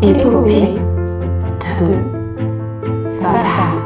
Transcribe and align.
Épopée 0.00 0.76
de 1.80 1.86
femmes. 3.20 3.82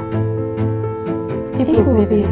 Épopée 1.58 2.06
de. 2.06 2.24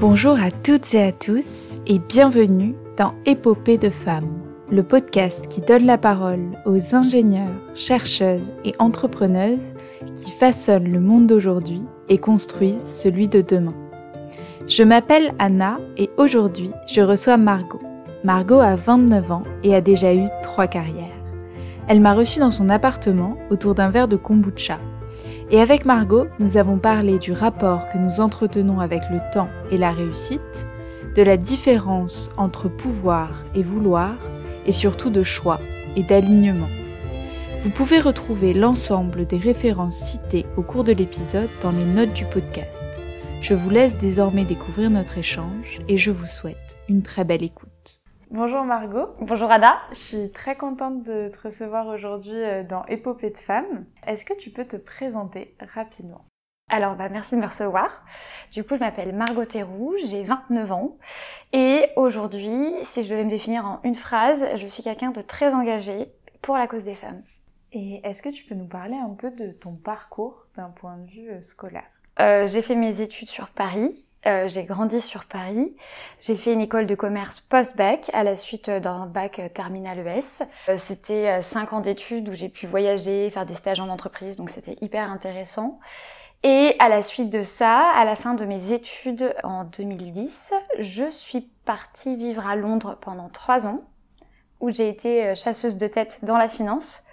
Bonjour 0.00 0.32
à 0.32 0.50
toutes 0.50 0.92
et 0.94 1.02
à 1.02 1.12
tous 1.12 1.78
et 1.86 2.00
bienvenue 2.00 2.74
dans 2.96 3.14
Épopée 3.24 3.78
de 3.78 3.88
femmes, 3.88 4.42
le 4.68 4.82
podcast 4.82 5.46
qui 5.46 5.60
donne 5.60 5.86
la 5.86 5.96
parole 5.96 6.58
aux 6.66 6.96
ingénieurs, 6.96 7.54
chercheuses 7.76 8.52
et 8.64 8.72
entrepreneuses 8.80 9.74
qui 10.16 10.32
façonnent 10.32 10.90
le 10.92 10.98
monde 10.98 11.28
d'aujourd'hui 11.28 11.84
et 12.08 12.18
construisent 12.18 12.90
celui 12.90 13.28
de 13.28 13.42
demain. 13.42 13.74
Je 14.66 14.82
m'appelle 14.82 15.34
Anna 15.38 15.78
et 15.96 16.10
aujourd'hui 16.16 16.72
je 16.88 17.00
reçois 17.00 17.36
Margot. 17.36 17.80
Margot 18.24 18.60
a 18.60 18.74
29 18.74 19.30
ans 19.30 19.42
et 19.62 19.74
a 19.74 19.82
déjà 19.82 20.14
eu 20.14 20.28
carrières. 20.62 21.24
Elle 21.86 22.00
m'a 22.00 22.14
reçue 22.14 22.40
dans 22.40 22.50
son 22.50 22.68
appartement 22.68 23.36
autour 23.50 23.74
d'un 23.74 23.90
verre 23.90 24.08
de 24.08 24.16
kombucha. 24.16 24.78
Et 25.50 25.60
avec 25.60 25.84
Margot, 25.84 26.26
nous 26.38 26.56
avons 26.56 26.78
parlé 26.78 27.18
du 27.18 27.32
rapport 27.32 27.88
que 27.92 27.98
nous 27.98 28.20
entretenons 28.20 28.80
avec 28.80 29.02
le 29.10 29.18
temps 29.32 29.50
et 29.70 29.76
la 29.76 29.92
réussite, 29.92 30.66
de 31.14 31.22
la 31.22 31.36
différence 31.36 32.30
entre 32.36 32.68
pouvoir 32.68 33.44
et 33.54 33.62
vouloir, 33.62 34.14
et 34.66 34.72
surtout 34.72 35.10
de 35.10 35.22
choix 35.22 35.60
et 35.96 36.02
d'alignement. 36.02 36.68
Vous 37.62 37.70
pouvez 37.70 38.00
retrouver 38.00 38.54
l'ensemble 38.54 39.26
des 39.26 39.38
références 39.38 39.96
citées 39.96 40.46
au 40.56 40.62
cours 40.62 40.84
de 40.84 40.92
l'épisode 40.92 41.50
dans 41.60 41.72
les 41.72 41.84
notes 41.84 42.12
du 42.14 42.24
podcast. 42.24 42.84
Je 43.40 43.54
vous 43.54 43.70
laisse 43.70 43.96
désormais 43.96 44.44
découvrir 44.44 44.90
notre 44.90 45.18
échange 45.18 45.80
et 45.88 45.98
je 45.98 46.10
vous 46.10 46.26
souhaite 46.26 46.76
une 46.88 47.02
très 47.02 47.24
belle 47.24 47.42
écoute. 47.42 47.73
Bonjour 48.30 48.64
Margot. 48.64 49.08
Bonjour 49.20 49.50
Ada. 49.50 49.78
Je 49.90 49.96
suis 49.96 50.32
très 50.32 50.56
contente 50.56 51.02
de 51.02 51.28
te 51.28 51.38
recevoir 51.46 51.86
aujourd'hui 51.88 52.32
euh, 52.34 52.64
dans 52.64 52.84
Épopée 52.86 53.30
de 53.30 53.38
femmes. 53.38 53.84
Est-ce 54.06 54.24
que 54.24 54.34
tu 54.34 54.50
peux 54.50 54.64
te 54.64 54.76
présenter 54.76 55.54
rapidement? 55.74 56.24
Alors, 56.70 56.96
bah, 56.96 57.08
merci 57.10 57.36
de 57.36 57.40
me 57.40 57.46
recevoir. 57.46 58.04
Du 58.50 58.64
coup, 58.64 58.74
je 58.76 58.80
m'appelle 58.80 59.14
Margot 59.14 59.44
Théroux, 59.44 59.94
j'ai 60.02 60.24
29 60.24 60.72
ans. 60.72 60.96
Et 61.52 61.88
aujourd'hui, 61.96 62.72
si 62.84 63.04
je 63.04 63.10
devais 63.10 63.24
me 63.24 63.30
définir 63.30 63.66
en 63.66 63.80
une 63.84 63.94
phrase, 63.94 64.44
je 64.56 64.66
suis 64.66 64.82
quelqu'un 64.82 65.10
de 65.10 65.20
très 65.20 65.52
engagé 65.52 66.10
pour 66.40 66.56
la 66.56 66.66
cause 66.66 66.84
des 66.84 66.94
femmes. 66.94 67.22
Et 67.72 68.00
est-ce 68.04 68.22
que 68.22 68.30
tu 68.30 68.44
peux 68.44 68.54
nous 68.54 68.68
parler 68.68 68.96
un 68.96 69.10
peu 69.10 69.30
de 69.30 69.50
ton 69.52 69.74
parcours 69.74 70.46
d'un 70.56 70.70
point 70.70 70.96
de 70.96 71.10
vue 71.10 71.30
euh, 71.30 71.42
scolaire? 71.42 71.84
Euh, 72.20 72.46
J'ai 72.46 72.62
fait 72.62 72.76
mes 72.76 73.02
études 73.02 73.28
sur 73.28 73.48
Paris. 73.48 74.06
Euh, 74.26 74.48
j'ai 74.48 74.64
grandi 74.64 75.00
sur 75.00 75.26
Paris. 75.26 75.76
J'ai 76.20 76.36
fait 76.36 76.52
une 76.54 76.62
école 76.62 76.86
de 76.86 76.94
commerce 76.94 77.40
post-bac 77.40 78.10
à 78.14 78.24
la 78.24 78.36
suite 78.36 78.70
euh, 78.70 78.80
d'un 78.80 79.06
bac 79.06 79.38
euh, 79.38 79.48
terminal 79.48 79.98
ES. 79.98 80.44
C'était 80.78 81.42
cinq 81.42 81.72
ans 81.72 81.80
d'études 81.80 82.28
où 82.30 82.34
j'ai 82.34 82.48
pu 82.48 82.66
voyager, 82.66 83.30
faire 83.30 83.44
des 83.44 83.54
stages 83.54 83.80
en 83.80 83.88
entreprise, 83.88 84.36
donc 84.36 84.50
c'était 84.50 84.76
hyper 84.80 85.10
intéressant. 85.10 85.78
Et 86.42 86.74
à 86.78 86.88
la 86.88 87.02
suite 87.02 87.30
de 87.30 87.42
ça, 87.42 87.80
à 87.90 88.04
la 88.04 88.16
fin 88.16 88.34
de 88.34 88.44
mes 88.44 88.72
études 88.72 89.34
en 89.44 89.64
2010, 89.64 90.52
je 90.78 91.10
suis 91.10 91.42
partie 91.64 92.16
vivre 92.16 92.46
à 92.46 92.56
Londres 92.56 92.98
pendant 93.00 93.28
trois 93.28 93.66
ans, 93.66 93.82
où 94.60 94.70
j'ai 94.70 94.88
été 94.88 95.34
chasseuse 95.34 95.78
de 95.78 95.86
tête 95.86 96.18
dans 96.22 96.36
la 96.36 96.48
finance. 96.48 97.03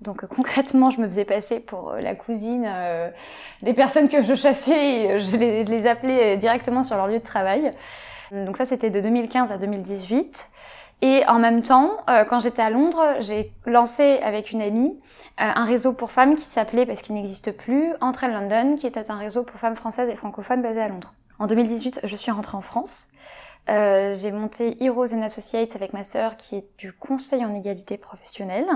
Donc 0.00 0.26
concrètement, 0.26 0.90
je 0.90 1.00
me 1.00 1.08
faisais 1.08 1.24
passer 1.24 1.60
pour 1.64 1.90
euh, 1.90 2.00
la 2.00 2.14
cousine 2.14 2.64
euh, 2.68 3.10
des 3.62 3.74
personnes 3.74 4.08
que 4.08 4.22
je 4.22 4.34
chassais 4.34 5.14
euh, 5.14 5.18
je 5.18 5.36
les, 5.36 5.86
appelais 5.86 6.36
directement 6.36 6.84
sur 6.84 6.96
leur 6.96 7.08
lieu 7.08 7.18
de 7.18 7.24
travail. 7.24 7.72
Donc 8.30 8.56
ça, 8.56 8.66
c'était 8.66 8.90
de 8.90 9.00
2015 9.00 9.50
à 9.50 9.58
2018. 9.58 10.44
Et 11.00 11.22
en 11.28 11.38
même 11.38 11.62
temps, 11.62 11.96
quand 12.28 12.40
j'étais 12.40 12.60
à 12.60 12.70
Londres, 12.70 13.14
j'ai 13.20 13.52
lancé 13.66 14.18
avec 14.20 14.50
une 14.50 14.60
amie 14.60 14.98
un 15.38 15.64
réseau 15.64 15.92
pour 15.92 16.10
femmes 16.10 16.34
qui 16.34 16.42
s'appelait, 16.42 16.86
parce 16.86 17.02
qu'il 17.02 17.14
n'existe 17.14 17.52
plus, 17.52 17.94
Entre 18.00 18.26
London, 18.26 18.74
qui 18.74 18.84
était 18.84 19.08
un 19.08 19.16
réseau 19.16 19.44
pour 19.44 19.60
femmes 19.60 19.76
françaises 19.76 20.10
et 20.10 20.16
francophones 20.16 20.60
basé 20.60 20.80
à 20.80 20.88
Londres. 20.88 21.14
En 21.38 21.46
2018, 21.46 22.00
je 22.02 22.16
suis 22.16 22.32
rentrée 22.32 22.56
en 22.56 22.62
France. 22.62 23.10
Euh, 23.68 24.14
j'ai 24.14 24.32
monté 24.32 24.82
Heroes 24.82 25.14
and 25.14 25.22
Associates 25.22 25.76
avec 25.76 25.92
ma 25.92 26.02
sœur 26.02 26.36
qui 26.36 26.56
est 26.56 26.64
du 26.78 26.92
conseil 26.92 27.44
en 27.44 27.54
égalité 27.54 27.98
professionnelle. 27.98 28.66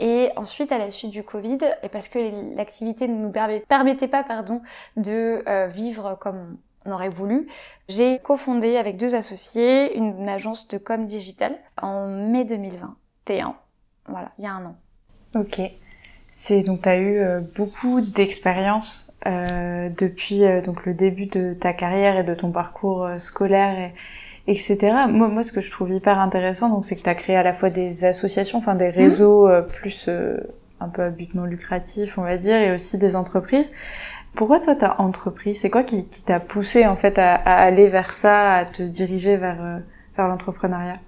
Et 0.00 0.30
ensuite, 0.36 0.70
à 0.70 0.78
la 0.78 0.90
suite 0.90 1.10
du 1.10 1.22
Covid, 1.22 1.58
et 1.82 1.88
parce 1.88 2.08
que 2.08 2.54
l'activité 2.54 3.08
ne 3.08 3.14
nous 3.14 3.32
permettait 3.68 4.08
pas 4.08 4.22
pardon, 4.22 4.60
de 4.96 5.42
euh, 5.48 5.66
vivre 5.68 6.18
comme 6.20 6.58
on 6.84 6.92
aurait 6.92 7.08
voulu, 7.08 7.46
j'ai 7.88 8.18
cofondé 8.18 8.76
avec 8.76 8.96
deux 8.96 9.14
associés 9.14 9.96
une, 9.96 10.28
agence 10.28 10.68
de 10.68 10.78
com 10.78 11.06
digital 11.06 11.54
en 11.80 12.06
mai 12.06 12.44
2021. 12.44 13.56
Voilà, 14.08 14.32
il 14.38 14.44
y 14.44 14.46
a 14.46 14.52
un 14.52 14.64
an. 14.66 14.76
Ok. 15.34 15.60
C'est 16.30 16.62
donc 16.62 16.82
tu 16.82 16.88
as 16.88 16.98
eu 16.98 17.18
euh, 17.18 17.40
beaucoup 17.56 18.00
d'expérience 18.00 19.12
euh, 19.26 19.90
depuis 19.98 20.42
donc 20.62 20.86
le 20.86 20.94
début 20.94 21.26
de 21.26 21.54
ta 21.54 21.72
carrière 21.72 22.16
et 22.18 22.24
de 22.24 22.34
ton 22.34 22.52
parcours 22.52 23.08
scolaire 23.16 23.90
etc. 24.48 24.78
Moi, 25.08 25.28
moi, 25.28 25.42
ce 25.42 25.52
que 25.52 25.60
je 25.60 25.70
trouve 25.70 25.92
hyper 25.92 26.18
intéressant, 26.18 26.70
donc, 26.70 26.84
c'est 26.84 26.96
que 26.96 27.02
tu 27.02 27.08
as 27.08 27.14
créé 27.14 27.36
à 27.36 27.42
la 27.42 27.52
fois 27.52 27.70
des 27.70 28.04
associations, 28.04 28.58
enfin 28.58 28.74
des 28.74 28.88
réseaux 28.88 29.46
euh, 29.46 29.62
plus 29.62 30.06
euh, 30.08 30.38
un 30.80 30.88
peu 30.88 31.02
à 31.02 31.10
but 31.10 31.34
non 31.34 31.44
lucratif, 31.44 32.18
on 32.18 32.22
va 32.22 32.36
dire, 32.36 32.56
et 32.56 32.74
aussi 32.74 32.98
des 32.98 33.14
entreprises. 33.14 33.70
Pourquoi 34.34 34.60
toi, 34.60 34.74
t'as 34.74 34.96
entrepris? 34.98 35.54
C'est 35.54 35.70
quoi 35.70 35.82
qui, 35.82 36.06
qui 36.06 36.22
t'a 36.22 36.40
poussé 36.40 36.86
en 36.86 36.96
fait 36.96 37.18
à, 37.18 37.34
à, 37.34 37.62
aller 37.62 37.88
vers 37.88 38.12
ça, 38.12 38.54
à 38.54 38.64
te 38.64 38.82
diriger 38.82 39.36
vers 39.36 39.62
euh, 39.62 39.78
vers 40.16 40.28
l'entrepreneuriat? 40.28 40.98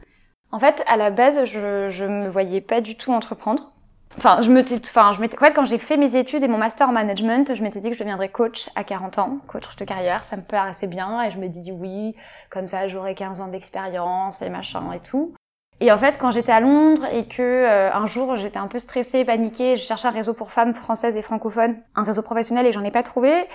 En 0.52 0.58
fait, 0.58 0.82
à 0.86 0.96
la 0.96 1.10
base, 1.10 1.44
je 1.44 1.88
je 1.90 2.04
me 2.04 2.28
voyais 2.28 2.60
pas 2.60 2.80
du 2.80 2.96
tout 2.96 3.12
entreprendre. 3.12 3.72
Enfin, 4.18 4.42
je 4.42 4.50
me, 4.50 4.60
enfin, 4.60 5.12
je 5.12 5.20
m'étais, 5.20 5.36
en 5.36 5.40
fait, 5.40 5.52
quand 5.54 5.64
j'ai 5.64 5.78
fait 5.78 5.96
mes 5.96 6.16
études 6.16 6.42
et 6.42 6.48
mon 6.48 6.58
master 6.58 6.88
en 6.88 6.92
management, 6.92 7.54
je 7.54 7.62
m'étais 7.62 7.80
dit 7.80 7.88
que 7.88 7.94
je 7.94 8.00
deviendrais 8.00 8.28
coach 8.28 8.68
à 8.74 8.84
40 8.84 9.18
ans, 9.18 9.38
coach 9.46 9.76
de 9.76 9.84
carrière, 9.84 10.24
ça 10.24 10.36
me 10.36 10.42
paraissait 10.42 10.88
bien, 10.88 11.22
et 11.22 11.30
je 11.30 11.38
me 11.38 11.48
dis 11.48 11.72
oui, 11.72 12.14
comme 12.50 12.66
ça, 12.66 12.88
j'aurais 12.88 13.14
15 13.14 13.40
ans 13.40 13.48
d'expérience 13.48 14.42
et 14.42 14.50
machin 14.50 14.92
et 14.92 15.00
tout. 15.00 15.32
Et 15.80 15.90
en 15.90 15.96
fait, 15.96 16.18
quand 16.18 16.30
j'étais 16.30 16.52
à 16.52 16.60
Londres 16.60 17.06
et 17.10 17.24
que 17.24 17.40
euh, 17.40 17.90
un 17.92 18.06
jour 18.06 18.36
j'étais 18.36 18.58
un 18.58 18.66
peu 18.66 18.78
stressée, 18.78 19.24
paniquée, 19.24 19.76
je 19.76 19.82
cherchais 19.82 20.08
un 20.08 20.10
réseau 20.10 20.34
pour 20.34 20.52
femmes 20.52 20.74
françaises 20.74 21.16
et 21.16 21.22
francophones, 21.22 21.76
un 21.94 22.04
réseau 22.04 22.20
professionnel 22.20 22.66
et 22.66 22.72
j'en 22.72 22.84
ai 22.84 22.90
pas 22.90 23.02
trouvé, 23.02 23.46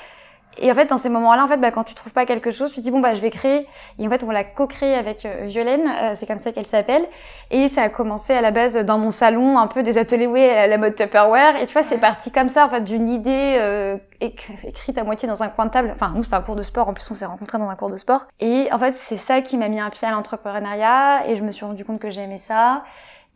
et 0.57 0.71
en 0.71 0.75
fait, 0.75 0.85
dans 0.85 0.97
ces 0.97 1.09
moments-là, 1.09 1.43
en 1.43 1.47
fait, 1.47 1.57
bah, 1.57 1.71
quand 1.71 1.83
tu 1.83 1.93
trouves 1.93 2.13
pas 2.13 2.25
quelque 2.25 2.51
chose, 2.51 2.71
tu 2.71 2.77
te 2.77 2.81
dis 2.81 2.91
bon 2.91 2.99
bah 2.99 3.15
je 3.15 3.21
vais 3.21 3.29
créer. 3.29 3.67
Et 3.99 4.07
en 4.07 4.09
fait, 4.09 4.23
on 4.23 4.31
l'a 4.31 4.43
co-créé 4.43 4.95
avec 4.95 5.25
euh, 5.25 5.45
Violaine, 5.45 5.87
euh, 5.87 6.13
c'est 6.15 6.25
comme 6.25 6.37
ça 6.37 6.51
qu'elle 6.51 6.65
s'appelle. 6.65 7.05
Et 7.51 7.67
ça 7.67 7.83
a 7.83 7.89
commencé 7.89 8.33
à 8.33 8.41
la 8.41 8.51
base 8.51 8.77
dans 8.77 8.97
mon 8.97 9.11
salon, 9.11 9.57
un 9.57 9.67
peu 9.67 9.83
des 9.83 9.97
ateliers 9.97 10.27
ouais, 10.27 10.49
à 10.49 10.67
la 10.67 10.77
mode 10.77 10.95
Tupperware. 10.95 11.57
Et 11.57 11.65
tu 11.65 11.73
vois, 11.73 11.83
c'est 11.83 11.99
parti 11.99 12.31
comme 12.31 12.49
ça, 12.49 12.65
en 12.65 12.69
fait, 12.69 12.81
d'une 12.81 13.09
idée 13.09 13.55
euh, 13.57 13.97
écrite 14.21 14.97
à 14.97 15.03
moitié 15.03 15.27
dans 15.27 15.43
un 15.43 15.49
coin 15.49 15.65
de 15.65 15.71
table. 15.71 15.91
Enfin, 15.93 16.13
nous 16.15 16.23
c'était 16.23 16.35
un 16.35 16.41
cours 16.41 16.55
de 16.55 16.63
sport. 16.63 16.87
En 16.87 16.93
plus, 16.93 17.09
on 17.11 17.13
s'est 17.13 17.25
rencontrés 17.25 17.57
dans 17.57 17.69
un 17.69 17.75
cours 17.75 17.89
de 17.89 17.97
sport. 17.97 18.25
Et 18.39 18.69
en 18.71 18.79
fait, 18.79 18.93
c'est 18.93 19.17
ça 19.17 19.41
qui 19.41 19.57
m'a 19.57 19.67
mis 19.67 19.79
un 19.79 19.89
pied 19.89 20.07
à 20.07 20.11
l'entrepreneuriat. 20.11 21.27
Et 21.27 21.35
je 21.35 21.43
me 21.43 21.51
suis 21.51 21.65
rendu 21.65 21.83
compte 21.83 21.99
que 21.99 22.11
j'aimais 22.11 22.39
ça. 22.39 22.83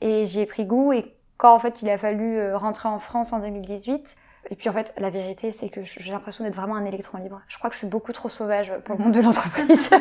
Et 0.02 0.26
j'y 0.26 0.40
ai 0.40 0.46
pris 0.46 0.66
goût. 0.66 0.94
Et 0.94 1.14
quand 1.38 1.54
en 1.54 1.60
fait, 1.60 1.82
il 1.82 1.90
a 1.90 1.98
fallu 1.98 2.54
rentrer 2.54 2.88
en 2.88 3.00
France 3.00 3.34
en 3.34 3.40
2018 3.40 4.16
et 4.52 4.56
puis 4.56 4.68
en 4.68 4.74
fait, 4.74 4.94
la 4.98 5.12
vérité, 5.12 5.52
c'est 5.52 5.70
que 5.70 5.82
j'ai 5.84 6.12
l'impression 6.12 6.44
d'être 6.44 6.56
vraiment 6.56 6.76
un 6.76 6.86
électron 6.86 7.20
libre. 7.20 7.40
Je 7.48 7.58
crois 7.58 7.70
que 7.70 7.76
je 7.76 7.80
suis 7.80 7.88
beaucoup 7.88 8.14
trop 8.14 8.30
sauvage 8.30 8.74
pour 8.84 8.96
le 8.98 9.04
monde 9.04 9.14
de 9.14 9.22
l'entreprise. 9.22 9.92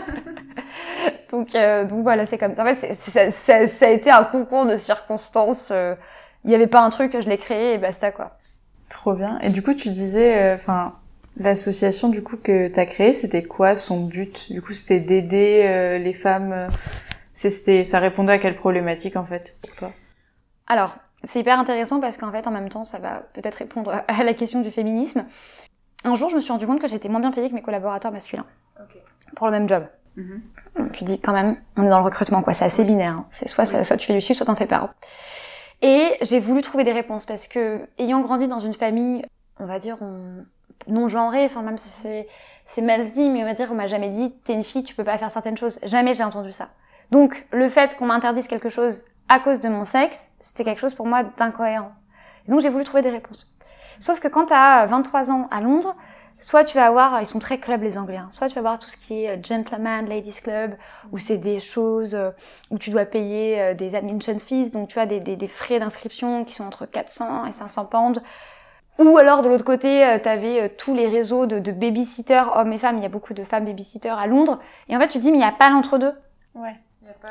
donc, 1.31 1.55
euh, 1.55 1.85
donc 1.85 2.03
voilà, 2.03 2.25
c'est 2.25 2.39
comme 2.39 2.55
ça. 2.55 2.63
En 2.63 2.75
fait, 2.75 2.95
ça, 2.95 3.31
ça, 3.31 3.67
ça, 3.67 3.87
a 3.87 3.91
été 3.91 4.11
un 4.11 4.25
concours 4.25 4.65
de 4.65 4.77
circonstances. 4.77 5.69
Euh, 5.71 5.95
il 6.45 6.49
n'y 6.49 6.55
avait 6.55 6.67
pas 6.67 6.81
un 6.81 6.89
truc, 6.89 7.13
je 7.21 7.29
l'ai 7.29 7.37
créé 7.37 7.75
et 7.75 7.79
basta 7.79 8.11
quoi. 8.11 8.39
Trop 8.89 9.13
bien. 9.13 9.39
Et 9.43 9.51
du 9.51 9.63
coup, 9.63 9.75
tu 9.75 9.91
disais, 9.91 10.43
euh, 10.43 10.55
enfin, 10.55 10.95
l'association 11.37 12.09
du 12.09 12.23
coup 12.23 12.39
que 12.39 12.69
tu 12.69 12.81
as 12.81 12.87
créée, 12.87 13.13
c'était 13.13 13.43
quoi 13.43 13.77
son 13.77 14.07
but? 14.07 14.51
Du 14.51 14.63
coup, 14.63 14.73
c'était 14.73 15.01
d'aider 15.01 15.99
les 16.03 16.13
femmes. 16.15 16.69
c'était, 17.35 17.85
ça 17.85 17.99
répondait 17.99 18.33
à 18.33 18.39
quelle 18.39 18.57
problématique 18.57 19.17
en 19.17 19.27
fait 19.27 19.59
pour 19.61 19.77
toi? 19.77 19.93
Alors, 20.67 20.97
c'est 21.25 21.41
hyper 21.41 21.59
intéressant 21.59 22.01
parce 22.01 22.17
qu'en 22.17 22.31
fait, 22.31 22.47
en 22.47 22.51
même 22.51 22.69
temps, 22.69 22.85
ça 22.85 22.99
va 22.99 23.23
peut-être 23.33 23.57
répondre 23.57 24.03
à 24.07 24.25
la 24.25 24.35
question 24.35 24.61
du 24.61 24.71
féminisme. 24.71 25.25
Un 26.05 26.15
jour, 26.15 26.31
je 26.31 26.37
me 26.37 26.41
suis 26.41 26.53
rendu 26.53 26.67
compte 26.67 26.81
que 26.81 26.89
j'étais 26.89 27.09
moins 27.09 27.21
bien 27.21 27.33
payée 27.33 27.49
que 27.49 27.55
mes 27.55 27.63
collaborateurs 27.63 28.13
masculins 28.13 28.47
pour 29.35 29.47
le 29.47 29.53
même 29.53 29.69
job. 29.69 29.87
Mm 30.17 30.39
Tu 30.93 31.05
dis 31.05 31.21
quand 31.21 31.33
même, 31.33 31.57
on 31.77 31.85
est 31.85 31.91
dans 31.91 31.99
le 31.99 32.05
recrutement, 32.05 32.43
quoi. 32.43 32.55
C'est 32.55 32.65
assez 32.65 32.85
binaire. 32.85 33.13
Hein. 33.13 33.27
C'est 33.31 33.49
soit, 33.49 33.67
soit 33.67 33.97
tu 33.97 34.07
fais 34.07 34.15
du 34.15 34.21
chiffre, 34.21 34.39
soit 34.39 34.47
t'en 34.47 34.57
fais 34.57 34.67
pas. 34.67 34.95
Et 35.83 36.13
j'ai 36.23 36.41
voulu 36.41 36.63
trouver 36.63 36.85
des 36.85 36.93
réponses 36.93 37.27
parce 37.27 37.47
que, 37.47 37.81
ayant 37.99 38.21
grandi 38.21 38.49
dans 38.49 38.59
une 38.59 38.75
famille, 38.75 39.25
on 39.61 39.67
va 39.67 39.79
dire, 39.79 39.99
non 40.89 41.09
genrée, 41.09 41.45
enfin 41.45 41.63
même 41.63 41.79
si 41.79 41.89
c'est, 41.89 42.29
c'est 42.65 42.83
mal 42.83 43.09
dit, 43.11 43.31
mais 43.31 43.43
on 43.43 43.47
va 43.47 43.55
dire, 43.55 43.69
on 43.71 43.75
m'a 43.75 43.87
jamais 43.87 44.09
dit, 44.09 44.35
t'es 44.45 44.55
une 44.55 44.65
fille, 44.65 44.83
tu 44.83 44.95
peux 44.95 45.05
pas 45.05 45.19
faire 45.19 45.31
certaines 45.31 45.57
choses. 45.57 45.79
Jamais 45.85 46.15
j'ai 46.15 46.25
entendu 46.25 46.53
ça. 46.53 46.69
Donc, 47.11 47.47
le 47.53 47.69
fait 47.69 47.97
qu'on 47.97 48.07
m'interdise 48.07 48.49
quelque 48.49 48.69
chose 48.69 49.05
à 49.29 49.41
cause 49.41 49.61
de 49.61 49.69
mon 49.69 49.85
sexe, 49.85 50.29
c'était 50.41 50.65
quelque 50.65 50.81
chose 50.81 50.95
pour 50.95 51.07
moi 51.07 51.23
d'incohérent. 51.37 51.93
donc 52.49 52.61
j'ai 52.61 52.69
voulu 52.69 52.85
trouver 52.85 53.03
des 53.03 53.11
réponses. 53.11 53.55
Sauf 54.01 54.21
que 54.21 54.29
quand 54.29 54.47
tu 54.47 54.55
as 54.55 54.87
23 54.87 55.31
ans 55.31 55.49
à 55.51 55.61
Londres, 55.61 55.97
Soit 56.41 56.65
tu 56.65 56.77
vas 56.77 56.87
avoir, 56.87 57.21
ils 57.21 57.27
sont 57.27 57.41
très 57.41 57.59
club 57.59 57.83
les 57.83 57.99
Anglais, 57.99 58.17
hein. 58.17 58.29
soit 58.31 58.49
tu 58.49 58.55
vas 58.55 58.61
avoir 58.61 58.79
tout 58.79 58.89
ce 58.89 58.97
qui 58.97 59.25
est 59.25 59.31
euh, 59.37 59.43
gentleman, 59.43 60.07
ladies 60.07 60.41
club, 60.41 60.77
où 61.11 61.19
c'est 61.19 61.39
des 61.39 61.59
choses 61.59 62.15
euh, 62.15 62.31
où 62.71 62.79
tu 62.79 62.91
dois 62.91 63.07
payer 63.07 63.61
euh, 63.61 63.75
des 63.75 63.97
admission 63.97 64.39
fees, 64.39 64.71
donc 64.71 64.89
tu 64.89 65.01
as 65.01 65.07
des 65.07 65.49
frais 65.49 65.81
d'inscription 65.81 66.45
qui 66.45 66.55
sont 66.55 66.65
entre 66.65 66.87
400 66.87 67.47
et 67.47 67.53
500 67.53 67.87
pounds. 67.87 68.23
Ou 69.01 69.19
alors 69.19 69.43
de 69.43 69.49
l'autre 69.49 69.65
côté, 69.65 70.19
tu 70.23 70.29
avais 70.29 70.71
tous 70.71 70.93
les 70.93 71.09
réseaux 71.09 71.47
de, 71.47 71.61
de 71.61 71.71
babysitters, 71.71 72.57
hommes 72.57 72.73
et 72.73 72.79
femmes, 72.79 72.99
il 72.99 73.03
y 73.03 73.07
a 73.07 73.11
beaucoup 73.11 73.35
de 73.35 73.45
femmes 73.45 73.65
babysitters 73.65 74.19
à 74.19 74.27
Londres, 74.27 74.61
et 74.89 74.97
en 74.97 75.01
fait 75.01 75.07
tu 75.07 75.19
te 75.19 75.23
dis 75.23 75.31
mais 75.31 75.39
il 75.39 75.41
n'y 75.41 75.47
a 75.47 75.53
pas 75.53 75.71
l'entre-deux. 75.71 76.13
Ouais. 76.57 76.75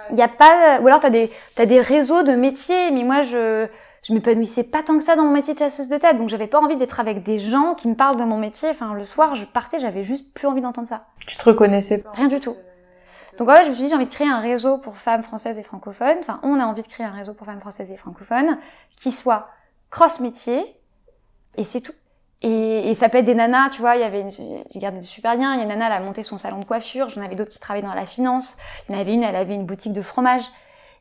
Il 0.09 0.15
n'y 0.15 0.21
a 0.21 0.27
pas, 0.27 0.79
ou 0.81 0.87
alors 0.87 0.99
t'as 0.99 1.09
des, 1.09 1.31
t'as 1.55 1.65
des 1.65 1.81
réseaux 1.81 2.23
de 2.23 2.33
métiers, 2.33 2.91
mais 2.91 3.03
moi 3.03 3.21
je, 3.21 3.67
je 4.03 4.13
m'épanouissais 4.13 4.63
pas 4.63 4.83
tant 4.83 4.97
que 4.97 5.03
ça 5.03 5.15
dans 5.15 5.23
mon 5.23 5.31
métier 5.31 5.53
de 5.53 5.59
chasseuse 5.59 5.89
de 5.89 5.97
tête, 5.97 6.17
donc 6.17 6.29
j'avais 6.29 6.47
pas 6.47 6.59
envie 6.59 6.77
d'être 6.77 6.99
avec 6.99 7.23
des 7.23 7.39
gens 7.39 7.73
qui 7.75 7.87
me 7.87 7.95
parlent 7.95 8.17
de 8.17 8.23
mon 8.23 8.37
métier. 8.37 8.69
Enfin, 8.69 8.93
le 8.93 9.03
soir, 9.03 9.35
je 9.35 9.45
partais, 9.45 9.79
j'avais 9.79 10.03
juste 10.03 10.33
plus 10.33 10.47
envie 10.47 10.61
d'entendre 10.61 10.87
ça. 10.87 11.05
Tu 11.25 11.35
te 11.35 11.43
reconnaissais 11.43 12.03
pas 12.03 12.11
Rien 12.13 12.27
du 12.27 12.39
tout. 12.39 12.55
Donc 13.37 13.47
ouais, 13.49 13.65
je 13.65 13.69
me 13.69 13.75
suis 13.75 13.83
dit, 13.83 13.89
j'ai 13.89 13.95
envie 13.95 14.05
de 14.05 14.13
créer 14.13 14.27
un 14.27 14.39
réseau 14.39 14.79
pour 14.79 14.97
femmes 14.97 15.23
françaises 15.23 15.57
et 15.57 15.63
francophones. 15.63 16.17
Enfin, 16.19 16.39
on 16.43 16.59
a 16.59 16.65
envie 16.65 16.81
de 16.81 16.87
créer 16.87 17.05
un 17.05 17.11
réseau 17.11 17.33
pour 17.33 17.45
femmes 17.45 17.59
françaises 17.59 17.91
et 17.91 17.97
francophones 17.97 18.57
qui 18.95 19.11
soit 19.11 19.49
cross-métier, 19.91 20.65
et 21.55 21.63
c'est 21.63 21.81
tout. 21.81 21.93
Et, 22.43 22.91
et, 22.91 22.95
ça 22.95 23.09
peut 23.09 23.17
être 23.17 23.25
des 23.25 23.33
nanas, 23.33 23.69
tu 23.71 23.81
vois, 23.81 23.95
il 23.95 24.01
y 24.01 24.03
avait, 24.03 24.25
j'ai 24.29 24.79
gardé 24.79 24.99
des 24.99 25.05
super 25.05 25.35
liens, 25.35 25.53
il 25.55 25.57
y 25.57 25.59
a 25.61 25.63
une 25.63 25.69
nana, 25.69 25.87
elle 25.87 25.93
a 25.93 25.99
monté 26.01 26.21
son 26.21 26.37
salon 26.37 26.59
de 26.59 26.65
coiffure, 26.65 27.09
j'en 27.09 27.21
avais 27.21 27.35
d'autres 27.35 27.49
qui 27.49 27.59
travaillaient 27.59 27.87
dans 27.87 27.95
la 27.95 28.05
finance, 28.05 28.57
il 28.87 28.93
y 28.93 28.97
en 28.97 29.01
avait 29.01 29.13
une, 29.15 29.23
elle 29.23 29.35
avait 29.35 29.55
une 29.55 29.65
boutique 29.65 29.93
de 29.93 30.03
fromage, 30.03 30.43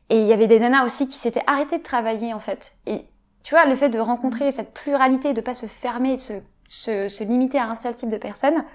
et 0.09 0.19
il 0.19 0.25
y 0.25 0.33
avait 0.33 0.47
des 0.47 0.59
nanas 0.59 0.85
aussi 0.85 1.05
qui 1.05 1.17
s'étaient 1.17 1.43
arrêtées 1.45 1.77
de 1.77 1.83
travailler, 1.83 2.33
en 2.33 2.39
fait. 2.39 2.73
Et 2.87 3.01
tu 3.43 3.53
vois, 3.53 3.65
le 3.65 3.75
fait 3.75 3.89
de 3.89 3.99
rencontrer 3.99 4.51
cette 4.51 4.73
pluralité, 4.73 5.33
de 5.33 5.41
pas 5.41 5.53
se 5.53 5.67
fermer, 5.67 6.15
de 6.15 6.21
se, 6.21 6.33
se, 6.67 7.07
se 7.07 7.23
limiter 7.23 7.59
à 7.59 7.69
un 7.69 7.75
seul 7.75 7.93
type 7.93 8.09
de 8.09 8.17
personne, 8.17 8.65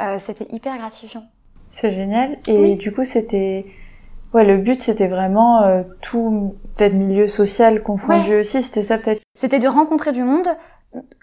euh, 0.00 0.18
c'était 0.18 0.46
hyper 0.52 0.76
gratifiant. 0.78 1.24
C'est 1.70 1.92
génial. 1.92 2.38
Et 2.46 2.58
oui. 2.58 2.76
du 2.76 2.92
coup, 2.92 3.04
c'était, 3.04 3.64
ouais, 4.34 4.44
le 4.44 4.58
but, 4.58 4.82
c'était 4.82 5.08
vraiment 5.08 5.62
euh, 5.62 5.82
tout, 6.00 6.56
peut-être 6.76 6.94
milieu 6.94 7.26
social 7.26 7.82
confondu 7.82 8.30
ouais. 8.30 8.40
aussi, 8.40 8.62
c'était 8.62 8.82
ça 8.82 8.98
peut-être. 8.98 9.22
C'était 9.34 9.58
de 9.58 9.68
rencontrer 9.68 10.12
du 10.12 10.22
monde, 10.22 10.48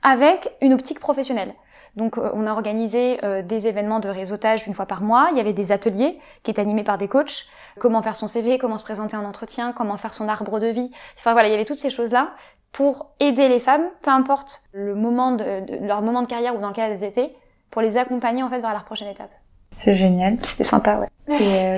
avec 0.01 0.51
une 0.61 0.73
optique 0.73 0.99
professionnelle. 0.99 1.53
Donc 1.95 2.17
euh, 2.17 2.29
on 2.33 2.45
a 2.47 2.51
organisé 2.51 3.23
euh, 3.23 3.41
des 3.41 3.67
événements 3.67 3.99
de 3.99 4.09
réseautage 4.09 4.67
une 4.67 4.73
fois 4.73 4.85
par 4.85 5.01
mois, 5.01 5.29
il 5.31 5.37
y 5.37 5.39
avait 5.39 5.53
des 5.53 5.71
ateliers 5.71 6.19
qui 6.43 6.51
étaient 6.51 6.61
animés 6.61 6.83
par 6.83 6.97
des 6.97 7.07
coachs, 7.07 7.45
comment 7.79 8.01
faire 8.01 8.15
son 8.15 8.27
CV, 8.27 8.57
comment 8.57 8.77
se 8.77 8.83
présenter 8.83 9.17
en 9.17 9.25
entretien, 9.25 9.73
comment 9.73 9.97
faire 9.97 10.13
son 10.13 10.27
arbre 10.27 10.59
de 10.59 10.67
vie. 10.67 10.91
Enfin 11.17 11.33
voilà, 11.33 11.47
il 11.47 11.51
y 11.51 11.55
avait 11.55 11.65
toutes 11.65 11.79
ces 11.79 11.89
choses-là 11.89 12.31
pour 12.71 13.11
aider 13.19 13.49
les 13.49 13.59
femmes, 13.59 13.85
peu 14.03 14.11
importe 14.11 14.61
le 14.73 14.93
moment 14.93 15.31
de, 15.31 15.65
de, 15.65 15.85
leur 15.85 16.01
moment 16.01 16.21
de 16.21 16.27
carrière 16.27 16.55
ou 16.55 16.61
dans 16.61 16.69
lequel 16.69 16.91
elles 16.91 17.03
étaient, 17.03 17.33
pour 17.71 17.81
les 17.81 17.97
accompagner 17.97 18.43
en 18.43 18.49
fait 18.49 18.61
vers 18.61 18.71
leur 18.71 18.85
prochaine 18.85 19.07
étape. 19.07 19.31
C'est 19.71 19.95
génial. 19.95 20.37
C'était 20.43 20.63
sympa, 20.63 20.99
ouais. 20.99 21.07
Et 21.27 21.57
euh, 21.57 21.77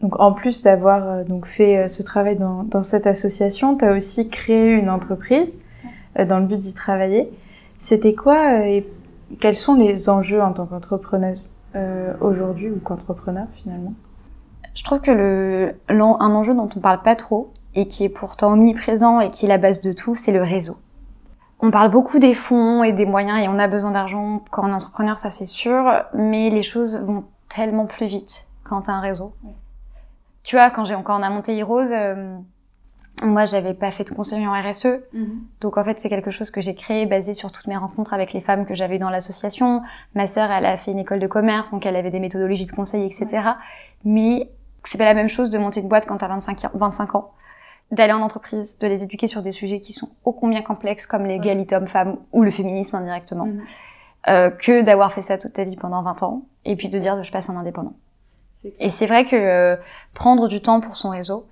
donc 0.00 0.20
en 0.20 0.32
plus 0.32 0.62
d'avoir 0.62 1.24
donc 1.24 1.46
fait 1.46 1.88
ce 1.88 2.02
travail 2.02 2.36
dans, 2.36 2.64
dans 2.64 2.82
cette 2.82 3.06
association, 3.06 3.76
tu 3.76 3.84
as 3.86 3.92
aussi 3.92 4.28
créé 4.28 4.72
une 4.72 4.90
entreprise 4.90 5.58
dans 6.16 6.38
le 6.38 6.46
but 6.46 6.58
d'y 6.58 6.74
travailler. 6.74 7.30
C'était 7.78 8.14
quoi 8.14 8.60
euh, 8.60 8.64
et 8.64 8.86
quels 9.40 9.56
sont 9.56 9.74
les 9.74 10.08
enjeux 10.08 10.42
en 10.42 10.52
tant 10.52 10.66
qu'entrepreneuse 10.66 11.52
euh, 11.74 12.14
aujourd'hui 12.20 12.70
ou 12.70 12.78
qu'entrepreneur 12.78 13.46
finalement? 13.54 13.94
Je 14.74 14.82
trouve 14.84 15.00
que 15.00 15.10
le, 15.10 15.74
un 15.88 16.34
enjeu 16.34 16.54
dont 16.54 16.68
on 16.74 16.80
parle 16.80 17.02
pas 17.02 17.14
trop 17.14 17.52
et 17.74 17.86
qui 17.86 18.04
est 18.04 18.08
pourtant 18.08 18.52
omniprésent 18.52 19.20
et 19.20 19.30
qui 19.30 19.46
est 19.46 19.48
la 19.48 19.58
base 19.58 19.80
de 19.80 19.92
tout, 19.92 20.14
c'est 20.16 20.32
le 20.32 20.42
réseau. 20.42 20.76
On 21.60 21.70
parle 21.70 21.90
beaucoup 21.90 22.18
des 22.18 22.34
fonds 22.34 22.82
et 22.82 22.92
des 22.92 23.06
moyens 23.06 23.40
et 23.40 23.48
on 23.48 23.58
a 23.58 23.68
besoin 23.68 23.92
d'argent 23.92 24.42
quand 24.50 24.64
on 24.64 24.70
est 24.70 24.74
entrepreneur, 24.74 25.16
ça 25.16 25.30
c'est 25.30 25.46
sûr, 25.46 25.84
mais 26.12 26.50
les 26.50 26.62
choses 26.62 26.96
vont 26.96 27.24
tellement 27.54 27.86
plus 27.86 28.06
vite 28.06 28.46
quand 28.64 28.82
tu 28.82 28.90
as 28.90 28.94
un 28.94 29.00
réseau. 29.00 29.32
Oui. 29.44 29.52
Tu 30.42 30.56
vois, 30.56 30.70
quand, 30.70 30.84
j'ai, 30.84 30.94
quand 31.02 31.18
on 31.18 31.22
a 31.22 31.30
monté 31.30 31.56
Heroes, 31.56 31.90
euh, 31.90 32.36
moi, 33.24 33.44
j'avais 33.44 33.74
pas 33.74 33.90
fait 33.90 34.04
de 34.04 34.10
conseil 34.10 34.46
en 34.46 34.52
RSE, 34.52 34.86
mmh. 35.12 35.24
donc 35.60 35.76
en 35.76 35.84
fait, 35.84 35.98
c'est 36.00 36.08
quelque 36.08 36.30
chose 36.30 36.50
que 36.50 36.60
j'ai 36.60 36.74
créé 36.74 37.06
basé 37.06 37.34
sur 37.34 37.52
toutes 37.52 37.66
mes 37.66 37.76
rencontres 37.76 38.14
avec 38.14 38.32
les 38.32 38.40
femmes 38.40 38.66
que 38.66 38.74
j'avais 38.74 38.98
dans 38.98 39.10
l'association. 39.10 39.82
Ma 40.14 40.26
sœur, 40.26 40.50
elle 40.50 40.66
a 40.66 40.76
fait 40.76 40.90
une 40.90 40.98
école 40.98 41.20
de 41.20 41.26
commerce, 41.26 41.70
donc 41.70 41.86
elle 41.86 41.96
avait 41.96 42.10
des 42.10 42.20
méthodologies 42.20 42.66
de 42.66 42.72
conseil, 42.72 43.04
etc. 43.04 43.26
Ouais. 43.30 43.40
Mais 44.04 44.50
c'est 44.84 44.98
pas 44.98 45.04
la 45.04 45.14
même 45.14 45.28
chose 45.28 45.50
de 45.50 45.58
monter 45.58 45.80
une 45.80 45.88
boîte 45.88 46.06
quand 46.06 46.18
t'as 46.18 46.28
25, 46.28 46.66
25 46.74 47.14
ans, 47.14 47.32
d'aller 47.90 48.12
en 48.12 48.22
entreprise, 48.22 48.78
de 48.78 48.86
les 48.86 49.02
éduquer 49.02 49.26
sur 49.26 49.42
des 49.42 49.52
sujets 49.52 49.80
qui 49.80 49.92
sont 49.92 50.10
ô 50.24 50.32
combien 50.32 50.62
complexes 50.62 51.06
comme 51.06 51.24
l'égalité 51.24 51.76
homme-femme 51.76 52.18
ou 52.32 52.42
le 52.42 52.50
féminisme 52.50 52.96
indirectement, 52.96 53.46
mmh. 53.46 53.62
euh, 54.28 54.50
que 54.50 54.82
d'avoir 54.82 55.12
fait 55.12 55.22
ça 55.22 55.38
toute 55.38 55.54
ta 55.54 55.64
vie 55.64 55.76
pendant 55.76 56.02
20 56.02 56.22
ans 56.22 56.42
et 56.64 56.76
puis 56.76 56.88
de 56.88 56.98
dire 56.98 57.22
je 57.22 57.32
passe 57.32 57.48
en 57.48 57.56
indépendant. 57.56 57.94
Et 58.78 58.88
c'est 58.88 59.06
vrai 59.06 59.24
que 59.26 59.36
euh, 59.36 59.76
prendre 60.14 60.48
du 60.48 60.62
temps 60.62 60.80
pour 60.80 60.96
son 60.96 61.10
réseau, 61.10 61.46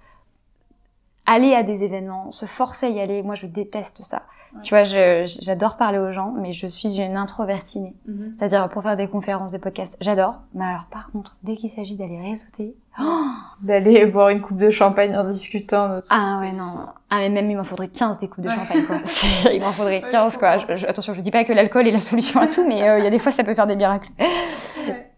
aller 1.27 1.55
à 1.55 1.63
des 1.63 1.85
événements, 1.85 2.33
se 2.33 2.47
forcer 2.47 2.87
à 2.87 2.91
y 2.91 3.01
aller, 3.01 3.23
moi 3.23 3.35
je 3.35 3.47
déteste 3.47 4.03
ça. 4.03 4.23
Ouais. 4.55 4.61
Tu 4.63 4.75
vois, 4.75 4.85
je, 4.85 5.25
j'adore 5.41 5.79
parler 5.79 5.99
aux 5.99 6.13
gens, 6.13 6.35
mais 6.37 6.53
je 6.53 6.67
suis 6.67 7.01
une 7.01 7.17
introvertie 7.17 7.81
née. 7.81 7.95
Mm-hmm. 8.07 8.35
C'est-à-dire 8.35 8.69
pour 8.69 8.83
faire 8.83 8.99
des 8.99 9.09
conférences, 9.09 9.51
des 9.51 9.59
podcasts, 9.59 9.97
j'adore. 10.03 10.35
Mais 10.55 10.65
alors 10.65 10.85
par 10.91 11.11
contre, 11.11 11.37
dès 11.43 11.57
qu'il 11.57 11.71
s'agit 11.71 11.97
d'aller 11.97 12.21
réseauter, 12.21 12.75
oh 13.01 13.23
d'aller 13.63 14.05
boire 14.07 14.29
une 14.29 14.43
coupe 14.43 14.59
de 14.59 14.69
champagne 14.69 15.17
en 15.17 15.25
discutant. 15.25 16.01
Ah 16.11 16.39
ouais 16.41 16.53
non, 16.53 16.87
ah 17.09 17.19
mais 17.19 17.31
même 17.31 17.51
il 17.51 17.57
m'en 17.57 17.65
faudrait 17.65 17.89
15 17.89 18.19
des 18.19 18.29
coupes 18.29 18.45
de 18.45 18.51
champagne 18.51 18.85
quoi. 18.85 18.97
il 19.53 19.61
m'en 19.61 19.73
faudrait 19.73 20.03
15 20.11 20.37
quoi. 20.37 20.59
Je, 20.59 20.77
je, 20.77 20.87
attention, 20.87 21.15
je 21.15 21.21
dis 21.23 21.31
pas 21.31 21.45
que 21.45 21.53
l'alcool 21.53 21.87
est 21.87 21.93
la 21.93 22.01
solution 22.01 22.41
à 22.41 22.47
tout, 22.47 22.67
mais 22.67 22.83
euh, 22.83 22.99
il 22.99 23.05
y 23.05 23.07
a 23.07 23.11
des 23.11 23.21
fois 23.21 23.33
ça 23.33 23.45
peut 23.45 23.55
faire 23.55 23.67
des 23.67 23.77
miracles. 23.77 24.11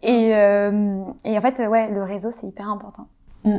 Et, 0.03 0.35
euh, 0.37 1.03
et 1.25 1.37
en 1.37 1.41
fait 1.41 1.59
ouais, 1.67 1.89
le 1.91 2.05
réseau 2.05 2.31
c'est 2.31 2.47
hyper 2.47 2.69
important. 2.69 3.09
Mm. 3.45 3.59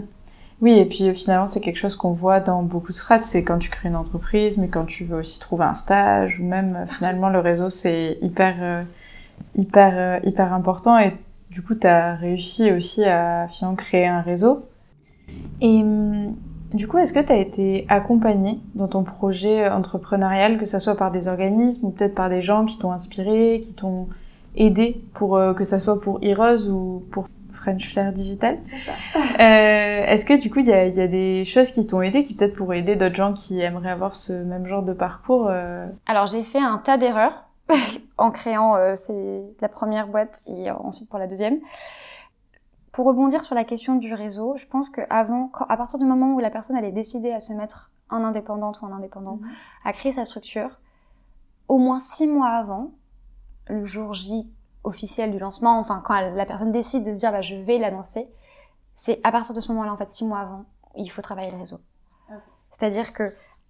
Oui, 0.61 0.77
et 0.79 0.85
puis 0.85 1.13
finalement, 1.15 1.47
c'est 1.47 1.59
quelque 1.59 1.77
chose 1.77 1.95
qu'on 1.95 2.13
voit 2.13 2.39
dans 2.39 2.63
beaucoup 2.63 2.91
de 2.91 2.97
strates. 2.97 3.25
C'est 3.25 3.43
quand 3.43 3.59
tu 3.59 3.69
crées 3.69 3.89
une 3.89 3.95
entreprise, 3.95 4.57
mais 4.57 4.67
quand 4.67 4.85
tu 4.85 5.03
veux 5.03 5.17
aussi 5.17 5.39
trouver 5.39 5.65
un 5.65 5.75
stage, 5.75 6.39
ou 6.39 6.45
même 6.45 6.85
finalement, 6.89 7.29
le 7.29 7.39
réseau, 7.39 7.69
c'est 7.69 8.17
hyper, 8.21 8.55
euh, 8.61 8.83
hyper, 9.55 9.93
euh, 9.95 10.19
hyper 10.23 10.53
important. 10.53 10.97
Et 10.97 11.13
du 11.51 11.61
coup, 11.61 11.75
tu 11.75 11.87
as 11.87 12.15
réussi 12.15 12.71
aussi 12.71 13.03
à 13.03 13.47
finalement 13.49 13.75
créer 13.75 14.07
un 14.07 14.21
réseau. 14.21 14.65
Et 15.61 15.83
du 16.73 16.87
coup, 16.87 16.97
est-ce 16.97 17.13
que 17.13 17.19
tu 17.19 17.31
as 17.31 17.37
été 17.37 17.85
accompagnée 17.89 18.59
dans 18.75 18.87
ton 18.87 19.03
projet 19.03 19.69
entrepreneurial, 19.69 20.57
que 20.57 20.65
ce 20.65 20.79
soit 20.79 20.95
par 20.95 21.11
des 21.11 21.27
organismes 21.27 21.87
ou 21.87 21.89
peut-être 21.89 22.15
par 22.15 22.29
des 22.29 22.41
gens 22.41 22.65
qui 22.65 22.77
t'ont 22.77 22.91
inspiré, 22.91 23.61
qui 23.63 23.73
t'ont 23.73 24.07
aidé 24.55 25.01
pour 25.13 25.37
euh, 25.37 25.53
que 25.53 25.63
ça 25.63 25.79
soit 25.79 25.99
pour 26.01 26.19
Heroes 26.21 26.69
ou 26.69 27.03
pour 27.11 27.27
French 27.65 27.89
Flair 27.91 28.13
Digital. 28.13 28.59
C'est 28.65 28.77
ça. 28.77 28.91
Euh, 29.15 30.05
Est-ce 30.05 30.23
que 30.23 30.39
du 30.39 30.51
coup, 30.51 30.59
il 30.59 30.67
y 30.67 30.73
a, 30.73 30.85
y 30.85 31.01
a, 31.01 31.07
des 31.07 31.45
choses 31.45 31.71
qui 31.71 31.87
t'ont 31.87 32.01
aidé, 32.01 32.21
qui 32.21 32.35
peut-être 32.35 32.55
pourraient 32.55 32.79
aider 32.79 32.95
d'autres 32.95 33.15
gens 33.15 33.33
qui 33.33 33.59
aimeraient 33.59 33.89
avoir 33.89 34.13
ce 34.13 34.33
même 34.33 34.67
genre 34.67 34.83
de 34.83 34.93
parcours 34.93 35.47
euh... 35.49 35.87
Alors, 36.05 36.27
j'ai 36.27 36.43
fait 36.43 36.59
un 36.59 36.77
tas 36.77 36.97
d'erreurs 36.97 37.45
en 38.17 38.29
créant 38.29 38.75
euh, 38.75 38.93
la 39.61 39.67
première 39.67 40.07
boîte 40.07 40.41
et 40.45 40.69
ensuite 40.69 41.09
pour 41.09 41.17
la 41.17 41.25
deuxième. 41.25 41.57
Pour 42.91 43.07
rebondir 43.07 43.43
sur 43.43 43.55
la 43.55 43.63
question 43.63 43.95
du 43.95 44.13
réseau, 44.13 44.55
je 44.57 44.67
pense 44.67 44.89
qu'avant, 44.91 45.51
à 45.67 45.75
partir 45.75 45.97
du 45.97 46.05
moment 46.05 46.35
où 46.35 46.39
la 46.39 46.51
personne 46.51 46.77
allait 46.77 46.91
décider 46.91 47.31
à 47.31 47.39
se 47.39 47.51
mettre 47.51 47.89
en 48.11 48.23
indépendante 48.23 48.81
ou 48.81 48.85
en 48.85 48.93
indépendant, 48.93 49.39
-hmm. 49.41 49.89
à 49.89 49.91
créer 49.91 50.11
sa 50.11 50.23
structure, 50.23 50.69
au 51.67 51.79
moins 51.79 51.99
six 51.99 52.27
mois 52.27 52.49
avant, 52.49 52.91
le 53.67 53.85
jour 53.85 54.13
J 54.13 54.47
officiel 54.85 55.31
du 55.31 55.39
lancement, 55.39 55.79
enfin 55.79 56.01
quand 56.05 56.19
la 56.19 56.45
personne 56.45 56.71
décide 56.71 57.03
de 57.03 57.13
se 57.13 57.19
dire 57.19 57.31
bah, 57.31 57.41
je 57.41 57.55
vais 57.55 57.77
l'annoncer, 57.77 58.29
c'est 58.95 59.19
à 59.23 59.31
partir 59.31 59.53
de 59.53 59.59
ce 59.59 59.67
moment-là, 59.69 59.93
en 59.93 59.97
fait, 59.97 60.09
six 60.09 60.25
mois 60.25 60.39
avant, 60.39 60.65
il 60.95 61.09
faut 61.11 61.21
travailler 61.21 61.51
le 61.51 61.57
réseau. 61.57 61.79
Okay. 62.29 62.39
C'est-à-dire 62.71 63.13
que 63.13 63.23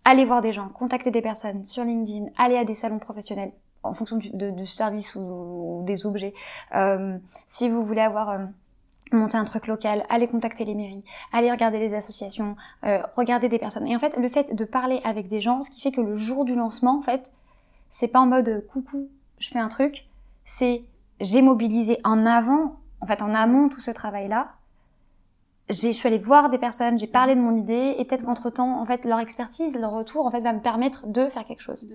aller 0.06 0.24
voir 0.24 0.42
des 0.42 0.54
gens, 0.54 0.70
contacter 0.70 1.12
des 1.12 1.22
personnes 1.22 1.66
sur 1.66 1.84
LinkedIn, 1.84 2.28
aller 2.38 2.58
à 2.58 2.64
des 2.64 2.76
salons 2.76 3.00
professionnels 3.00 3.52
en 3.84 3.94
fonction 3.94 4.18
du, 4.18 4.30
de, 4.30 4.52
du 4.52 4.66
service 4.66 5.16
ou, 5.16 5.20
ou, 5.20 5.84
des 5.84 6.06
objets. 6.06 6.34
Euh, 6.76 7.18
si 7.48 7.70
vous 7.70 7.84
voulez 7.84 8.02
avoir 8.02 8.30
euh, 8.30 8.46
monté 9.12 9.38
un 9.38 9.46
truc 9.46 9.68
local, 9.68 10.06
allez 10.10 10.28
contacter 10.28 10.66
les 10.66 10.76
mairies, 10.76 11.04
allez 11.32 11.52
regarder 11.52 11.80
les 11.80 11.94
associations, 11.94 12.56
euh, 12.86 13.02
regarder 13.16 13.50
des 13.50 13.60
personnes. 13.60 13.88
Et 13.88 13.96
en 13.96 14.00
fait, 14.00 14.16
le 14.18 14.30
fait 14.30 14.56
de 14.56 14.66
parler 14.66 15.02
avec 15.04 15.28
des 15.28 15.42
gens, 15.42 15.62
ce 15.62 15.70
qui 15.70 15.82
fait 15.82 15.92
que 15.92 16.02
le 16.02 16.18
jour 16.18 16.46
du 16.46 16.56
lancement, 16.56 16.98
en 16.98 17.02
fait, 17.02 17.32
c'est 17.90 18.08
pas 18.08 18.20
en 18.20 18.28
mode 18.28 18.66
coucou, 18.72 19.10
je 19.40 19.50
fais 19.50 19.60
un 19.60 19.70
truc, 19.70 20.08
c'est 20.46 20.84
j'ai 21.20 21.42
mobilisé 21.42 22.00
en 22.04 22.26
avant, 22.26 22.78
en 23.02 23.08
fait 23.08 23.22
en 23.22 23.34
amont 23.34 23.70
tout 23.70 23.82
ce 23.82 23.92
travail-là. 23.92 24.50
J'ai, 25.70 25.94
je 25.94 25.98
suis 25.98 26.08
allée 26.08 26.20
voir 26.20 26.50
des 26.50 26.60
personnes, 26.60 27.00
j'ai 27.00 27.08
parlé 27.08 27.34
de 27.36 27.40
mon 27.40 27.58
idée 27.58 27.96
et 27.98 28.06
peut-être 28.06 28.24
qu'entre 28.24 28.52
temps, 28.52 28.80
en 28.80 28.86
fait, 28.86 29.04
leur 29.04 29.20
expertise, 29.20 29.80
leur 29.80 29.92
retour, 29.92 30.26
en 30.26 30.32
fait, 30.32 30.42
va 30.42 30.54
me 30.54 30.60
permettre 30.60 31.08
de 31.08 31.28
faire 31.28 31.44
quelque 31.46 31.64
chose. 31.64 31.92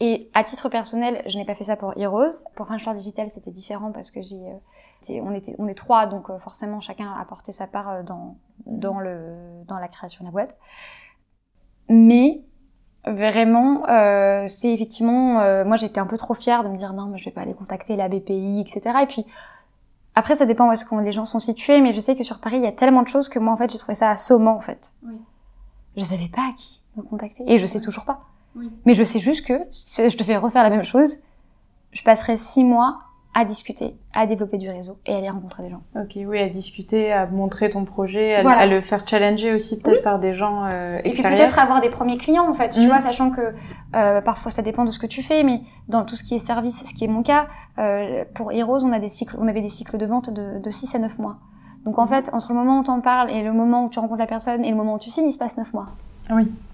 Et 0.00 0.30
à 0.34 0.42
titre 0.42 0.68
personnel, 0.68 1.22
je 1.26 1.38
n'ai 1.38 1.44
pas 1.44 1.54
fait 1.54 1.64
ça 1.64 1.76
pour 1.76 1.96
Heroes. 1.96 2.42
Pour 2.56 2.66
French 2.66 2.88
Digital, 2.88 3.30
c'était 3.30 3.52
différent 3.52 3.92
parce 3.92 4.10
que 4.10 4.20
j'ai, 4.20 4.42
euh, 4.48 5.20
on 5.22 5.32
était, 5.32 5.54
on 5.58 5.68
est 5.68 5.74
trois, 5.74 6.06
donc 6.06 6.30
euh, 6.30 6.38
forcément 6.38 6.80
chacun 6.80 7.12
a 7.12 7.20
apporté 7.20 7.52
sa 7.52 7.66
part 7.66 7.88
euh, 7.88 8.02
dans 8.02 8.36
dans 8.66 8.98
le 8.98 9.62
dans 9.66 9.78
la 9.78 9.88
création 9.88 10.24
de 10.24 10.28
la 10.28 10.32
boîte. 10.32 10.56
Mais 11.88 12.42
Vraiment, 13.04 13.88
euh, 13.88 14.46
c'est 14.46 14.72
effectivement, 14.72 15.40
euh, 15.40 15.64
moi 15.64 15.76
j'étais 15.76 15.98
un 15.98 16.06
peu 16.06 16.16
trop 16.16 16.34
fière 16.34 16.62
de 16.62 16.68
me 16.68 16.76
dire 16.76 16.92
non, 16.92 17.06
mais 17.06 17.18
je 17.18 17.24
vais 17.24 17.32
pas 17.32 17.40
aller 17.40 17.54
contacter 17.54 17.96
la 17.96 18.08
BPI, 18.08 18.60
etc. 18.60 18.98
Et 19.02 19.06
puis 19.06 19.26
après, 20.14 20.36
ça 20.36 20.46
dépend 20.46 20.68
où 20.68 20.72
est-ce 20.72 20.84
que 20.84 20.94
les 20.94 21.12
gens 21.12 21.24
sont 21.24 21.40
situés, 21.40 21.80
mais 21.80 21.94
je 21.94 22.00
sais 22.00 22.14
que 22.14 22.22
sur 22.22 22.38
Paris, 22.38 22.58
il 22.58 22.62
y 22.62 22.66
a 22.66 22.72
tellement 22.72 23.02
de 23.02 23.08
choses 23.08 23.28
que 23.28 23.40
moi 23.40 23.52
en 23.52 23.56
fait, 23.56 23.72
j'ai 23.72 23.78
trouvé 23.78 23.96
ça 23.96 24.08
assommant 24.08 24.54
en 24.54 24.60
fait. 24.60 24.92
Oui. 25.04 25.14
Je 25.96 26.04
savais 26.04 26.28
pas 26.28 26.42
à 26.42 26.52
qui 26.56 26.80
me 26.96 27.02
contacter, 27.02 27.42
et 27.46 27.58
je 27.58 27.66
sais 27.66 27.80
toujours 27.80 28.04
pas. 28.04 28.20
Oui. 28.54 28.70
Mais 28.84 28.94
je 28.94 29.02
sais 29.02 29.18
juste 29.18 29.46
que 29.46 29.54
si 29.70 30.08
je 30.08 30.16
devais 30.16 30.36
refaire 30.36 30.62
la 30.62 30.70
même 30.70 30.84
chose, 30.84 31.22
je 31.90 32.02
passerais 32.02 32.36
six 32.36 32.62
mois 32.62 33.00
à 33.34 33.44
discuter, 33.46 33.96
à 34.12 34.26
développer 34.26 34.58
du 34.58 34.68
réseau 34.68 34.98
et 35.06 35.14
à 35.14 35.16
aller 35.18 35.30
rencontrer 35.30 35.62
des 35.62 35.70
gens. 35.70 35.80
Ok, 35.96 36.12
oui, 36.16 36.38
à 36.38 36.48
discuter, 36.50 37.12
à 37.12 37.26
montrer 37.26 37.70
ton 37.70 37.84
projet, 37.86 38.34
à, 38.36 38.42
Voilà. 38.42 38.60
à 38.60 38.66
le 38.66 38.80
faire 38.82 39.06
challenger 39.08 39.54
aussi 39.54 39.80
peut-être 39.80 40.02
par 40.02 40.18
des 40.18 40.34
gens 40.34 40.66
euh, 40.66 40.98
Et 40.98 41.00
puis 41.02 41.10
extérieurs. 41.12 41.38
peut-être 41.38 41.58
avoir 41.58 41.80
des 41.80 41.88
premiers 41.88 42.18
clients 42.18 42.48
en 42.48 42.52
fait, 42.54 42.68
tu 42.70 42.80
Mhm. 42.80 42.86
vois, 42.88 43.00
sachant 43.00 43.30
que 43.30 43.40
euh, 43.94 44.20
parfois 44.20 44.50
ça 44.50 44.60
dépend 44.60 44.84
de 44.84 44.90
ce 44.90 44.98
que 44.98 45.06
tu 45.06 45.22
fais, 45.22 45.42
mais 45.44 45.62
dans 45.88 46.04
tout 46.04 46.14
ce 46.16 46.24
qui 46.24 46.34
est 46.34 46.38
service, 46.40 46.84
ce 46.86 46.92
qui 46.94 47.04
est 47.04 47.08
mon 47.08 47.22
cas, 47.22 47.46
euh, 47.78 48.24
pour 48.34 48.52
Heroes, 48.52 48.84
on 48.84 48.92
a 48.92 48.98
des 48.98 49.08
cycles, 49.08 49.36
on 49.40 49.48
avait 49.48 49.62
des 49.62 49.70
cycles 49.70 49.96
de 49.96 50.04
vente 50.06 50.28
de, 50.28 50.58
de 50.62 50.70
6 50.70 50.94
à 50.94 50.98
9 50.98 51.18
mois. 51.18 51.36
Donc 51.86 51.98
en 51.98 52.06
fait, 52.06 52.28
entre 52.34 52.52
le 52.52 52.58
moment 52.58 52.80
où 52.80 52.84
t'en 52.84 53.00
parles 53.00 53.30
et 53.30 53.42
le 53.42 53.52
moment 53.52 53.86
où 53.86 53.88
tu 53.88 53.98
rencontres 53.98 54.20
la 54.20 54.26
personne 54.26 54.62
et 54.64 54.70
le 54.70 54.76
moment 54.76 54.94
où 54.94 54.98
tu 54.98 55.10
signes, 55.10 55.26
il 55.28 55.32
se 55.32 55.38
passe 55.38 55.56
9 55.56 55.72
mois. 55.72 55.86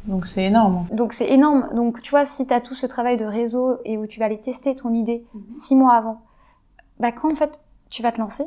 Donc 0.07 0.27
c'est 0.27 0.45
énorme. 0.45 0.87
Donc 0.93 1.13
c'est 1.13 1.31
énorme. 1.33 1.69
Donc 1.75 2.01
tu 2.03 2.11
vois, 2.11 2.25
si 2.25 2.47
tu 2.47 2.53
as 2.55 2.61
tout 2.61 2.75
ce 2.75 2.87
travail 2.87 3.17
de 3.17 3.25
réseau 3.25 3.79
et 3.85 3.97
où 3.99 4.07
tu 4.07 4.19
vas 4.21 4.27
aller 4.27 4.41
tester 4.41 4.75
ton 4.77 4.93
idée 4.93 5.25
Mhm. 5.35 5.43
six 5.49 5.75
mois 5.75 5.95
avant, 5.95 6.21
bah 7.01 7.13
quand 7.13 7.31
en 7.33 7.37
fait 7.37 7.61
tu 7.91 8.03
vas 8.03 8.13
te 8.13 8.19
lancer, 8.21 8.45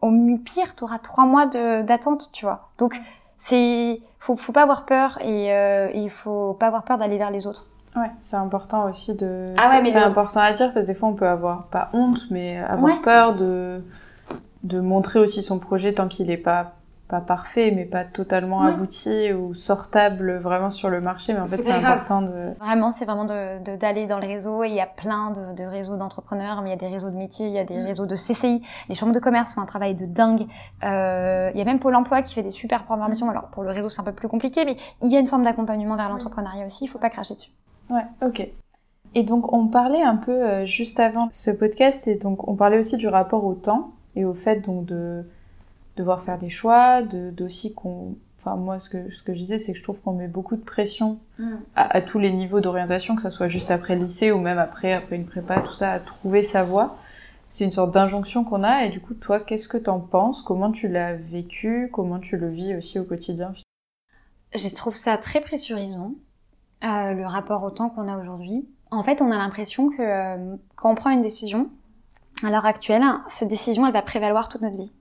au 0.00 0.10
mieux 0.10 0.38
pire, 0.38 0.74
tu 0.76 0.84
auras 0.84 0.98
trois 0.98 1.24
mois 1.26 1.46
d'attente, 1.46 2.30
tu 2.32 2.44
vois. 2.44 2.68
Donc 2.78 3.00
c'est 3.38 4.00
faut, 4.20 4.36
faut 4.36 4.52
pas 4.52 4.62
avoir 4.62 4.86
peur 4.86 5.18
et 5.22 5.52
euh, 5.52 5.90
il 5.94 6.10
faut 6.10 6.54
pas 6.54 6.66
avoir 6.68 6.84
peur 6.84 6.98
d'aller 6.98 7.18
vers 7.18 7.30
les 7.30 7.46
autres. 7.46 7.68
Ouais, 7.96 8.10
c'est 8.22 8.36
important 8.36 8.88
aussi 8.88 9.14
de. 9.14 9.54
Ah 9.56 9.70
ouais, 9.80 9.84
c'est- 9.90 9.96
important 9.98 10.40
à 10.40 10.52
dire 10.52 10.72
parce 10.74 10.86
que 10.86 10.92
des 10.92 10.98
fois 10.98 11.08
on 11.08 11.14
peut 11.14 11.28
avoir 11.28 11.66
pas 11.68 11.90
honte, 11.92 12.20
mais 12.30 12.58
avoir 12.58 12.92
Ouais. 12.92 13.00
peur 13.02 13.34
de 13.36 13.82
de 14.62 14.80
montrer 14.80 15.18
aussi 15.20 15.42
son 15.42 15.58
projet 15.58 15.92
tant 15.92 16.08
qu'il 16.08 16.30
est 16.30 16.38
pas 16.38 16.72
pas 17.14 17.20
parfait, 17.20 17.70
mais 17.74 17.84
pas 17.84 18.04
totalement 18.04 18.62
Ouais. 18.62 18.70
abouti 18.72 19.32
ou 19.32 19.54
sortable 19.54 20.36
vraiment 20.38 20.70
sur 20.70 20.88
le 20.90 21.00
marché. 21.00 21.32
Mais 21.32 21.40
en 21.40 21.46
fait, 21.46 21.56
C'est 21.62 21.70
important 21.70 22.22
de. 22.22 22.54
Vraiment, 22.60 22.90
c'est 22.92 23.04
vraiment 23.04 23.24
de 23.24 23.62
de- 23.64 23.76
d'aller 23.76 24.06
dans 24.06 24.18
les 24.18 24.26
réseaux 24.26 24.64
et 24.64 24.68
il 24.68 24.74
y 24.74 24.80
a 24.80 24.86
plein 24.86 25.30
de, 25.30 25.54
de 25.62 25.64
réseaux 25.68 25.96
d'entrepreneurs, 25.96 26.60
mais 26.62 26.70
il 26.70 26.72
y 26.72 26.74
a 26.74 26.78
des 26.78 26.88
réseaux 26.88 27.10
de 27.10 27.16
métiers, 27.16 27.46
il 27.46 27.52
y 27.52 27.58
a 27.58 27.64
des 27.64 27.76
Mm. 27.80 27.86
réseaux 27.86 28.06
de 28.06 28.16
CCI, 28.16 28.62
les 28.88 28.94
chambres 28.94 29.12
de 29.12 29.20
commerce 29.20 29.54
font 29.54 29.60
un 29.60 29.66
travail 29.66 29.94
de 29.94 30.06
dingue. 30.06 30.46
Euh, 30.82 31.50
il 31.54 31.58
y 31.58 31.62
a 31.62 31.64
même 31.64 31.78
Pôle 31.78 31.94
Emploi 31.94 32.22
qui 32.22 32.34
fait 32.34 32.42
des 32.42 32.50
super 32.50 32.84
formations. 32.84 33.30
Alors 33.30 33.44
pour 33.48 33.62
le 33.62 33.70
réseau 33.70 33.88
c'est 33.88 34.00
un 34.00 34.04
peu 34.04 34.12
plus 34.12 34.28
compliqué, 34.28 34.64
mais 34.64 34.76
il 35.02 35.10
y 35.12 35.16
a 35.16 35.20
une 35.20 35.26
forme 35.28 35.44
d'accompagnement 35.44 35.96
vers 35.96 36.08
l'entrepreneuriat 36.08 36.66
aussi. 36.66 36.84
Il 36.84 36.88
faut 36.88 36.98
pas 36.98 37.10
cracher 37.10 37.34
dessus. 37.34 37.50
Ouais, 37.90 38.04
ok. 38.26 38.48
Et 39.14 39.22
donc 39.22 39.52
on 39.52 39.68
parlait 39.68 40.02
un 40.02 40.16
peu 40.16 40.32
euh, 40.32 40.66
juste 40.66 40.98
avant 40.98 41.28
ce 41.30 41.50
podcast 41.52 42.08
et 42.08 42.16
donc 42.16 42.48
on 42.48 42.54
parlait 42.56 42.78
aussi 42.78 42.96
du 42.96 43.06
rapport 43.06 43.44
au 43.44 43.54
temps 43.54 43.92
et 44.16 44.24
au 44.24 44.34
fait 44.34 44.60
donc 44.60 44.84
de 44.86 45.24
devoir 45.96 46.22
faire 46.22 46.38
des 46.38 46.50
choix, 46.50 47.02
de 47.02 47.30
d'aussi 47.30 47.72
qu'on, 47.74 48.16
enfin 48.40 48.56
moi 48.56 48.78
ce 48.78 48.90
que 48.90 49.10
ce 49.10 49.22
que 49.22 49.32
je 49.34 49.38
disais 49.38 49.58
c'est 49.58 49.72
que 49.72 49.78
je 49.78 49.82
trouve 49.82 50.00
qu'on 50.00 50.12
met 50.12 50.28
beaucoup 50.28 50.56
de 50.56 50.62
pression 50.62 51.18
à, 51.76 51.96
à 51.96 52.00
tous 52.00 52.18
les 52.18 52.32
niveaux 52.32 52.60
d'orientation, 52.60 53.16
que 53.16 53.22
ce 53.22 53.30
soit 53.30 53.48
juste 53.48 53.70
après 53.70 53.94
le 53.94 54.02
lycée 54.02 54.32
ou 54.32 54.38
même 54.38 54.58
après 54.58 54.92
après 54.92 55.16
une 55.16 55.26
prépa, 55.26 55.60
tout 55.60 55.74
ça, 55.74 55.92
à 55.92 56.00
trouver 56.00 56.42
sa 56.42 56.64
voie. 56.64 56.96
C'est 57.48 57.64
une 57.64 57.70
sorte 57.70 57.92
d'injonction 57.92 58.42
qu'on 58.42 58.64
a 58.64 58.84
et 58.84 58.90
du 58.90 59.00
coup 59.00 59.14
toi 59.14 59.38
qu'est-ce 59.38 59.68
que 59.68 59.78
t'en 59.78 60.00
penses? 60.00 60.42
Comment 60.42 60.72
tu 60.72 60.88
l'as 60.88 61.14
vécu? 61.14 61.88
Comment 61.92 62.18
tu 62.18 62.36
le 62.36 62.48
vis 62.48 62.74
aussi 62.74 62.98
au 62.98 63.04
quotidien? 63.04 63.54
Je 64.54 64.74
trouve 64.74 64.96
ça 64.96 65.16
très 65.18 65.40
pressurisant, 65.40 66.14
euh, 66.84 67.12
le 67.12 67.26
rapport 67.26 67.62
au 67.62 67.70
temps 67.70 67.90
qu'on 67.90 68.08
a 68.08 68.18
aujourd'hui. 68.18 68.66
En 68.90 69.02
fait, 69.02 69.20
on 69.20 69.30
a 69.32 69.36
l'impression 69.36 69.90
que 69.90 70.02
euh, 70.02 70.56
quand 70.76 70.90
on 70.90 70.94
prend 70.94 71.10
une 71.10 71.22
décision, 71.22 71.68
à 72.44 72.50
l'heure 72.50 72.66
actuelle, 72.66 73.02
cette 73.28 73.48
décision, 73.48 73.86
elle 73.86 73.92
va 73.92 74.02
prévaloir 74.02 74.48
toute 74.48 74.62
notre 74.62 74.76
vie. 74.76 74.92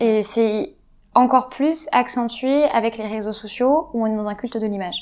Et 0.00 0.22
c'est 0.22 0.74
encore 1.14 1.48
plus 1.48 1.88
accentué 1.92 2.64
avec 2.64 2.96
les 2.96 3.06
réseaux 3.06 3.32
sociaux 3.32 3.88
où 3.92 4.04
on 4.04 4.06
est 4.06 4.16
dans 4.16 4.26
un 4.26 4.34
culte 4.34 4.56
de 4.56 4.66
l'image. 4.66 4.96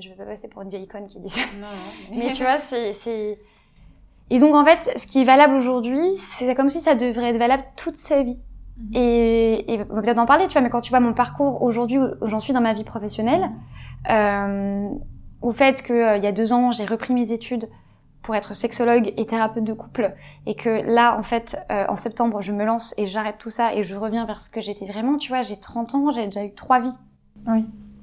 Je 0.00 0.08
vais 0.08 0.16
pas 0.16 0.24
passer 0.24 0.48
pour 0.48 0.62
une 0.62 0.70
vieille 0.70 0.84
icône 0.84 1.06
qui 1.06 1.20
dit 1.20 1.28
ça. 1.28 1.40
Non, 1.60 1.68
non. 1.68 2.16
Mais 2.16 2.32
tu 2.32 2.42
vois, 2.42 2.58
c'est. 2.58 3.38
Et 4.30 4.38
donc, 4.38 4.54
en 4.54 4.64
fait, 4.64 4.98
ce 4.98 5.06
qui 5.06 5.20
est 5.20 5.24
valable 5.24 5.54
aujourd'hui, 5.54 6.16
c'est 6.16 6.54
comme 6.54 6.70
si 6.70 6.80
ça 6.80 6.94
devrait 6.94 7.30
être 7.30 7.38
valable 7.38 7.64
toute 7.76 7.96
sa 7.96 8.22
vie. 8.22 8.40
Mhm. 8.76 8.90
Et, 8.94 9.74
et 9.74 9.80
on 9.90 9.94
va 9.94 10.02
peut-être 10.02 10.18
en 10.18 10.26
parler, 10.26 10.46
tu 10.48 10.54
vois, 10.54 10.62
mais 10.62 10.70
quand 10.70 10.80
tu 10.80 10.90
vois 10.90 10.98
mon 10.98 11.12
parcours 11.12 11.62
aujourd'hui, 11.62 11.98
où 11.98 12.26
j'en 12.26 12.40
suis 12.40 12.52
dans 12.52 12.60
ma 12.60 12.72
vie 12.72 12.82
professionnelle, 12.82 13.50
euh, 14.10 14.88
au 15.42 15.52
fait 15.52 15.82
que 15.82 15.92
euh, 15.92 16.16
y 16.16 16.26
a 16.26 16.32
deux 16.32 16.52
ans, 16.52 16.72
j'ai 16.72 16.86
repris 16.86 17.14
mes 17.14 17.30
études 17.30 17.68
pour 18.24 18.34
être 18.34 18.54
sexologue 18.54 19.12
et 19.16 19.26
thérapeute 19.26 19.64
de 19.64 19.72
couple, 19.74 20.12
et 20.46 20.54
que 20.54 20.68
là, 20.92 21.16
en 21.18 21.22
fait, 21.22 21.56
euh, 21.70 21.84
en 21.88 21.96
septembre, 21.96 22.42
je 22.42 22.52
me 22.52 22.64
lance 22.64 22.94
et 22.98 23.06
j'arrête 23.06 23.36
tout 23.38 23.50
ça 23.50 23.74
et 23.74 23.84
je 23.84 23.94
reviens 23.94 24.24
vers 24.26 24.42
ce 24.42 24.50
que 24.50 24.60
j'étais 24.60 24.86
vraiment, 24.86 25.16
tu 25.18 25.28
vois, 25.28 25.42
j'ai 25.42 25.58
30 25.60 25.94
ans, 25.94 26.10
j'ai 26.10 26.24
déjà 26.24 26.44
eu 26.44 26.52
trois 26.54 26.80
vies. 26.80 26.98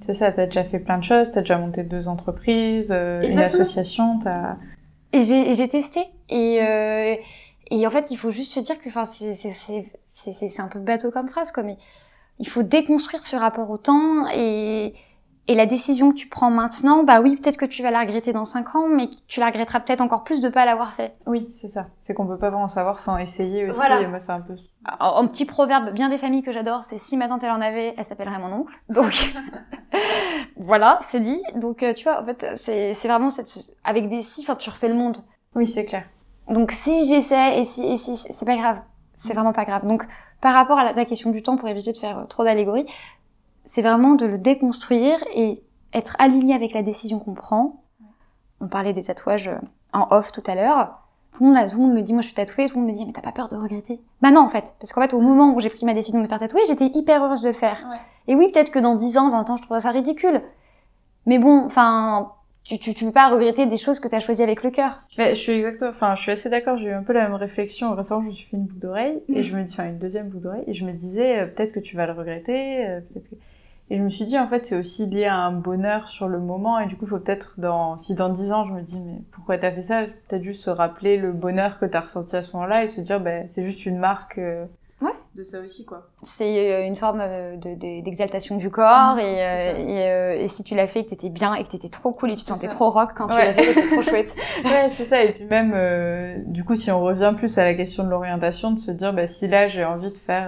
C'est 0.06 0.14
ça, 0.14 0.32
t'as 0.32 0.46
déjà 0.46 0.64
fait 0.64 0.80
plein 0.80 0.98
de 1.00 1.04
choses, 1.04 1.32
t'as 1.32 1.42
déjà 1.42 1.58
monté 1.58 1.84
deux 1.84 2.08
entreprises, 2.08 2.90
euh, 2.92 3.22
une 3.24 3.38
association, 3.46 4.20
t'as... 4.20 4.56
Et 5.14 5.24
j'ai 5.56 5.68
testé. 5.68 6.02
Et, 6.30 6.60
euh, 6.62 7.16
et 7.70 7.86
en 7.86 7.90
fait, 7.92 8.12
il 8.12 8.18
faut 8.18 8.32
juste 8.32 8.54
se 8.54 8.60
dire 8.60 8.80
que, 8.82 8.90
enfin, 8.90 9.06
c'est- 9.06 9.34
c'est- 9.34 9.52
c'est 9.52 9.92
c'est- 10.06 10.34
c'est- 10.34 10.50
c'est 10.50 10.62
un 10.62 10.68
peu 10.68 10.80
bateau 10.80 11.10
comme 11.10 11.30
phrase, 11.30 11.52
quoi, 11.52 11.64
mais 11.64 11.78
il 12.40 12.48
faut 12.48 12.64
déconstruire 12.64 13.24
ce 13.24 13.36
rapport 13.36 13.70
au 13.72 13.78
temps 13.78 14.28
et, 14.34 14.94
et 15.52 15.54
la 15.54 15.66
décision 15.66 16.12
que 16.12 16.16
tu 16.16 16.30
prends 16.30 16.50
maintenant, 16.50 17.04
bah 17.04 17.20
oui, 17.20 17.36
peut-être 17.36 17.58
que 17.58 17.66
tu 17.66 17.84
vas 17.84 17.92
la 17.92 18.00
regretter 18.00 18.32
dans 18.32 18.46
cinq 18.46 18.74
ans, 18.74 18.88
mais 18.88 19.10
tu 19.28 19.42
la 19.42 19.48
regretteras 19.48 19.82
peut-être 19.82 20.00
encore 20.00 20.24
plus 20.24 20.40
de 20.40 20.48
pas 20.48 20.64
l'avoir 20.64 20.94
fait. 20.94 21.14
Oui, 21.26 21.50
c'est 21.52 21.68
ça. 21.68 21.88
C'est 22.00 22.14
qu'on 22.14 22.26
peut 22.26 22.38
pas 22.38 22.50
vraiment 22.50 22.70
savoir 22.70 23.00
sans 23.00 23.18
essayer 23.18 23.66
aussi. 23.66 23.76
Voilà. 23.76 24.00
Et 24.00 24.08
moi, 24.08 24.20
c'est 24.20 24.32
un 24.32 24.40
peu... 24.40 24.56
Un, 24.86 25.16
un 25.18 25.28
petit 25.28 25.44
proverbe 25.44 25.92
bien 25.92 26.08
des 26.08 26.18
familles 26.18 26.42
que 26.42 26.54
j'adore, 26.54 26.86
c'est 26.86 26.98
si 26.98 27.18
ma 27.18 27.28
tante 27.28 27.44
elle 27.44 27.52
en 27.52 27.60
avait, 27.60 27.94
elle 27.98 28.06
s'appellerait 28.06 28.40
mon 28.40 28.62
oncle. 28.62 28.74
Donc 28.88 29.34
voilà, 30.56 31.00
c'est 31.02 31.20
dit. 31.20 31.44
Donc 31.56 31.84
euh, 31.84 31.94
tu 31.94 32.06
vois, 32.06 32.22
en 32.22 32.26
fait, 32.26 32.46
c'est 32.56 32.94
c'est 32.94 33.10
vraiment 33.10 33.30
cette, 33.30 33.76
avec 33.84 34.08
des 34.08 34.22
si, 34.22 34.44
enfin, 34.44 34.56
tu 34.56 34.70
refais 34.70 34.88
le 34.88 34.96
monde. 34.96 35.18
Oui, 35.54 35.68
c'est 35.68 35.84
clair. 35.84 36.06
Donc 36.48 36.72
si 36.72 37.10
j'essaie 37.10 37.60
et 37.60 37.66
si 37.66 37.86
et 37.86 37.98
si 37.98 38.16
c'est 38.16 38.46
pas 38.46 38.56
grave, 38.56 38.80
c'est 39.16 39.34
vraiment 39.34 39.52
pas 39.52 39.66
grave. 39.66 39.86
Donc 39.86 40.08
par 40.40 40.54
rapport 40.54 40.80
à 40.80 40.86
la, 40.86 40.94
ta 40.94 41.04
question 41.04 41.30
du 41.30 41.44
temps, 41.44 41.58
pour 41.58 41.68
éviter 41.68 41.92
de 41.92 41.98
faire 41.98 42.20
euh, 42.20 42.26
trop 42.26 42.46
d'allégories, 42.46 42.88
c'est 43.72 43.82
vraiment 43.82 44.16
de 44.16 44.26
le 44.26 44.38
déconstruire 44.38 45.18
et 45.34 45.64
être 45.94 46.18
aligné 46.20 46.54
avec 46.54 46.74
la 46.74 46.84
décision 46.84 47.20
qu'on 47.20 47.34
prend. 47.34 47.84
On 48.60 48.68
parlait 48.68 48.92
des 48.92 49.04
tatouages 49.04 49.48
euh, 49.48 49.56
en 49.94 50.08
off 50.12 50.34
tout 50.34 50.44
à 50.46 50.56
l'heure. 50.56 51.00
Tout 51.32 51.46
le 51.46 51.54
monde, 51.54 51.70
tout 51.70 51.78
le 51.78 51.82
monde 51.84 51.94
me 51.94 52.02
dit, 52.02 52.12
moi 52.12 52.22
je 52.22 52.28
suis 52.28 52.36
tatouée, 52.36 52.68
tout 52.68 52.76
le 52.76 52.82
monde 52.82 52.92
me 52.92 52.98
dit, 52.98 53.06
mais 53.06 53.14
t'as 53.14 53.22
pas 53.22 53.32
peur 53.32 53.48
de 53.48 53.56
regretter? 53.56 54.02
Bah 54.22 54.32
non 54.32 54.42
en 54.42 54.50
fait, 54.50 54.66
parce 54.82 54.92
qu'en 54.92 55.00
fait 55.00 55.14
au 55.14 55.22
moment 55.22 55.54
où 55.56 55.62
j'ai 55.62 55.70
pris 55.70 55.86
ma 55.86 55.94
décision 55.94 56.20
de 56.20 56.24
me 56.24 56.28
faire 56.28 56.40
tatouer, 56.40 56.60
j'étais 56.68 56.88
hyper 56.88 57.24
heureuse 57.24 57.42
de 57.42 57.48
le 57.48 57.54
faire. 57.54 57.82
Ouais. 57.90 57.98
Et 58.28 58.36
oui, 58.36 58.52
peut-être 58.52 58.72
que 58.72 58.80
dans 58.80 58.96
10 58.96 59.18
ans, 59.18 59.30
20 59.30 59.50
ans, 59.50 59.56
je 59.56 59.62
trouverais 59.62 59.80
ça 59.80 59.92
ridicule. 59.92 60.42
Mais 61.26 61.40
bon, 61.40 61.64
enfin, 61.66 62.34
tu, 62.64 62.78
tu, 62.78 62.94
tu 62.94 63.06
peux 63.06 63.12
pas 63.12 63.30
regretter 63.30 63.66
des 63.66 63.78
choses 63.78 64.00
que 64.00 64.08
t'as 64.08 64.20
choisies 64.20 64.44
avec 64.44 64.64
le 64.64 64.70
cœur. 64.70 65.02
Mais 65.18 65.34
je 65.36 65.40
suis 65.42 65.54
exactement... 65.54 65.92
Enfin, 65.92 66.16
je 66.16 66.22
suis 66.22 66.32
assez 66.32 66.50
d'accord. 66.50 66.78
J'ai 66.78 66.88
eu 66.88 66.94
un 66.94 67.04
peu 67.04 67.14
la 67.14 67.24
même 67.24 67.34
réflexion. 67.34 67.96
Récemment, 67.96 68.22
je 68.22 68.28
me 68.28 68.32
suis 68.32 68.48
fait 68.50 68.58
une 68.58 68.66
boucle 68.66 68.80
d'oreille. 68.80 69.24
Et 69.30 69.42
je 69.42 69.56
me 69.56 69.64
dis... 69.64 69.74
Enfin, 69.74 69.88
une 69.88 69.98
deuxième 69.98 70.30
boucle 70.30 70.44
d'oreille. 70.44 70.64
Et 70.68 70.74
je 70.74 70.86
me 70.86 70.92
disais, 70.92 71.40
euh, 71.40 71.46
peut-être 71.48 71.74
que 71.74 71.80
tu 71.80 71.96
vas 71.96 72.06
le 72.06 72.14
regretter. 72.14 72.86
euh, 72.86 73.00
peut-être 73.02 73.30
que... 73.30 73.36
Et 73.94 73.98
je 73.98 74.04
me 74.04 74.10
suis 74.10 74.24
dit, 74.24 74.40
en 74.40 74.48
fait, 74.48 74.66
c'est 74.66 74.78
aussi 74.78 75.06
lié 75.06 75.26
à 75.26 75.36
un 75.36 75.52
bonheur 75.52 76.08
sur 76.08 76.30
le 76.30 76.40
moment. 76.40 76.80
Et 76.80 76.88
du 76.88 76.96
coup, 76.96 77.04
il 77.04 77.10
faut 77.10 77.20
peut-être, 77.20 77.56
dans... 77.58 77.98
si 77.98 78.16
dans 78.16 78.30
10 78.30 78.54
ans, 78.54 78.64
je 78.64 78.72
me 78.72 78.82
dis, 78.82 78.98
mais 79.02 79.18
pourquoi 79.34 79.58
t'as 79.58 79.70
fait 79.72 79.82
ça? 79.82 80.04
Peut-être 80.30 80.44
juste 80.44 80.64
se 80.64 80.70
rappeler 80.70 81.18
le 81.18 81.34
bonheur 81.34 81.78
que 81.78 81.86
t'as 81.86 82.00
ressenti 82.00 82.38
à 82.38 82.42
ce 82.42 82.54
moment-là 82.54 82.86
et 82.86 82.88
se 82.88 83.02
dire, 83.02 83.20
ben, 83.20 83.50
c'est 83.50 83.64
juste 83.64 83.86
une 83.86 83.98
marque 83.98 84.38
euh, 84.38 84.64
Ouais. 85.02 85.12
de 85.36 85.44
ça 85.44 85.60
aussi, 85.60 85.84
quoi. 85.84 86.08
C'est 86.24 86.72
euh, 86.72 86.86
une 86.88 86.96
forme 86.96 87.20
euh, 87.22 87.58
de- 87.58 87.74
de- 87.76 88.02
d'exaltation 88.02 88.56
du 88.56 88.70
corps 88.70 89.16
Mhm, 89.16 89.20
et, 89.20 89.46
euh, 89.46 89.76
et, 89.76 90.10
euh, 90.10 90.42
et 90.44 90.48
si 90.48 90.64
tu 90.64 90.74
l'as 90.74 90.88
fait 90.88 91.00
et 91.02 91.04
que 91.04 91.10
t'étais 91.10 91.30
bien 91.30 91.54
et 91.56 91.64
que 91.66 91.70
t'étais 91.72 91.90
trop 91.90 92.14
cool 92.14 92.32
et 92.32 92.36
tu 92.36 92.44
te 92.44 92.48
sentais 92.48 92.68
ça. 92.68 92.72
trop 92.72 92.90
rock 92.92 93.10
quand 93.14 93.28
tu 93.28 93.36
l'as 93.38 93.54
fait, 93.54 93.74
c'est 93.74 93.88
trop 93.88 94.04
chouette. 94.04 94.34
Ouais, 94.64 94.90
c'est 94.96 95.06
ça. 95.06 95.22
Et 95.24 95.34
puis 95.34 95.44
même, 95.46 95.74
euh, 95.76 96.38
du 96.46 96.64
coup, 96.64 96.76
si 96.76 96.92
on 96.92 97.02
revient 97.02 97.34
plus 97.36 97.58
à 97.58 97.66
la 97.66 97.74
question 97.74 98.06
de 98.06 98.10
l'orientation, 98.10 98.72
de 98.72 98.80
se 98.80 98.92
dire, 98.92 99.12
bah, 99.12 99.28
si 99.28 99.50
là 99.50 99.68
j'ai 99.68 99.84
envie 99.84 100.12
de 100.12 100.18
faire 100.18 100.46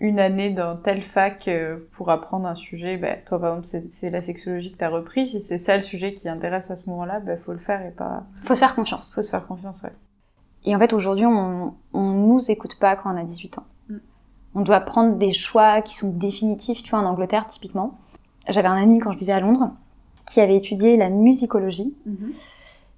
une 0.00 0.20
année 0.20 0.50
dans 0.50 0.76
telle 0.76 1.02
fac 1.02 1.48
euh, 1.48 1.78
pour 1.92 2.10
apprendre 2.10 2.46
un 2.46 2.54
sujet, 2.54 2.96
bah, 2.96 3.14
toi 3.26 3.40
par 3.40 3.58
exemple, 3.58 3.80
c'est- 3.88 4.10
la 4.10 4.20
sexologie 4.20 4.72
que 4.72 4.78
t'as 4.78 4.88
repris. 4.90 5.26
Si 5.26 5.40
c'est 5.40 5.58
ça 5.58 5.76
le 5.76 5.82
sujet 5.82 6.14
qui 6.14 6.28
intéresse 6.28 6.70
à 6.70 6.76
ce 6.76 6.88
moment-là, 6.90 7.20
bah, 7.20 7.36
faut 7.36 7.52
le 7.52 7.58
faire 7.58 7.84
et 7.84 7.90
pas, 7.90 8.22
Faut 8.44 8.54
se 8.54 8.60
faire 8.60 8.74
confiance. 8.76 9.12
faut 9.12 9.22
se 9.22 9.30
faire 9.30 9.46
confiance, 9.46 9.82
ouais. 9.82 9.92
Et 10.64 10.74
en 10.74 10.78
fait, 10.78 10.92
aujourd'hui, 10.92 11.26
on, 11.26 11.74
on 11.92 12.02
nous 12.12 12.50
écoute 12.50 12.78
pas 12.78 12.96
quand 12.96 13.12
on 13.12 13.16
a 13.16 13.24
18 13.24 13.58
ans. 13.58 13.64
Mm. 13.88 13.96
On 14.54 14.60
doit 14.62 14.80
prendre 14.80 15.16
des 15.16 15.32
choix 15.32 15.82
qui 15.82 15.94
sont 15.96 16.10
définitifs, 16.10 16.82
tu 16.82 16.90
vois, 16.90 16.98
en 17.00 17.04
Angleterre, 17.04 17.46
typiquement. 17.48 17.98
J'avais 18.48 18.68
un 18.68 18.76
ami 18.80 18.98
quand 18.98 19.12
je 19.12 19.18
vivais 19.18 19.32
à 19.32 19.40
Londres 19.40 19.70
qui 20.26 20.40
avait 20.40 20.56
étudié 20.56 20.96
la 20.96 21.10
musicologie 21.10 21.94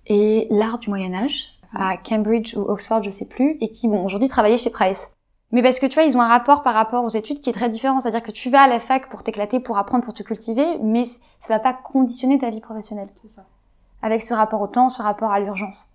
et 0.07 0.47
l'art 0.51 0.79
du 0.79 0.89
Moyen-Âge 0.91 1.49
à 1.75 1.97
Cambridge 1.97 2.57
ou 2.57 2.61
Oxford, 2.63 3.03
je 3.05 3.11
sais 3.11 3.29
plus, 3.29 3.57
et 3.61 3.69
qui, 3.69 3.87
bon, 3.89 4.05
aujourd'hui 4.05 4.29
travaillait 4.29 4.57
chez 4.59 4.71
Price. 4.71 5.15
Mais 5.53 5.63
parce 5.63 5.81
que 5.81 5.87
tu 5.87 5.95
vois, 5.95 6.05
ils 6.05 6.17
ont 6.17 6.21
un 6.21 6.29
rapport 6.29 6.63
par 6.63 6.75
rapport 6.75 7.05
aux 7.05 7.09
études 7.09 7.41
qui 7.41 7.51
est 7.51 7.55
très 7.55 7.69
différent. 7.69 8.01
C'est-à-dire 8.01 8.23
que 8.23 8.31
tu 8.31 8.51
vas 8.51 8.63
à 8.63 8.69
la 8.69 8.79
fac 8.79 9.09
pour 9.09 9.23
t'éclater, 9.23 9.59
pour 9.59 9.79
apprendre, 9.79 10.05
pour 10.05 10.15
te 10.15 10.23
cultiver, 10.23 10.79
mais 10.81 11.07
ça 11.41 11.55
va 11.55 11.59
pas 11.59 11.73
conditionner 11.73 12.39
ta 12.39 12.51
vie 12.51 12.61
professionnelle. 12.61 13.09
C'est 13.21 13.29
ça. 13.29 13.45
Avec 14.03 14.23
ce 14.23 14.33
rapport 14.33 14.61
au 14.61 14.69
temps, 14.69 14.89
ce 14.89 15.03
rapport 15.03 15.33
à 15.33 15.41
l'urgence. 15.41 15.93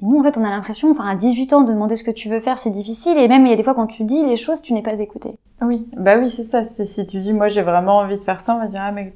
Nous, 0.00 0.18
en 0.18 0.22
fait, 0.22 0.38
on 0.38 0.44
a 0.44 0.50
l'impression, 0.50 0.90
enfin, 0.90 1.08
à 1.08 1.16
18 1.16 1.52
ans, 1.52 1.60
de 1.62 1.72
demander 1.72 1.96
ce 1.96 2.04
que 2.04 2.10
tu 2.10 2.28
veux 2.28 2.40
faire, 2.40 2.58
c'est 2.58 2.70
difficile. 2.70 3.18
Et 3.18 3.28
même, 3.28 3.44
il 3.44 3.50
y 3.50 3.52
a 3.52 3.56
des 3.56 3.64
fois, 3.64 3.74
quand 3.74 3.88
tu 3.88 4.04
dis 4.04 4.24
les 4.24 4.36
choses, 4.36 4.62
tu 4.62 4.72
n'es 4.72 4.82
pas 4.82 5.00
écouté. 5.00 5.38
Oui, 5.60 5.88
bah 5.96 6.16
oui, 6.18 6.30
c'est 6.30 6.44
ça. 6.44 6.62
C'est 6.62 6.84
si 6.84 7.04
tu 7.04 7.20
dis, 7.20 7.32
moi, 7.32 7.48
j'ai 7.48 7.62
vraiment 7.62 7.98
envie 7.98 8.16
de 8.16 8.24
faire 8.24 8.40
ça, 8.40 8.54
on 8.54 8.58
va 8.58 8.68
dire, 8.68 8.80
ah, 8.82 8.92
mais 8.92 9.12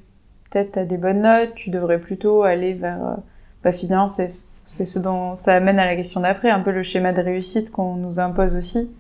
peut-être 0.50 0.73
t'as 0.73 0.85
des 0.85 0.97
bonnes 0.97 1.23
notes, 1.23 1.55
tu 1.55 1.71
devrais 1.71 2.00
plutôt 2.00 2.43
aller 2.43 2.75
vers, 2.75 3.05
euh, 3.05 3.14
bah, 3.62 3.73
finalement, 3.73 4.09
c'est, 4.09 4.29
c'est 4.64 4.85
ce 4.85 4.99
dont 4.99 5.37
ça 5.37 5.55
amène 5.55 5.79
à 5.79 5.87
la 5.87 5.95
question 5.95 6.21
d'après, 6.21 6.50
un 6.50 6.61
peu 6.61 6.73
le 6.73 6.83
schéma 6.83 7.12
de 7.12 7.23
réussite 7.23 7.71
qu'on 7.71 7.95
nous 7.95 8.19
impose 8.19 8.57
aussi. 8.57 8.91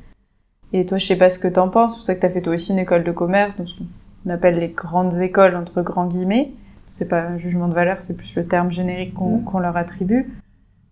Et 0.72 0.86
toi, 0.86 0.98
je 0.98 1.06
sais 1.06 1.16
pas 1.16 1.30
ce 1.30 1.38
que 1.38 1.48
t'en 1.48 1.68
penses, 1.68 1.92
c'est 1.92 1.96
pour 1.96 2.04
ça 2.04 2.14
que 2.14 2.20
t'as 2.20 2.30
fait 2.30 2.40
toi 2.40 2.54
aussi 2.54 2.72
une 2.72 2.78
école 2.78 3.04
de 3.04 3.12
commerce, 3.12 3.56
donc 3.56 3.68
ce 3.68 3.74
qu'on 3.74 4.30
appelle 4.30 4.58
les 4.58 4.68
grandes 4.68 5.20
écoles, 5.20 5.54
entre 5.56 5.82
grands 5.82 6.06
guillemets. 6.06 6.52
C'est 6.92 7.08
pas 7.08 7.20
un 7.22 7.36
jugement 7.36 7.68
de 7.68 7.74
valeur, 7.74 7.98
c'est 8.00 8.16
plus 8.16 8.34
le 8.36 8.46
terme 8.46 8.70
générique 8.70 9.14
qu'on, 9.14 9.38
Mm. 9.38 9.62
leur 9.62 9.76
attribue. 9.76 10.32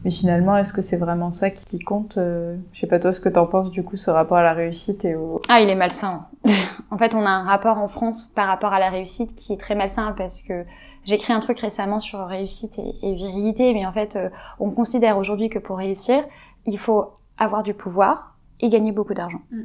Mais 0.05 0.11
finalement, 0.11 0.57
est-ce 0.57 0.73
que 0.73 0.81
c'est 0.81 0.97
vraiment 0.97 1.31
ça 1.31 1.51
qui, 1.51 1.79
compte 1.79 2.17
euh, 2.17 2.57
Je 2.73 2.81
sais 2.81 2.87
pas 2.87 2.99
toi 2.99 3.13
ce 3.13 3.21
que 3.21 3.29
t'en 3.29 3.47
penses 3.47 3.71
du 3.71 3.83
coup, 3.83 3.97
ce 3.97 4.11
rapport 4.11 4.39
à 4.39 4.43
la 4.43 4.55
réussite 4.55 5.05
et 5.05 5.15
au... 5.15 5.43
Ah, 5.51 5.61
il 5.61 5.69
est 5.69 5.75
malsain. 5.75 6.27
en 6.91 6.97
fait, 6.97 7.15
on 7.15 7.25
a 7.27 7.31
un 7.31 7.45
rapport 7.45 7.77
en 7.77 7.89
France 7.89 8.33
par 8.35 8.49
rapport 8.49 8.73
à 8.73 8.79
la 8.79 8.89
réussite 8.89 9.35
qui 9.35 9.53
est 9.53 9.59
très 9.61 9.75
malsain 9.75 10.15
parce 10.17 10.41
que 10.41 10.65
j'ai 11.05 11.15
écrit 11.15 11.35
un 11.35 11.41
truc 11.41 11.61
récemment 11.61 12.01
sur 12.01 12.27
réussite 12.27 12.79
et, 12.79 12.95
et 13.03 13.15
virilité, 13.15 13.75
mais 13.75 13.85
en 13.85 13.93
fait, 13.93 14.17
euh, 14.17 14.31
on 14.59 14.71
considère 14.71 15.19
aujourd'hui 15.19 15.51
que 15.51 15.59
pour 15.59 15.77
réussir, 15.77 16.25
il 16.67 16.79
faut 16.79 17.11
avoir 17.37 17.63
du 17.63 17.75
pouvoir 17.75 18.30
et 18.61 18.69
gagner 18.69 18.93
beaucoup 18.93 19.14
d'argent. 19.14 19.40
Mm. 19.50 19.61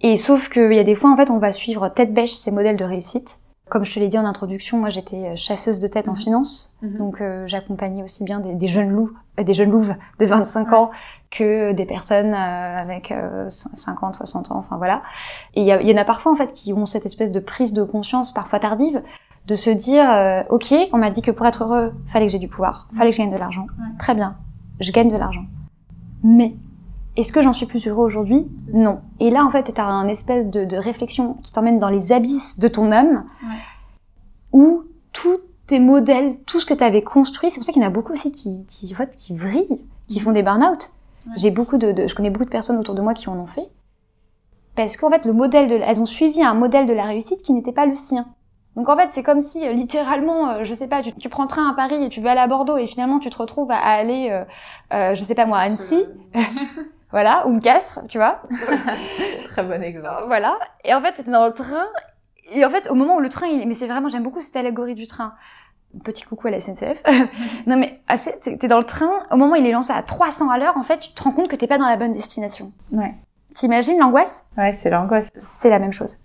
Et 0.00 0.16
sauf 0.16 0.48
qu'il 0.50 0.72
y 0.72 0.78
a 0.78 0.84
des 0.84 0.96
fois, 0.96 1.10
en 1.12 1.16
fait, 1.16 1.30
on 1.30 1.38
va 1.38 1.52
suivre 1.52 1.88
tête 1.88 2.12
bêche 2.12 2.32
ces 2.32 2.50
modèles 2.50 2.76
de 2.76 2.84
réussite. 2.84 3.38
Comme 3.70 3.86
je 3.86 3.94
te 3.94 3.98
l'ai 3.98 4.08
dit 4.08 4.18
en 4.18 4.26
introduction, 4.26 4.76
moi 4.78 4.90
j'étais 4.90 5.16
euh, 5.30 5.36
chasseuse 5.36 5.80
de 5.80 5.86
tête 5.88 6.06
en 6.08 6.12
Mhm. 6.12 6.18
finance, 6.18 6.76
Mhm. 6.82 6.98
donc 6.98 7.20
euh, 7.22 7.46
j'accompagnais 7.46 8.02
aussi 8.02 8.22
bien 8.22 8.40
des, 8.40 8.52
des 8.54 8.68
jeunes 8.68 8.90
loups, 8.90 9.12
euh, 9.40 9.42
des 9.42 9.54
jeunes 9.54 9.70
louves 9.70 9.94
de 10.20 10.26
25 10.26 10.70
ans 10.74 10.90
que 11.30 11.72
des 11.72 11.86
personnes 11.86 12.34
euh, 12.34 12.76
avec 12.78 13.10
euh, 13.10 13.48
50, 13.72 14.16
60 14.16 14.50
ans, 14.52 14.58
enfin 14.58 14.76
voilà. 14.76 15.00
Et 15.54 15.62
il 15.62 15.66
y, 15.66 15.94
en 15.94 15.96
a 15.96 16.04
parfois 16.04 16.30
en 16.32 16.36
fait 16.36 16.52
qui 16.52 16.74
ont 16.74 16.84
cette 16.84 17.06
espèce 17.06 17.32
de 17.32 17.40
prise 17.40 17.72
de 17.72 17.82
conscience, 17.84 18.34
parfois 18.34 18.58
tardive, 18.58 19.02
de 19.46 19.54
se 19.54 19.70
dire 19.70 20.44
ok, 20.50 20.74
on 20.92 20.98
m'a 20.98 21.08
dit 21.10 21.22
que 21.22 21.30
pour 21.30 21.46
être 21.46 21.64
heureux, 21.64 21.92
fallait 22.06 22.26
que 22.26 22.32
j'ai 22.32 22.38
du 22.38 22.48
pouvoir, 22.48 22.88
fallait 22.94 23.10
que 23.10 23.16
je 23.16 23.22
gagne 23.22 23.32
de 23.32 23.38
l'argent. 23.38 23.62
Ouais. 23.78 23.96
Très 23.98 24.14
bien, 24.14 24.36
je 24.80 24.92
gagne 24.92 25.10
de 25.10 25.16
l'argent. 25.16 25.44
Mais 26.22 26.54
est-ce 27.16 27.32
que 27.32 27.42
j'en 27.42 27.52
suis 27.52 27.66
plus 27.66 27.86
heureux 27.86 28.04
aujourd'hui? 28.04 28.46
Non. 28.72 29.00
Et 29.20 29.30
là 29.30 29.44
en 29.44 29.50
fait, 29.50 29.62
t'as 29.74 29.84
un 29.84 30.08
espèce 30.08 30.48
de, 30.48 30.64
de 30.64 30.76
réflexion 30.76 31.34
qui 31.42 31.52
t'emmène 31.52 31.78
dans 31.78 31.88
les 31.90 32.12
abysses 32.12 32.58
de 32.58 32.68
ton 32.68 32.90
âme, 32.92 33.24
Ouais. 33.42 33.58
où 34.52 34.82
tous 35.12 35.38
tes 35.66 35.78
modèles, 35.80 36.36
tout 36.46 36.60
ce 36.60 36.66
que 36.66 36.74
tu 36.74 36.84
avais 36.84 37.02
construit, 37.02 37.50
c'est 37.50 37.56
pour 37.56 37.64
ça 37.64 37.72
qu'il 37.72 37.82
y 37.82 37.84
en 37.84 37.88
a 37.88 37.92
beaucoup 37.92 38.12
aussi 38.12 38.32
qui, 38.32 38.64
qui, 38.66 38.92
en 38.92 38.96
fait, 38.96 39.14
qui 39.16 39.34
vrillent, 39.36 39.80
qui 40.08 40.20
font 40.20 40.32
des 40.32 40.42
burn-out. 40.42 40.90
Ouais. 41.26 41.32
J'ai 41.36 41.50
beaucoup 41.50 41.78
de, 41.78 41.92
de- 41.92 42.06
je 42.08 42.14
connais 42.14 42.30
beaucoup 42.30 42.44
de 42.44 42.50
personnes 42.50 42.76
autour 42.78 42.94
de 42.94 43.00
moi 43.00 43.14
qui 43.14 43.28
en 43.30 43.38
ont 43.38 43.46
fait. 43.46 43.68
Parce 44.76 44.96
qu'en 44.96 45.08
fait, 45.08 45.24
le 45.24 45.32
modèle 45.32 45.68
de, 45.68 45.76
elles 45.76 46.00
ont 46.00 46.06
suivi 46.06 46.42
un 46.42 46.52
modèle 46.54 46.86
de 46.86 46.92
la 46.92 47.04
réussite 47.04 47.42
qui 47.42 47.52
n'était 47.52 47.72
pas 47.72 47.86
le 47.86 47.94
sien. 47.94 48.26
Donc 48.76 48.88
en 48.88 48.96
fait, 48.96 49.08
c'est 49.12 49.22
comme 49.22 49.40
si, 49.40 49.64
euh, 49.66 49.72
littéralement, 49.72 50.48
euh, 50.50 50.64
je 50.64 50.74
sais 50.74 50.88
pas, 50.88 51.00
tu, 51.00 51.12
tu 51.14 51.28
prends 51.28 51.44
le 51.44 51.48
train 51.48 51.70
à 51.70 51.74
Paris 51.74 52.02
et 52.04 52.08
tu 52.08 52.20
vas 52.20 52.32
aller 52.32 52.40
à 52.40 52.48
Bordeaux 52.48 52.76
et 52.76 52.88
finalement 52.88 53.20
tu 53.20 53.30
te 53.30 53.38
retrouves 53.38 53.70
à, 53.70 53.76
à 53.76 53.90
aller, 53.92 54.28
euh, 54.32 54.44
euh, 54.92 55.14
je 55.14 55.22
sais 55.22 55.36
pas 55.36 55.46
moi, 55.46 55.58
à 55.58 55.62
Annecy, 55.62 56.02
voilà, 57.14 57.46
ou 57.46 57.60
Castres, 57.60 58.00
tu 58.08 58.18
vois. 58.18 58.42
Très 59.44 59.62
bon 59.62 59.80
exemple. 59.80 60.24
Voilà. 60.26 60.58
Et 60.82 60.92
en 60.92 61.00
fait, 61.00 61.12
t'étais 61.12 61.30
dans 61.30 61.46
le 61.46 61.52
train. 61.52 61.86
Et 62.52 62.64
en 62.64 62.70
fait, 62.70 62.90
au 62.90 62.96
moment 62.96 63.14
où 63.14 63.20
le 63.20 63.28
train, 63.28 63.46
il... 63.46 63.68
mais 63.68 63.74
c'est 63.74 63.86
vraiment, 63.86 64.08
j'aime 64.08 64.24
beaucoup 64.24 64.42
cette 64.42 64.56
allégorie 64.56 64.96
du 64.96 65.06
train. 65.06 65.34
Petit 66.02 66.24
coucou 66.24 66.48
à 66.48 66.50
la 66.50 66.58
SNCF. 66.58 67.04
non 67.68 67.76
mais, 67.76 68.00
assez, 68.08 68.36
t'es 68.40 68.56
t'es 68.56 68.66
dans 68.66 68.80
le 68.80 68.84
train. 68.84 69.12
Au 69.30 69.36
moment 69.36 69.52
où 69.52 69.54
il 69.54 69.64
est 69.64 69.70
lancé 69.70 69.92
à 69.92 70.02
300 70.02 70.50
à 70.50 70.58
l'heure, 70.58 70.76
en 70.76 70.82
fait, 70.82 70.98
tu 70.98 71.12
te 71.12 71.22
rends 71.22 71.30
compte 71.30 71.46
que 71.46 71.54
t'es 71.54 71.68
pas 71.68 71.78
dans 71.78 71.86
la 71.86 71.96
bonne 71.96 72.14
destination. 72.14 72.72
Ouais. 72.90 73.14
T'imagines 73.54 74.00
l'angoisse? 74.00 74.48
Ouais, 74.58 74.72
c'est 74.72 74.90
l'angoisse. 74.90 75.30
C'est 75.38 75.70
la 75.70 75.78
même 75.78 75.92
chose. 75.92 76.16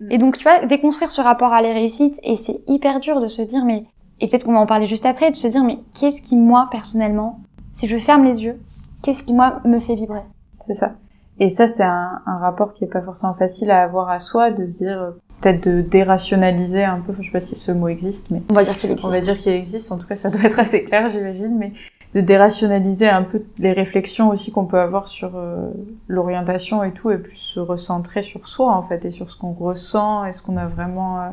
Mm. 0.00 0.12
Et 0.12 0.16
donc, 0.16 0.38
tu 0.38 0.44
vois, 0.44 0.64
déconstruire 0.64 1.12
ce 1.12 1.20
rapport 1.20 1.52
à 1.52 1.60
la 1.60 1.74
réussite, 1.74 2.18
et 2.22 2.36
c'est 2.36 2.62
hyper 2.68 3.00
dur 3.00 3.20
de 3.20 3.28
se 3.28 3.42
dire, 3.42 3.66
mais, 3.66 3.84
et 4.20 4.28
peut-être 4.28 4.46
qu'on 4.46 4.54
va 4.54 4.60
en 4.60 4.66
parler 4.66 4.86
juste 4.86 5.04
après, 5.04 5.30
de 5.30 5.36
se 5.36 5.46
dire, 5.46 5.62
mais 5.62 5.80
qu'est-ce 5.92 6.22
qui, 6.22 6.36
moi, 6.36 6.68
personnellement, 6.70 7.40
si 7.74 7.86
je 7.86 7.98
ferme 7.98 8.24
les 8.24 8.42
yeux, 8.44 8.58
qu'est-ce 9.02 9.22
qui, 9.22 9.32
moi, 9.32 9.60
me 9.64 9.80
fait 9.80 9.94
vibrer 9.94 10.22
C'est 10.66 10.74
ça. 10.74 10.94
Et 11.38 11.48
ça, 11.48 11.66
c'est 11.66 11.82
un, 11.82 12.22
un 12.26 12.38
rapport 12.38 12.74
qui 12.74 12.84
est 12.84 12.88
pas 12.88 13.02
forcément 13.02 13.34
facile 13.34 13.70
à 13.70 13.82
avoir 13.82 14.10
à 14.10 14.18
soi, 14.18 14.50
de 14.50 14.66
se 14.66 14.76
dire, 14.76 15.14
peut-être 15.42 15.68
de 15.68 15.82
dérationaliser 15.82 16.84
un 16.84 17.00
peu, 17.00 17.14
je 17.18 17.26
sais 17.26 17.32
pas 17.32 17.40
si 17.40 17.56
ce 17.56 17.72
mot 17.72 17.88
existe, 17.88 18.30
mais 18.30 18.42
On 18.50 18.54
va 18.54 18.64
dire 18.64 18.78
qu'il 18.78 18.90
existe. 18.90 19.08
on 19.08 19.10
va 19.10 19.20
dire 19.20 19.38
qu'il 19.38 19.52
existe, 19.52 19.92
en 19.92 19.98
tout 19.98 20.06
cas 20.06 20.16
ça 20.16 20.30
doit 20.30 20.44
être 20.44 20.58
assez 20.58 20.84
clair, 20.84 21.08
j'imagine, 21.08 21.56
mais 21.58 21.72
de 22.14 22.20
dérationaliser 22.20 23.08
un 23.08 23.22
peu 23.22 23.42
les 23.58 23.72
réflexions 23.72 24.28
aussi 24.28 24.52
qu'on 24.52 24.66
peut 24.66 24.78
avoir 24.78 25.08
sur 25.08 25.36
euh, 25.36 25.70
l'orientation 26.08 26.84
et 26.84 26.92
tout, 26.92 27.10
et 27.10 27.18
plus 27.18 27.36
se 27.36 27.60
recentrer 27.60 28.22
sur 28.22 28.46
soi, 28.48 28.72
en 28.72 28.82
fait, 28.82 29.04
et 29.04 29.10
sur 29.10 29.30
ce 29.30 29.38
qu'on 29.38 29.52
ressent 29.52 30.24
et 30.24 30.32
ce 30.32 30.42
qu'on 30.42 30.56
a 30.56 30.66
vraiment, 30.66 31.20
euh, 31.20 31.28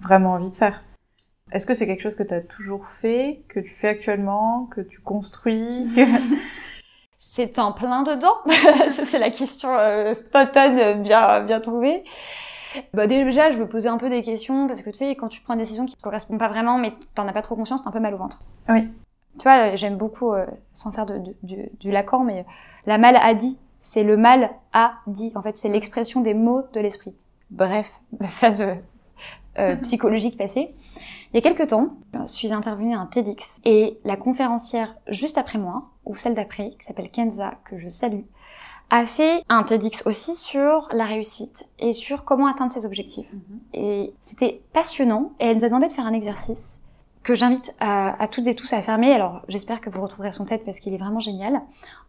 vraiment 0.00 0.32
envie 0.32 0.50
de 0.50 0.54
faire. 0.54 0.82
Est-ce 1.52 1.64
que 1.64 1.74
c'est 1.74 1.86
quelque 1.86 2.02
chose 2.02 2.16
que 2.16 2.24
tu 2.24 2.34
as 2.34 2.40
toujours 2.40 2.86
fait, 2.88 3.44
que 3.48 3.60
tu 3.60 3.72
fais 3.72 3.88
actuellement, 3.88 4.68
que 4.70 4.80
tu 4.80 5.00
construis 5.00 5.86
C'est 7.28 7.58
en 7.58 7.72
plein 7.72 8.02
dedans. 8.02 8.36
C'est 9.04 9.18
la 9.18 9.30
question 9.30 9.76
euh, 9.76 10.14
spot 10.14 10.56
on, 10.56 10.78
euh, 10.78 10.94
bien, 10.94 11.40
bien 11.40 11.60
trouvée. 11.60 12.04
Bah, 12.94 13.06
déjà, 13.06 13.50
je 13.50 13.58
me 13.58 13.68
posais 13.68 13.88
un 13.88 13.98
peu 13.98 14.08
des 14.08 14.22
questions 14.22 14.66
parce 14.68 14.82
que 14.82 14.90
tu 14.90 14.98
sais, 14.98 15.16
quand 15.16 15.28
tu 15.28 15.40
prends 15.40 15.54
une 15.54 15.60
décision 15.60 15.86
qui 15.86 15.96
te 15.96 16.02
correspond 16.02 16.38
pas 16.38 16.48
vraiment, 16.48 16.78
mais 16.78 16.92
t'en 17.14 17.26
as 17.26 17.32
pas 17.32 17.42
trop 17.42 17.56
conscience, 17.56 17.82
t'as 17.82 17.90
un 17.90 17.92
peu 17.92 18.00
mal 18.00 18.14
au 18.14 18.18
ventre. 18.18 18.42
Oui. 18.68 18.88
Tu 19.38 19.42
vois, 19.42 19.72
euh, 19.72 19.76
j'aime 19.76 19.96
beaucoup, 19.96 20.32
euh, 20.32 20.46
sans 20.72 20.92
faire 20.92 21.04
de, 21.04 21.20
du, 21.42 21.68
du 21.78 21.90
Lacan, 21.90 22.20
mais 22.20 22.46
la 22.86 22.96
mal 22.96 23.16
a 23.16 23.34
dit. 23.34 23.58
C'est 23.80 24.04
le 24.04 24.16
mal 24.16 24.50
a 24.72 24.94
dit. 25.06 25.32
En 25.34 25.42
fait, 25.42 25.58
c'est 25.58 25.68
l'expression 25.68 26.20
des 26.20 26.34
mots 26.34 26.62
de 26.72 26.80
l'esprit. 26.80 27.14
Bref, 27.50 28.00
phase 28.30 28.64
euh, 29.58 29.76
psychologique 29.82 30.38
passée. 30.38 30.74
Il 31.36 31.44
y 31.44 31.46
a 31.46 31.52
quelques 31.52 31.68
temps, 31.68 31.90
je 32.14 32.24
suis 32.28 32.50
intervenue 32.50 32.94
à 32.94 32.98
un 32.98 33.04
TEDx 33.04 33.58
et 33.66 33.98
la 34.04 34.16
conférencière 34.16 34.96
juste 35.06 35.36
après 35.36 35.58
moi, 35.58 35.90
ou 36.06 36.16
celle 36.16 36.32
d'après, 36.32 36.70
qui 36.78 36.86
s'appelle 36.86 37.10
Kenza, 37.10 37.58
que 37.68 37.78
je 37.78 37.90
salue, 37.90 38.22
a 38.88 39.04
fait 39.04 39.42
un 39.50 39.62
TEDx 39.62 40.06
aussi 40.06 40.34
sur 40.34 40.88
la 40.92 41.04
réussite 41.04 41.68
et 41.78 41.92
sur 41.92 42.24
comment 42.24 42.46
atteindre 42.46 42.72
ses 42.72 42.86
objectifs. 42.86 43.30
Et 43.74 44.14
c'était 44.22 44.62
passionnant 44.72 45.32
et 45.38 45.48
elle 45.48 45.58
nous 45.58 45.64
a 45.66 45.68
demandé 45.68 45.88
de 45.88 45.92
faire 45.92 46.06
un 46.06 46.14
exercice 46.14 46.80
que 47.26 47.34
j'invite 47.34 47.74
à, 47.80 48.22
à 48.22 48.28
toutes 48.28 48.46
et 48.46 48.54
tous 48.54 48.72
à 48.72 48.80
fermer. 48.82 49.12
Alors 49.12 49.42
j'espère 49.48 49.80
que 49.80 49.90
vous 49.90 50.00
retrouverez 50.00 50.30
son 50.30 50.44
TED 50.44 50.60
parce 50.64 50.78
qu'il 50.78 50.94
est 50.94 50.98
vraiment 50.98 51.18
génial. 51.18 51.60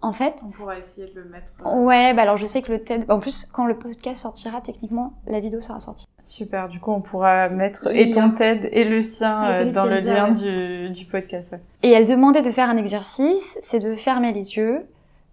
En 0.01 0.13
fait, 0.13 0.35
On 0.45 0.49
pourra 0.51 0.77
essayer 0.77 1.07
de 1.07 1.19
le 1.19 1.27
mettre. 1.27 1.53
ouais, 1.65 2.13
bah 2.13 2.21
alors 2.21 2.37
je 2.37 2.45
sais 2.45 2.61
que 2.61 2.71
le 2.71 2.83
TED, 2.83 3.09
en 3.09 3.19
plus 3.19 3.45
quand 3.45 3.65
le 3.65 3.75
podcast 3.75 4.21
sortira, 4.21 4.61
techniquement 4.61 5.13
la 5.25 5.39
vidéo 5.39 5.59
sera 5.59 5.79
sortie. 5.79 6.05
Super, 6.23 6.69
du 6.69 6.79
coup 6.79 6.91
on 6.91 7.01
pourra 7.01 7.49
mettre 7.49 7.87
et 7.95 8.11
ton. 8.11 8.29
TED 8.29 8.69
et 8.71 8.83
le 8.83 9.01
sien 9.01 9.51
euh, 9.51 9.71
dans 9.71 9.85
le 9.85 9.97
lien 10.01 10.29
du, 10.31 10.91
du 10.91 11.05
podcast. 11.05 11.53
ouais. 11.53 11.61
Et 11.81 11.89
elle 11.91 12.05
demandait 12.05 12.43
de 12.43 12.51
faire 12.51 12.69
un 12.69 12.77
exercice, 12.77 13.57
c'est 13.63 13.79
de 13.79 13.95
fermer 13.95 14.33
les 14.33 14.55
yeux, 14.55 14.85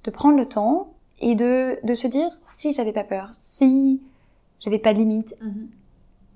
de 0.05 0.11
prendre 0.11 0.39
le 0.39 0.47
temps 0.49 0.89
et 1.21 1.35
de, 1.35 1.79
de 1.85 1.93
se 1.95 2.07
dire 2.07 2.29
si 2.47 2.73
j'avais 2.73 2.93
pas 2.93 3.05
peur, 3.05 3.29
si 3.35 4.01
j'avais 4.65 4.79
pas 4.79 4.95
de 4.95 4.99
limite, 4.99 5.35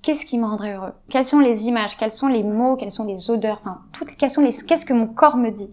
qu'est-ce 0.03 0.25
qui 0.25 0.39
me 0.39 0.47
rendrait 0.47 0.75
heureux? 0.75 0.93
Quelles 1.09 1.25
sont 1.25 1.41
les 1.41 1.69
images? 1.69 1.97
Quels 1.97 2.11
sont 2.13 2.29
les 2.29 2.43
mots? 2.43 2.77
Quelles 2.77 2.91
sont 2.91 3.05
les 3.05 3.31
odeurs? 3.31 3.61
Enfin, 3.63 3.81
toutes, 3.93 4.17
quelles 4.17 4.31
sont 4.31 4.43
les, 4.43 4.53
qu'est-ce 4.53 4.87
que 4.87 4.93
mon 4.95 5.07
corps 5.07 5.37
me 5.37 5.51
dit? 5.51 5.71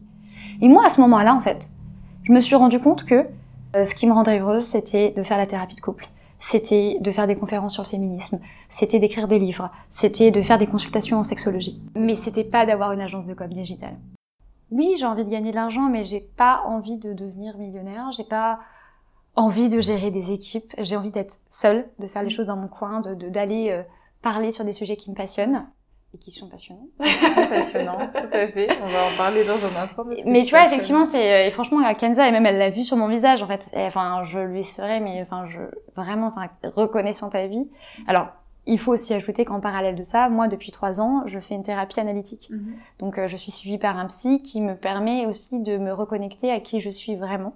Et 0.62 0.68
moi, 0.68 0.86
à 0.86 0.90
ce 0.90 1.02
moment-là, 1.02 1.34
en 1.36 1.42
fait, 1.42 1.68
je 2.24 2.32
me 2.32 2.40
suis 2.40 2.56
rendu 2.56 2.80
compte 2.80 3.06
que 3.06 3.26
euh, 3.76 3.84
ce 3.84 3.94
qui 3.96 4.08
me 4.08 4.14
rendrait 4.14 4.40
heureuse, 4.40 4.66
c'était 4.66 5.12
de 5.12 5.22
faire 5.24 5.38
la 5.38 5.46
thérapie 5.46 5.76
de 5.76 5.82
couple. 5.82 6.08
C'était 6.40 6.98
de 7.02 7.12
faire 7.12 7.28
des 7.28 7.36
conférences 7.36 7.74
sur 7.74 7.84
le 7.84 7.88
féminisme. 7.90 8.40
C'était 8.70 9.00
d'écrire 9.00 9.28
des 9.28 9.40
livres. 9.40 9.72
C'était 9.90 10.32
de 10.32 10.42
faire 10.42 10.58
des 10.58 10.68
consultations 10.68 11.18
en 11.18 11.24
sexologie. 11.24 11.82
Mais 11.96 12.16
c'était 12.16 12.44
pas 12.44 12.66
d'avoir 12.66 12.92
une 12.92 13.02
agence 13.02 13.26
de 13.26 13.34
com 13.34 13.48
digitale. 13.52 13.98
Oui, 14.72 14.96
j'ai 15.00 15.06
envie 15.06 15.26
de 15.26 15.30
gagner 15.30 15.52
de 15.52 15.56
l'argent, 15.56 15.90
mais 15.90 16.06
j'ai 16.06 16.20
pas 16.20 16.64
envie 16.66 16.98
de 16.98 17.14
devenir 17.14 17.58
millionnaire. 17.58 18.12
J'ai 18.16 18.24
pas 18.24 18.60
envie 19.36 19.70
de 19.70 19.82
gérer 19.82 20.12
des 20.12 20.32
équipes. 20.32 20.74
J'ai 20.78 20.96
envie 20.98 21.12
d'être 21.12 21.38
seule, 21.50 21.88
de 22.00 22.08
faire 22.08 22.24
les 22.24 22.30
choses 22.30 22.48
dans 22.48 22.58
mon 22.58 22.68
coin, 22.68 23.02
de 23.02 23.16
de- 23.16 23.30
d'aller 23.30 23.70
euh, 23.72 23.82
parler 24.26 24.52
sur 24.52 24.66
des 24.66 24.74
sujets 24.74 24.98
qui 24.98 25.12
me 25.12 25.16
passionnent 25.16 25.68
et 26.12 26.18
qui 26.18 26.32
sont 26.32 26.50
passionnants. 26.50 26.88
C'est 27.00 27.48
passionnant, 27.48 28.00
tout 28.14 28.34
à 28.34 28.48
fait. 28.48 28.68
On 28.82 28.90
va 28.90 29.14
en 29.14 29.18
parler 29.18 29.44
dans 29.44 29.54
un 29.54 29.84
instant. 29.84 30.04
Mais 30.26 30.42
tu 30.42 30.50
vois, 30.50 30.66
effectivement, 30.66 31.06
c'est 31.06 31.32
euh, 31.32 31.48
et 31.48 31.52
franchement, 31.52 31.94
Kenza, 31.94 32.28
et 32.28 32.32
même 32.32 32.48
elle 32.48 32.58
l'a 32.58 32.72
vu 32.72 32.84
sur 32.84 32.98
mon 32.98 33.08
visage, 33.08 33.44
en 33.44 33.48
fait. 33.48 33.70
Et, 33.74 33.84
enfin, 33.84 34.24
je 34.24 34.40
lui 34.40 34.64
serais, 34.64 35.00
mais 35.00 35.22
enfin, 35.22 35.46
je 35.46 35.62
vraiment, 35.96 36.34
enfin, 36.36 36.50
reconnaissant 36.76 37.30
ta 37.30 37.46
vie. 37.46 37.70
Alors, 38.08 38.30
il 38.66 38.80
faut 38.80 38.94
aussi 38.94 39.14
ajouter 39.14 39.46
qu'en 39.46 39.60
parallèle 39.60 39.96
de 39.96 40.04
ça, 40.04 40.28
moi, 40.28 40.48
depuis 40.48 40.72
trois 40.72 41.00
ans, 41.00 41.22
je 41.28 41.40
fais 41.40 41.54
une 41.54 41.62
thérapie 41.62 42.00
analytique. 42.00 42.50
Donc, 42.98 43.20
euh, 43.20 43.28
je 43.28 43.36
suis 43.36 43.52
suivie 43.52 43.78
par 43.78 43.96
un 44.00 44.08
psy 44.08 44.42
qui 44.42 44.60
me 44.60 44.74
permet 44.74 45.28
aussi 45.28 45.60
de 45.60 45.78
me 45.78 45.94
reconnecter 45.94 46.50
à 46.52 46.60
qui 46.60 46.80
je 46.80 46.90
suis 46.90 47.16
vraiment. 47.16 47.54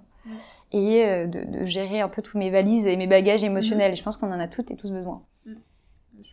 Et 0.70 1.04
euh, 1.04 1.26
de, 1.26 1.42
de 1.42 1.66
gérer 1.66 2.00
un 2.00 2.08
peu 2.08 2.22
tous 2.22 2.38
mes 2.38 2.50
valises 2.50 2.86
et 2.86 2.96
mes 2.96 3.08
bagages 3.08 3.42
émotionnels. 3.42 3.92
Et 3.92 3.96
je 3.96 4.04
pense 4.04 4.16
qu'on 4.16 4.30
en 4.30 4.38
a 4.38 4.46
toutes 4.46 4.70
et 4.70 4.76
tous 4.76 4.92
besoin. 4.92 5.22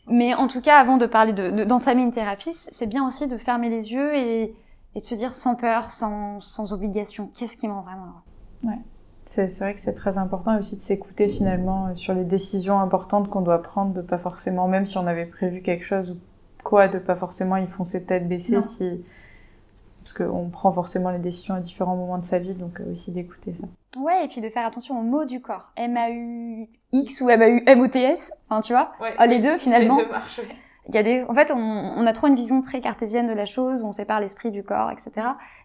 Mais 0.10 0.34
en 0.34 0.47
tout 0.47 0.62
cas, 0.62 0.78
avant 0.78 0.97
de 0.97 1.06
parler 1.06 1.34
de, 1.34 2.00
une 2.00 2.12
thérapie, 2.12 2.54
c'est 2.54 2.88
bien 2.88 3.06
aussi 3.06 3.28
de 3.28 3.38
fermer 3.38 3.69
les 3.69 3.91
yeux 3.91 4.15
et, 4.15 4.56
et 4.95 5.00
de 5.00 5.06
se 5.06 5.15
dire 5.15 5.36
sans 5.36 5.56
peur, 5.56 5.91
sans, 5.91 6.39
sans 6.39 6.73
obligation, 6.73 7.30
qu'est-ce 7.36 7.58
qui 7.58 7.67
m'en 7.67 7.82
vraiment. 7.82 8.13
C'est 9.26 9.50
c'est 9.50 9.63
vrai 9.63 9.73
que 9.73 9.80
c'est 9.80 9.93
très 9.93 10.17
important 10.17 10.58
aussi 10.58 10.78
de 10.78 10.82
s'écouter 10.82 11.28
finalement 11.28 11.88
euh, 11.88 11.95
sur 11.95 12.13
les 12.13 12.23
décisions 12.23 12.80
importantes 12.80 13.30
qu'on 13.30 13.41
doit 13.41 13.62
prendre, 13.62 13.93
de 13.93 14.02
pas 14.02 14.17
forcément, 14.17 14.67
même 14.69 14.86
si 14.86 14.97
on 14.97 15.06
avait 15.06 15.26
prévu 15.26 15.62
quelque 15.62 15.84
chose 15.84 16.12
ou 16.12 16.17
quoi, 16.63 16.88
de 16.88 16.97
pas 16.97 17.15
forcément 17.15 17.58
y 17.58 17.67
foncer 17.67 18.06
tête 18.06 18.28
baissée 18.28 18.56
Non. 18.56 18.62
si. 18.62 19.04
Parce 20.08 20.26
qu'on 20.30 20.50
prend 20.50 20.72
forcément 20.72 21.10
les 21.10 21.20
décisions 21.20 21.54
à 21.56 21.60
différents 21.60 21.98
moments 21.98 22.17
de 22.17 22.24
sa 22.24 22.39
vie, 22.39 22.54
donc 22.54 22.80
euh, 22.80 22.93
aussi 22.93 23.12
d'écouter 23.12 23.52
ça. 23.52 23.67
Ouais, 24.00 24.24
et 24.24 24.30
puis 24.30 24.39
de 24.39 24.48
faire 24.48 24.65
attention 24.65 24.98
aux 24.98 25.04
mots 25.04 25.26
du 25.26 25.41
corps. 25.41 25.74
M-A-U-X 25.76 27.20
ou 27.20 27.30
M-A-U-M-O-T-S, 27.30 28.32
enfin, 28.50 28.62
tu 28.62 28.72
vois. 28.72 28.93
Ah, 29.17 29.28
les 29.28 29.39
deux, 29.39 29.58
finalement. 29.58 29.98
Il 30.88 30.96
y 30.96 30.98
a 30.98 31.04
des, 31.04 31.24
en 31.28 31.34
fait, 31.34 31.52
on, 31.52 31.58
on 31.58 32.08
a 32.08 32.13
trop 32.13 32.28
une 32.28 32.36
vision 32.36 32.62
très 32.62 32.80
cartésienne 32.80 33.28
de 33.28 33.34
la 33.34 33.43
chose, 33.43 33.82
où 33.84 33.88
on 33.88 33.91
sépare 33.91 34.22
l'esprit 34.22 34.52
du 34.52 34.63
corps, 34.63 34.91
etc. 34.91 35.12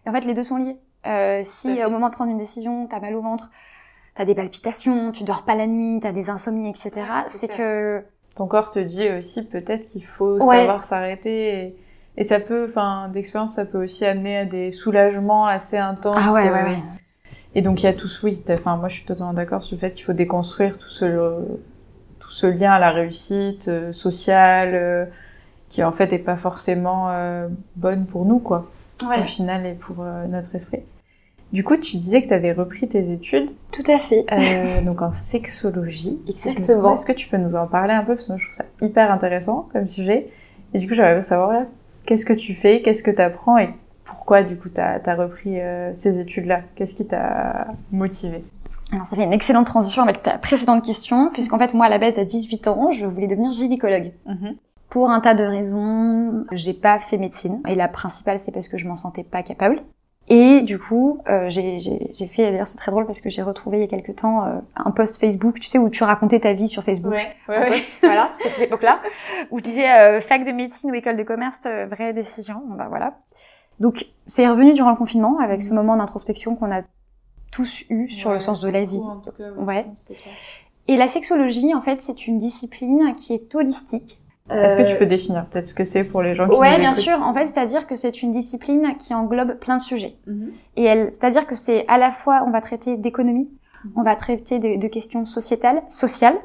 Et 0.05 0.09
en 0.09 0.11
fait, 0.11 0.25
les 0.25 0.33
deux 0.33 0.43
sont 0.43 0.57
liés. 0.57 0.75
Euh, 1.07 1.39
si 1.45 1.77
fait. 1.77 1.85
au 1.85 1.89
moment 1.89 2.09
de 2.09 2.13
prendre 2.13 2.29
une 2.31 2.37
décision, 2.37 2.85
t'as 2.87 2.99
mal 2.99 3.15
au 3.15 3.21
ventre, 3.21 3.49
t'as 4.13 4.25
des 4.25 4.35
palpitations, 4.35 5.13
tu 5.13 5.23
dors 5.23 5.43
pas 5.45 5.55
la 5.55 5.67
nuit, 5.67 6.01
t'as 6.01 6.11
des 6.11 6.29
insomnies, 6.29 6.69
etc., 6.69 6.91
Ouais, 6.95 7.01
c'est 7.27 7.47
c'est 7.47 7.57
que 7.57 8.03
Ton 8.35 8.47
corps 8.47 8.71
te 8.71 8.79
dit 8.79 9.09
aussi 9.09 9.47
peut-être 9.47 9.85
qu'il 9.85 10.03
faut 10.05 10.37
Ouais. 10.43 10.57
savoir 10.57 10.83
s'arrêter. 10.83 11.59
Et, 11.59 11.77
et 12.17 12.23
ça 12.23 12.39
peut, 12.39 12.67
enfin, 12.69 13.09
d'expérience, 13.13 13.55
ça 13.55 13.65
peut 13.65 13.81
aussi 13.83 14.05
amener 14.05 14.37
à 14.37 14.45
des 14.45 14.71
soulagements 14.71 15.45
assez 15.45 15.77
intenses. 15.77 16.19
ah 16.21 16.33
ouais, 16.33 16.49
ouais, 16.49 16.49
euh, 16.49 16.63
ouais. 16.65 16.79
Et 17.55 17.61
donc 17.61 17.81
il 17.81 17.85
y 17.85 17.89
a 17.89 17.93
tout 17.93 18.07
ce, 18.07 18.25
oui, 18.25 18.41
enfin 18.49 18.77
moi 18.77 18.87
je 18.87 18.95
suis 18.95 19.05
totalement 19.05 19.33
d'accord 19.33 19.63
sur 19.63 19.75
le 19.75 19.79
fait 19.79 19.91
qu'il 19.91 20.03
faut 20.05 20.13
déconstruire 20.13 20.77
tout 20.79 20.89
ce, 20.89 21.35
tout 22.19 22.31
ce 22.31 22.47
lien 22.47 22.71
à 22.71 22.79
la 22.79 22.89
réussite 22.91 23.67
euh, 23.67 23.91
sociale 23.93 24.71
euh, 24.73 25.05
qui 25.69 25.83
en 25.83 25.91
fait 25.91 26.11
est 26.13 26.19
pas 26.19 26.35
forcément 26.35 27.09
euh, 27.11 27.47
bonne 27.75 28.05
pour 28.07 28.25
nous 28.25 28.39
quoi, 28.39 28.71
Ouais, 29.07 29.21
au 29.21 29.25
final 29.25 29.65
et 29.67 29.73
pour 29.73 29.97
euh, 29.99 30.25
notre 30.27 30.55
esprit. 30.55 30.79
Du 31.51 31.63
coup, 31.63 31.77
tu 31.77 31.97
disais 31.97 32.23
que 32.23 32.27
tu 32.27 32.33
avais 32.33 32.51
repris 32.51 32.87
tes 32.87 33.11
études 33.11 33.51
tout 33.71 33.83
à 33.87 33.99
fait. 33.99 34.25
euh, 34.31 34.81
donc 34.85 35.03
en 35.03 35.11
sexologie. 35.11 36.19
Exactement. 36.27 36.95
Est-ce 36.95 37.05
que 37.05 37.11
tu 37.11 37.27
peux 37.29 37.37
nous 37.37 37.53
en 37.53 37.67
parler 37.67 37.93
un 37.93 38.03
peu? 38.03 38.15
Parce 38.15 38.25
que 38.25 38.31
moi 38.31 38.39
je 38.39 38.45
trouve 38.45 38.55
ça 38.55 38.65
hyper 38.81 39.11
intéressant 39.11 39.69
comme 39.71 39.87
sujet. 39.87 40.29
Et 40.73 40.79
du 40.79 40.87
coup, 40.87 40.95
j'aimerais 40.95 41.21
savoir 41.21 41.53
là, 41.53 41.65
qu'est-ce 42.05 42.25
que 42.25 42.33
tu 42.33 42.55
fais, 42.55 42.81
qu'est-ce 42.81 43.03
que 43.03 43.11
tu 43.11 43.21
apprends 43.21 43.57
et 43.57 43.69
pourquoi 44.03 44.43
du 44.43 44.57
coup 44.57 44.69
tu 44.69 44.81
as, 44.81 45.15
repris 45.15 45.59
euh, 45.59 45.93
ces 45.93 46.19
études-là? 46.19 46.61
Qu'est-ce 46.75 46.93
qui 46.93 47.05
t'a 47.05 47.67
motivé? 47.91 48.43
Alors, 48.91 49.05
ça 49.05 49.15
fait 49.15 49.23
une 49.23 49.33
excellente 49.33 49.65
transition 49.65 50.03
avec 50.03 50.21
ta 50.21 50.37
précédente 50.37 50.85
question, 50.85 51.31
puisqu'en 51.33 51.57
fait, 51.57 51.73
moi, 51.73 51.87
à 51.87 51.89
la 51.89 51.97
base, 51.97 52.19
à 52.19 52.25
18 52.25 52.67
ans, 52.67 52.91
je 52.91 53.05
voulais 53.05 53.27
devenir 53.27 53.51
gynécologue. 53.53 54.11
Pour 54.89 55.09
un 55.09 55.19
tas 55.19 55.33
de 55.33 55.43
raisons, 55.43 56.45
j'ai 56.51 56.73
pas 56.73 56.99
fait 56.99 57.17
médecine. 57.17 57.61
Et 57.67 57.73
la 57.73 57.87
principale, 57.87 58.37
c'est 58.37 58.51
parce 58.51 58.67
que 58.67 58.77
je 58.77 58.87
m'en 58.87 58.95
sentais 58.95 59.23
pas 59.23 59.41
capable. 59.41 59.81
Et 60.29 60.61
du 60.61 60.79
coup, 60.79 61.19
euh, 61.29 61.49
j'ai 61.49 62.27
fait, 62.31 62.49
d'ailleurs 62.51 62.65
c'est 62.67 62.77
très 62.77 62.91
drôle 62.91 63.05
parce 63.05 63.19
que 63.19 63.29
j'ai 63.29 63.41
retrouvé 63.41 63.77
il 63.77 63.81
y 63.81 63.83
a 63.83 63.87
quelques 63.87 64.15
temps 64.15 64.45
euh, 64.45 64.59
un 64.77 64.91
post 64.91 65.19
Facebook, 65.19 65.59
tu 65.59 65.67
sais, 65.67 65.77
où 65.77 65.89
tu 65.89 66.03
racontais 66.05 66.39
ta 66.39 66.53
vie 66.53 66.69
sur 66.69 66.81
Facebook. 66.83 67.11
Ouais, 67.11 67.35
Un 67.49 67.51
ouais, 67.51 67.59
ouais. 67.59 67.69
post, 67.71 67.97
voilà, 68.01 68.29
c'était 68.29 68.47
cette 68.49 68.63
époque-là, 68.63 68.99
où 69.51 69.59
je 69.59 69.63
disais 69.63 69.89
euh, 69.91 70.21
fac 70.21 70.45
de 70.45 70.51
médecine 70.53 70.91
ou 70.91 70.93
école 70.93 71.17
de 71.17 71.23
commerce, 71.23 71.59
euh, 71.65 71.85
vraie 71.87 72.13
décision, 72.13 72.61
Bon, 72.65 72.75
bah 72.75 72.85
voilà. 72.87 73.17
Donc 73.81 74.05
c'est 74.25 74.47
revenu 74.47 74.73
durant 74.73 74.91
le 74.91 74.95
confinement 74.95 75.39
avec 75.39 75.61
ce 75.61 75.73
moment 75.73 75.97
d'introspection 75.97 76.55
qu'on 76.55 76.71
a 76.71 76.83
tous 77.51 77.83
eu 77.89 78.07
sur 78.09 78.29
le 78.29 78.37
Ouais, 78.37 78.41
sens 78.41 78.61
de 78.61 78.69
la 78.69 78.85
vie. 78.85 78.97
beaucoup, 78.97 79.09
en 79.09 79.17
tout 79.19 79.31
cas, 79.31 79.51
Ouais. 79.57 79.85
Et 80.87 80.95
la 80.95 81.07
sexologie, 81.09 81.73
en 81.75 81.81
fait, 81.81 82.01
c'est 82.01 82.27
une 82.27 82.39
discipline 82.39 83.15
qui 83.17 83.33
est 83.33 83.53
holistique. 83.55 84.19
Est-ce 84.49 84.75
que 84.75 84.81
Euh, 84.81 84.85
tu 84.91 84.97
peux 84.97 85.05
définir 85.05 85.45
peut-être 85.45 85.67
ce 85.67 85.73
que 85.73 85.85
c'est 85.85 86.03
pour 86.03 86.21
les 86.21 86.35
gens 86.35 86.47
qui 86.49 86.55
Ouais, 86.55 86.77
bien 86.77 86.91
écoutent 86.91 87.01
sûr. 87.03 87.21
En 87.21 87.33
fait, 87.33 87.47
c'est-à-dire 87.47 87.87
que 87.87 87.95
c'est 87.95 88.21
une 88.21 88.31
discipline 88.31 88.95
qui 88.99 89.13
englobe 89.13 89.57
plein 89.59 89.77
de 89.77 89.81
sujets. 89.81 90.15
Mhm. 90.27 90.51
Et 90.75 90.83
elle, 90.83 91.07
c'est-à-dire 91.13 91.47
que 91.47 91.55
c'est 91.55 91.85
à 91.87 91.97
la 91.97 92.11
fois, 92.11 92.43
on 92.45 92.51
va 92.51 92.59
traiter 92.59 92.97
d'économie, 92.97 93.49
on 93.95 94.03
va 94.03 94.15
traiter 94.15 94.59
de, 94.59 94.77
de 94.79 94.87
questions 94.87 95.23
sociétales, 95.25 95.81
sociales, 95.87 96.35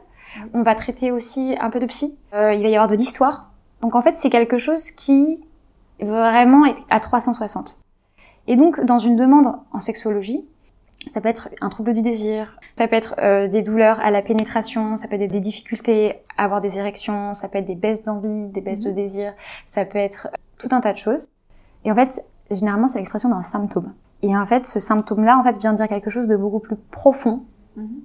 on 0.55 0.63
va 0.63 0.75
traiter 0.77 1.11
aussi 1.11 1.57
un 1.61 1.71
peu 1.71 1.81
de 1.81 1.87
psy, 1.87 2.17
euh, 2.35 2.53
il 2.53 2.63
va 2.63 2.69
y 2.69 2.75
avoir 2.77 2.89
de 2.89 2.95
l'histoire. 2.95 3.51
Donc 3.83 3.95
en 3.97 4.03
fait, 4.03 4.15
c'est 4.15 4.31
quelque 4.31 4.59
chose 4.59 4.91
qui 4.93 5.45
vraiment 6.01 6.65
est 6.67 6.77
à 6.91 7.01
360. 7.01 7.81
Et 8.47 8.57
donc, 8.57 8.83
dans 8.85 8.99
une 8.99 9.17
demande 9.17 9.53
en 9.73 9.81
sexologie, 9.81 10.47
ça 11.07 11.21
peut 11.21 11.29
être 11.29 11.49
un 11.61 11.69
trouble 11.69 11.95
du 11.95 12.03
désir, 12.03 12.59
ça 12.77 12.89
peut 12.89 12.97
être 12.97 13.15
euh, 13.19 13.49
des 13.49 13.63
douleurs 13.63 14.01
à 14.01 14.11
la 14.11 14.21
pénétration, 14.21 14.97
ça 14.97 15.09
peut 15.09 15.15
être 15.21 15.31
des 15.31 15.41
difficultés 15.41 16.17
à 16.37 16.45
avoir 16.45 16.61
des 16.61 16.77
érections, 16.79 17.35
ça 17.35 17.49
peut 17.49 17.59
être 17.59 17.67
des 17.67 17.77
baisses 17.77 18.03
d'envie, 18.03 18.49
des 18.49 18.61
baisses 18.61 18.81
de 18.81 18.91
désir, 18.91 19.33
ça 19.67 19.85
peut 19.85 19.99
être 19.99 20.29
tout 20.59 20.69
un 20.73 20.81
tas 20.81 20.93
de 20.93 20.99
choses. 20.99 21.29
Et 21.85 21.93
en 21.93 21.95
fait, 21.95 22.25
généralement, 22.51 22.89
c'est 22.89 22.99
l'expression 22.99 23.29
d'un 23.29 23.43
symptôme. 23.43 23.95
Et 24.23 24.37
en 24.37 24.45
fait, 24.45 24.67
ce 24.67 24.81
symptôme-là, 24.81 25.39
en 25.39 25.45
fait, 25.45 25.57
vient 25.59 25.73
dire 25.73 25.87
quelque 25.89 26.11
chose 26.11 26.27
de 26.27 26.37
beaucoup 26.37 26.59
plus 26.61 26.77
profond 26.77 27.45
Mhm. 27.77 28.01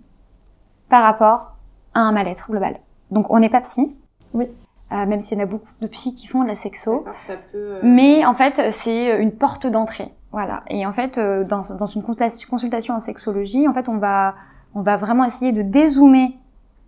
par 0.89 1.03
rapport 1.03 1.55
à 1.95 2.01
un 2.01 2.11
mal-être 2.11 2.51
global. 2.51 2.79
Donc, 3.09 3.31
on 3.31 3.39
n'est 3.39 3.49
pas 3.49 3.61
psy. 3.61 3.95
Oui. 4.33 4.47
Euh, 4.91 5.05
même 5.07 5.19
s'il 5.19 5.37
y 5.39 5.41
en 5.41 5.43
a 5.43 5.47
beaucoup 5.47 5.65
de 5.81 5.87
psy 5.87 6.13
qui 6.13 6.27
font 6.27 6.43
de 6.43 6.47
la 6.47 6.55
sexo. 6.55 7.03
Ça 7.17 7.33
peut, 7.51 7.57
euh, 7.57 7.79
Mais 7.81 8.23
en 8.25 8.35
fait, 8.35 8.71
c'est 8.71 9.19
une 9.19 9.31
porte 9.31 9.65
d'entrée. 9.65 10.13
Voilà. 10.33 10.63
Et 10.67 10.85
en 10.85 10.91
fait, 10.91 11.17
euh, 11.17 11.45
dans, 11.45 11.61
dans 11.79 11.85
une 11.85 12.01
consulta- 12.01 12.45
consultation 12.49 12.95
en 12.95 12.99
sexologie, 12.99 13.67
en 13.67 13.73
fait, 13.73 13.87
on 13.87 13.97
va, 13.97 14.35
on 14.75 14.81
va 14.81 14.97
vraiment 14.97 15.23
essayer 15.23 15.53
de 15.53 15.61
dézoomer 15.61 16.37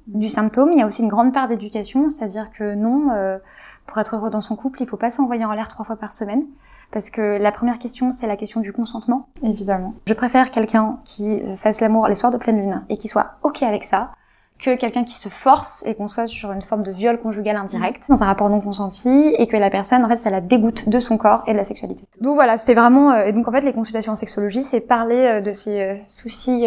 du 0.08 0.27
symptôme. 0.27 0.71
Il 0.73 0.79
y 0.79 0.81
a 0.81 0.86
aussi 0.86 1.03
une 1.03 1.10
grande 1.10 1.31
part 1.31 1.47
d'éducation, 1.47 2.10
c'est-à-dire 2.10 2.49
que 2.58 2.75
non, 2.75 3.12
euh, 3.13 3.38
pour 3.86 3.99
être 3.99 4.15
heureux 4.15 4.29
dans 4.29 4.41
son 4.41 4.55
couple, 4.55 4.81
il 4.81 4.88
faut 4.88 4.97
pas 4.97 5.12
s'envoyer 5.12 5.45
en 5.45 5.53
l'air 5.53 5.67
trois 5.67 5.86
fois 5.86 5.95
par 5.95 6.12
semaine. 6.12 6.43
Parce 6.91 7.10
que 7.10 7.39
la 7.39 7.51
première 7.51 7.79
question, 7.79 8.12
c'est 8.12 8.27
la 8.27 8.36
question 8.36 8.62
du 8.62 8.71
consentement. 8.73 9.27
Évidemment. 9.41 9.93
Je 10.08 10.13
préfère 10.13 10.51
quelqu'un 10.51 10.99
qui 11.03 11.41
euh, 11.41 11.55
fasse 11.55 11.81
l'amour 11.81 12.08
les 12.08 12.15
soirs 12.15 12.31
de 12.31 12.38
pleine 12.38 12.58
lune 12.58 12.84
et 12.89 12.97
qui 12.97 13.08
soit 13.08 13.36
OK 13.43 13.63
avec 13.63 13.84
ça, 13.84 14.12
que 14.58 14.76
quelqu'un 14.76 15.04
qui 15.04 15.15
se 15.15 15.28
force 15.28 15.86
et 15.86 15.96
qu'on 15.96 16.08
soit 16.08 16.28
sur 16.28 16.52
une 16.52 16.62
forme 16.62 16.82
de 16.82 16.91
viol 16.91 17.20
conjugal 17.20 17.58
indirect 17.58 18.08
dans 18.08 18.24
un 18.24 18.26
rapport 18.26 18.50
non 18.50 18.62
consenti 18.62 19.10
et 19.38 19.48
que 19.48 19.58
la 19.58 19.70
personne, 19.70 20.04
en 20.06 20.08
fait, 20.08 20.18
ça 20.18 20.30
la 20.30 20.39
dégoûte 20.39 20.88
de 20.88 21.00
son 21.00 21.18
corps 21.18 21.44
et 21.46 21.52
de 21.52 21.58
la 21.58 21.65
sexualité. 21.65 22.04
Donc 22.22 22.36
voilà, 22.36 22.58
c'était 22.58 22.80
vraiment... 22.80 23.12
euh, 23.12 23.26
et 23.26 23.34
donc 23.34 23.48
en 23.48 23.52
fait, 23.52 23.62
les 23.62 23.74
consultations 23.74 24.13
en 24.13 24.15
sexologie, 24.15 24.62
c'est 24.62 24.80
parler 24.80 25.26
euh, 25.26 25.41
de 25.41 25.52
ces 25.52 25.82
euh, 25.82 25.96
soucis 26.08 26.65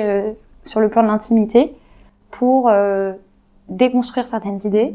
sur 0.65 0.81
le 0.81 0.89
plan 0.91 1.03
de 1.03 1.09
l'intimité 1.09 1.75
pour 2.31 2.71
déconstruire 3.69 4.29
certaines 4.29 4.59
idées, 4.65 4.95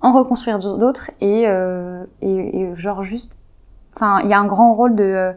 en 0.00 0.12
reconstruire 0.12 0.58
d'autres 0.58 1.12
et, 1.20 1.44
et, 2.20 2.60
et 2.60 2.74
genre 2.74 3.04
juste... 3.04 3.38
Enfin, 3.94 4.20
il 4.24 4.28
y 4.28 4.34
a 4.34 4.38
un 4.40 4.46
grand 4.46 4.74
rôle 4.74 4.96
de... 4.96 5.32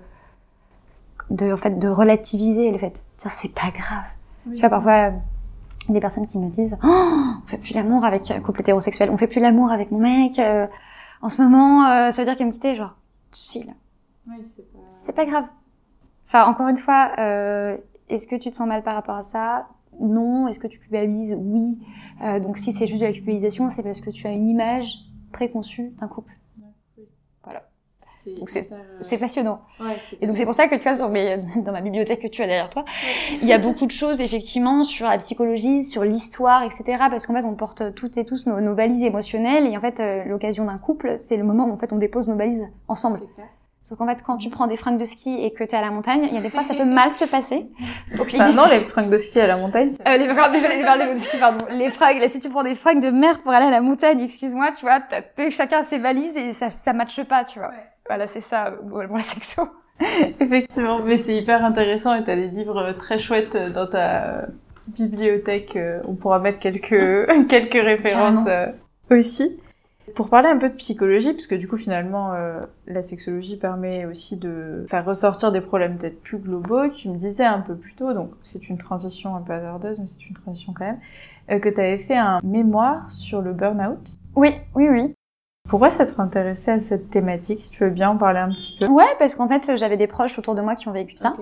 de, 1.30 1.54
en 1.54 1.58
fait, 1.58 1.78
de 1.78 1.88
relativiser 1.88 2.72
le 2.72 2.80
fait. 2.80 3.00
C'est 3.18 3.54
pas 3.54 3.70
grave. 3.72 4.06
Tu 4.52 4.60
vois, 4.62 4.70
parfois, 4.70 5.12
des 5.93 6.00
personnes 6.00 6.28
qui 6.28 6.38
me 6.38 6.50
disent 6.50 6.78
oh, 6.84 6.88
on 7.43 7.47
fait 7.47 7.58
plus 7.58 7.73
l'amour 7.73 8.06
avec 8.06 8.30
un 8.32 8.39
couple 8.39 8.62
hétérosexuel, 8.62 9.10
on 9.10 9.17
fait 9.17 9.28
plus 9.28 9.41
l'amour 9.41 9.71
avec 9.71 9.91
mon 9.91 10.00
mec. 10.00 10.39
euh, 10.39 10.67
en 11.21 11.30
ce 11.30 11.41
moment, 11.41 11.86
euh, 11.86 12.12
ça 12.12 12.21
veut 12.21 12.28
dire 12.28 12.36
qu'elle 12.36 12.47
me 12.47 12.52
quittait, 12.52 12.76
genre, 12.76 12.95
chill. 13.34 13.73
Oui, 14.30 14.38
c'est 14.43 14.71
pas... 14.71 14.80
C'est 14.91 15.13
pas 15.13 15.26
grave. 15.26 15.45
Enfin, 16.28 16.45
encore 16.45 16.67
une 16.67 16.78
fois, 16.78 17.12
euh, 17.17 17.78
est-ce 18.10 18.28
que 18.28 18.36
tu 18.36 18.52
te 18.52 18.56
sens 18.56 18.67
mal 18.67 18.84
par 18.84 18.93
rapport 18.95 19.15
à 19.15 19.23
ça? 19.23 19.67
Non. 20.00 20.47
Est-ce 20.47 20.60
que 20.60 20.67
tu 20.67 20.78
culpabilises? 20.80 21.36
Oui. 21.39 21.80
Euh, 22.23 22.39
donc, 22.39 22.58
si 22.60 22.73
c'est 22.73 22.86
juste 22.86 23.02
de 23.02 23.06
la 23.06 23.13
culpabilisation, 23.13 23.69
c'est 23.69 23.82
parce 23.82 24.02
que 24.02 24.10
tu 24.10 24.28
as 24.28 24.32
une 24.32 24.47
image 24.47 24.93
préconçue 25.32 25.93
d'un 26.00 26.08
couple. 26.08 26.37
Donc 28.36 28.50
c'est- 28.50 28.72
euh, 28.72 29.18
passionnant. 29.18 29.62
ouais, 29.80 29.96
Et 30.22 30.28
donc 30.28 30.36
c'est 30.38 30.46
pour 30.46 30.54
ça 30.54 30.68
que 30.68 30.76
tu 30.76 30.84
vois 30.84 30.96
sur 30.96 31.10
mes, 31.10 31.38
dans 31.58 31.72
ma 31.72 31.82
bibliothèque 31.82 32.22
que 32.22 32.28
tu 32.28 32.42
as 32.42 32.48
derrière 32.48 32.70
toi, 32.70 32.86
il 33.42 33.48
y 33.48 33.54
a 33.54 33.58
beaucoup 33.60 33.86
de 33.86 33.92
choses 33.92 34.20
effectivement 34.22 34.84
sur 34.84 35.08
la 35.08 35.18
psychologie, 35.18 35.84
sur 35.84 36.04
l'histoire, 36.04 36.63
etc. 36.63 36.84
Parce 37.10 37.26
qu'en 37.26 37.34
fait 37.34 37.44
on 37.46 37.56
porte 37.56 37.94
toutes 37.96 38.18
et 38.18 38.26
tous 38.26 38.46
nos, 38.46 38.60
nos 38.62 38.76
valises 38.76 39.04
émotionnelles 39.04 39.66
et 39.68 39.78
en 39.78 39.82
fait 39.82 40.00
euh, 40.00 40.24
l'occasion 40.26 40.66
d'un 40.66 40.78
couple 40.78 41.13
c'est 41.18 41.38
le 41.38 41.44
moment 41.44 41.66
où 41.66 41.72
en 41.74 41.78
fait 41.78 41.94
on 41.94 41.98
dépose 41.98 42.28
nos 42.28 42.36
valises 42.38 42.68
ensemble. 42.88 43.20
C'est 43.22 43.34
clair. 43.36 43.48
Sauf 43.82 43.98
qu'en 44.00 44.08
fait 44.08 44.22
quand 44.22 44.36
tu 44.36 44.50
prends 44.50 44.68
des 44.68 44.76
fringues 44.76 44.98
de 45.00 45.06
ski 45.06 45.42
et 45.46 45.54
que 45.54 45.63
tu 45.63 45.70
es 45.72 45.76
à 45.78 45.82
la 45.82 45.92
montagne, 45.92 46.28
il 46.30 46.36
y 46.36 46.38
a 46.38 46.42
des 46.42 46.50
fois 46.50 46.62
ça 46.62 46.74
peut 46.74 46.84
mal 47.02 47.13
se 47.13 47.24
passer. 47.24 47.68
Donc 48.18 48.34
l'idée 48.34 48.44
non, 48.54 48.63
les 48.70 48.82
fringues 48.82 49.10
de 49.10 49.18
ski 49.18 49.40
à 49.40 49.48
la 49.48 49.56
montagne, 49.56 49.92
euh, 50.06 50.18
les 50.18 50.28
fringues, 50.28 50.54
les, 50.54 50.60
les 50.78 50.84
fringues 50.84 51.13
de 51.13 51.18
ski, 51.20 51.38
pardon. 51.38 51.66
Les 51.72 51.90
fringues, 51.90 52.20
là, 52.20 52.28
si 52.28 52.42
tu 52.42 52.50
prends 52.50 52.63
des 52.63 52.76
fringues 52.76 53.02
de 53.02 53.12
mer 53.12 53.40
pour 53.42 53.54
aller 53.54 53.68
à 53.68 53.70
la 53.72 53.80
montagne, 53.80 54.20
excuse-moi, 54.20 54.72
tu 54.78 54.82
vois, 54.86 55.00
t'as- 55.00 55.22
t'as- 55.22 55.50
chacun 55.50 55.84
ses 55.84 56.00
valises 56.00 56.36
et 56.36 56.52
ça, 56.52 56.70
ça 56.70 56.92
matche 56.92 57.24
pas, 57.24 57.46
tu 57.46 57.60
vois. 57.60 57.70
Ouais. 57.70 57.76
Voilà, 58.08 58.28
c'est 58.28 58.41
ça, 58.41 58.67
euh, 58.67 58.78
pour 58.89 59.00
la 59.17 59.24
sexo. 59.24 59.63
Effectivement, 60.39 61.02
mais 61.04 61.17
c'est 61.17 61.36
hyper 61.36 61.65
intéressant 61.65 62.13
et 62.15 62.24
t'as 62.24 62.36
des 62.36 62.48
livres 62.48 62.93
très 62.93 63.20
chouettes 63.20 63.58
dans 63.74 63.88
ta 63.88 64.24
euh, 64.26 64.46
bibliothèque. 64.88 65.76
euh, 65.76 66.02
On 66.08 66.13
pourra 66.15 66.39
mettre 66.39 66.60
quelques, 66.60 67.28
quelques 67.50 67.74
références 67.74 68.48
euh, 68.48 68.67
aussi. 69.10 69.60
Pour 70.15 70.30
parler 70.30 70.48
un 70.48 70.58
peu 70.58 70.70
de 70.70 70.76
psychologie, 70.76 71.34
parce 71.34 71.48
que 71.48 71.56
du 71.56 71.67
coup 71.67 71.76
finalement 71.76 72.34
euh, 72.34 72.62
la 72.88 73.02
sexologie 73.02 73.58
permet 73.58 74.06
aussi 74.06 74.38
de 74.38 74.86
faire 74.88 75.04
ressortir 75.04 75.52
des 75.52 75.60
problèmes 75.60 75.98
peut-être 75.98 76.22
plus 76.22 76.38
globaux, 76.38 76.88
tu 76.88 77.10
me 77.10 77.17
disais 77.17 77.43
un 77.43 77.60
peu 77.60 77.76
plus 77.76 77.93
tôt, 77.93 78.13
donc 78.13 78.32
c'est 78.43 78.70
une 78.70 78.78
transition 78.78 79.36
un 79.36 79.41
peu 79.41 79.52
hasardeuse, 79.52 80.00
mais 80.00 80.08
c'est 80.08 80.26
une 80.30 80.36
transition 80.36 80.74
quand 80.74 80.86
même, 80.86 81.00
euh, 81.52 81.60
que 81.60 81.67
tu 81.67 81.80
avais 81.82 81.98
fait 81.98 82.15
un 82.15 82.39
mémoire 82.41 83.10
sur 83.12 83.41
le 83.41 83.52
burn-out. 83.52 84.00
Oui, 84.36 84.54
oui, 84.76 84.88
oui. 84.89 85.13
Pourquoi 85.69 85.89
s'être 85.89 86.19
intéressé 86.19 86.71
à 86.71 86.80
cette 86.80 87.10
thématique 87.10 87.63
Si 87.63 87.69
tu 87.71 87.84
veux 87.84 87.89
bien 87.89 88.10
en 88.12 88.17
parler 88.17 88.39
un 88.39 88.49
petit 88.49 88.77
peu? 88.80 88.88
Ouais, 88.88 89.06
parce 89.19 89.36
qu'en 89.36 89.47
fait 89.47 89.75
j'avais 89.75 89.97
des 89.97 90.08
proches 90.08 90.38
autour 90.39 90.56
de 90.56 90.62
moi 90.62 90.75
qui 90.75 90.88
ont 90.88 90.93
vécu 90.93 91.17
ça. 91.17 91.36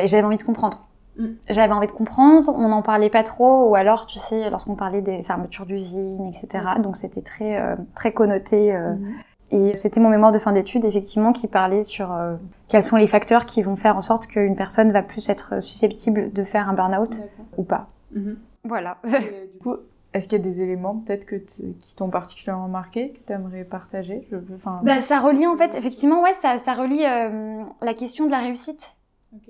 Et 0.00 0.08
j'avais 0.08 0.24
envie 0.24 0.36
de 0.36 0.42
comprendre. 0.42 0.86
Mm. 1.18 1.26
J'avais 1.48 1.72
envie 1.72 1.86
de 1.86 1.92
comprendre, 1.92 2.52
on 2.54 2.68
n'en 2.68 2.82
parlait 2.82 3.08
pas 3.10 3.22
trop, 3.22 3.70
ou 3.70 3.74
alors, 3.74 4.06
tu 4.06 4.18
sais, 4.18 4.50
lorsqu'on 4.50 4.74
parlait 4.74 5.00
des 5.00 5.22
fermetures 5.22 5.64
d'usines, 5.64 6.26
etc. 6.34 6.64
Donc 6.82 6.96
c'était 6.96 7.22
très, 7.22 7.56
euh, 7.60 7.76
très 7.94 8.12
connoté. 8.12 8.74
euh, 8.74 8.92
Mhm. 8.94 9.14
Et 9.52 9.74
c'était 9.76 10.00
mon 10.00 10.08
mémoire 10.10 10.32
de 10.32 10.40
fin 10.40 10.50
d'études, 10.50 10.84
effectivement, 10.84 11.32
qui 11.32 11.46
parlait 11.46 11.84
sur 11.84 12.12
euh, 12.12 12.34
quels 12.66 12.82
sont 12.82 12.96
les 12.96 13.06
facteurs 13.06 13.46
qui 13.46 13.62
vont 13.62 13.76
faire 13.76 13.96
en 13.96 14.00
sorte 14.00 14.26
qu'une 14.26 14.56
personne 14.56 14.90
va 14.90 15.02
plus 15.02 15.28
être 15.28 15.62
susceptible 15.62 16.32
de 16.32 16.42
faire 16.42 16.68
un 16.68 16.72
burn-out 16.72 17.22
ou 17.56 17.62
pas. 17.62 17.86
Mhm. 18.12 18.36
Voilà. 18.64 18.96
Et, 19.04 19.08
euh, 19.14 19.20
du 19.52 19.58
coup, 19.60 19.76
est-ce 20.16 20.28
qu'il 20.28 20.38
y 20.38 20.40
a 20.40 20.44
des 20.44 20.60
éléments 20.62 20.96
peut-être 20.96 21.26
que 21.26 21.36
qui 21.36 21.94
t'ont 21.96 22.10
particulièrement 22.10 22.68
marqué, 22.68 23.10
que 23.10 23.18
tu 23.26 23.32
aimerais 23.32 23.64
partager? 23.64 24.26
Je 24.30 24.36
veux- 24.36 24.56
enfin, 24.56 24.80
Bah, 24.84 24.98
ça 24.98 25.20
relie 25.20 25.46
en 25.46 25.56
fait, 25.56 25.74
effectivement, 25.74 26.22
ouais, 26.22 26.32
ça, 26.32 26.58
ça 26.58 26.74
relie 26.74 27.04
euh, 27.04 27.62
la 27.80 27.94
question 27.94 28.26
de 28.26 28.30
la 28.30 28.40
réussite. 28.40 28.90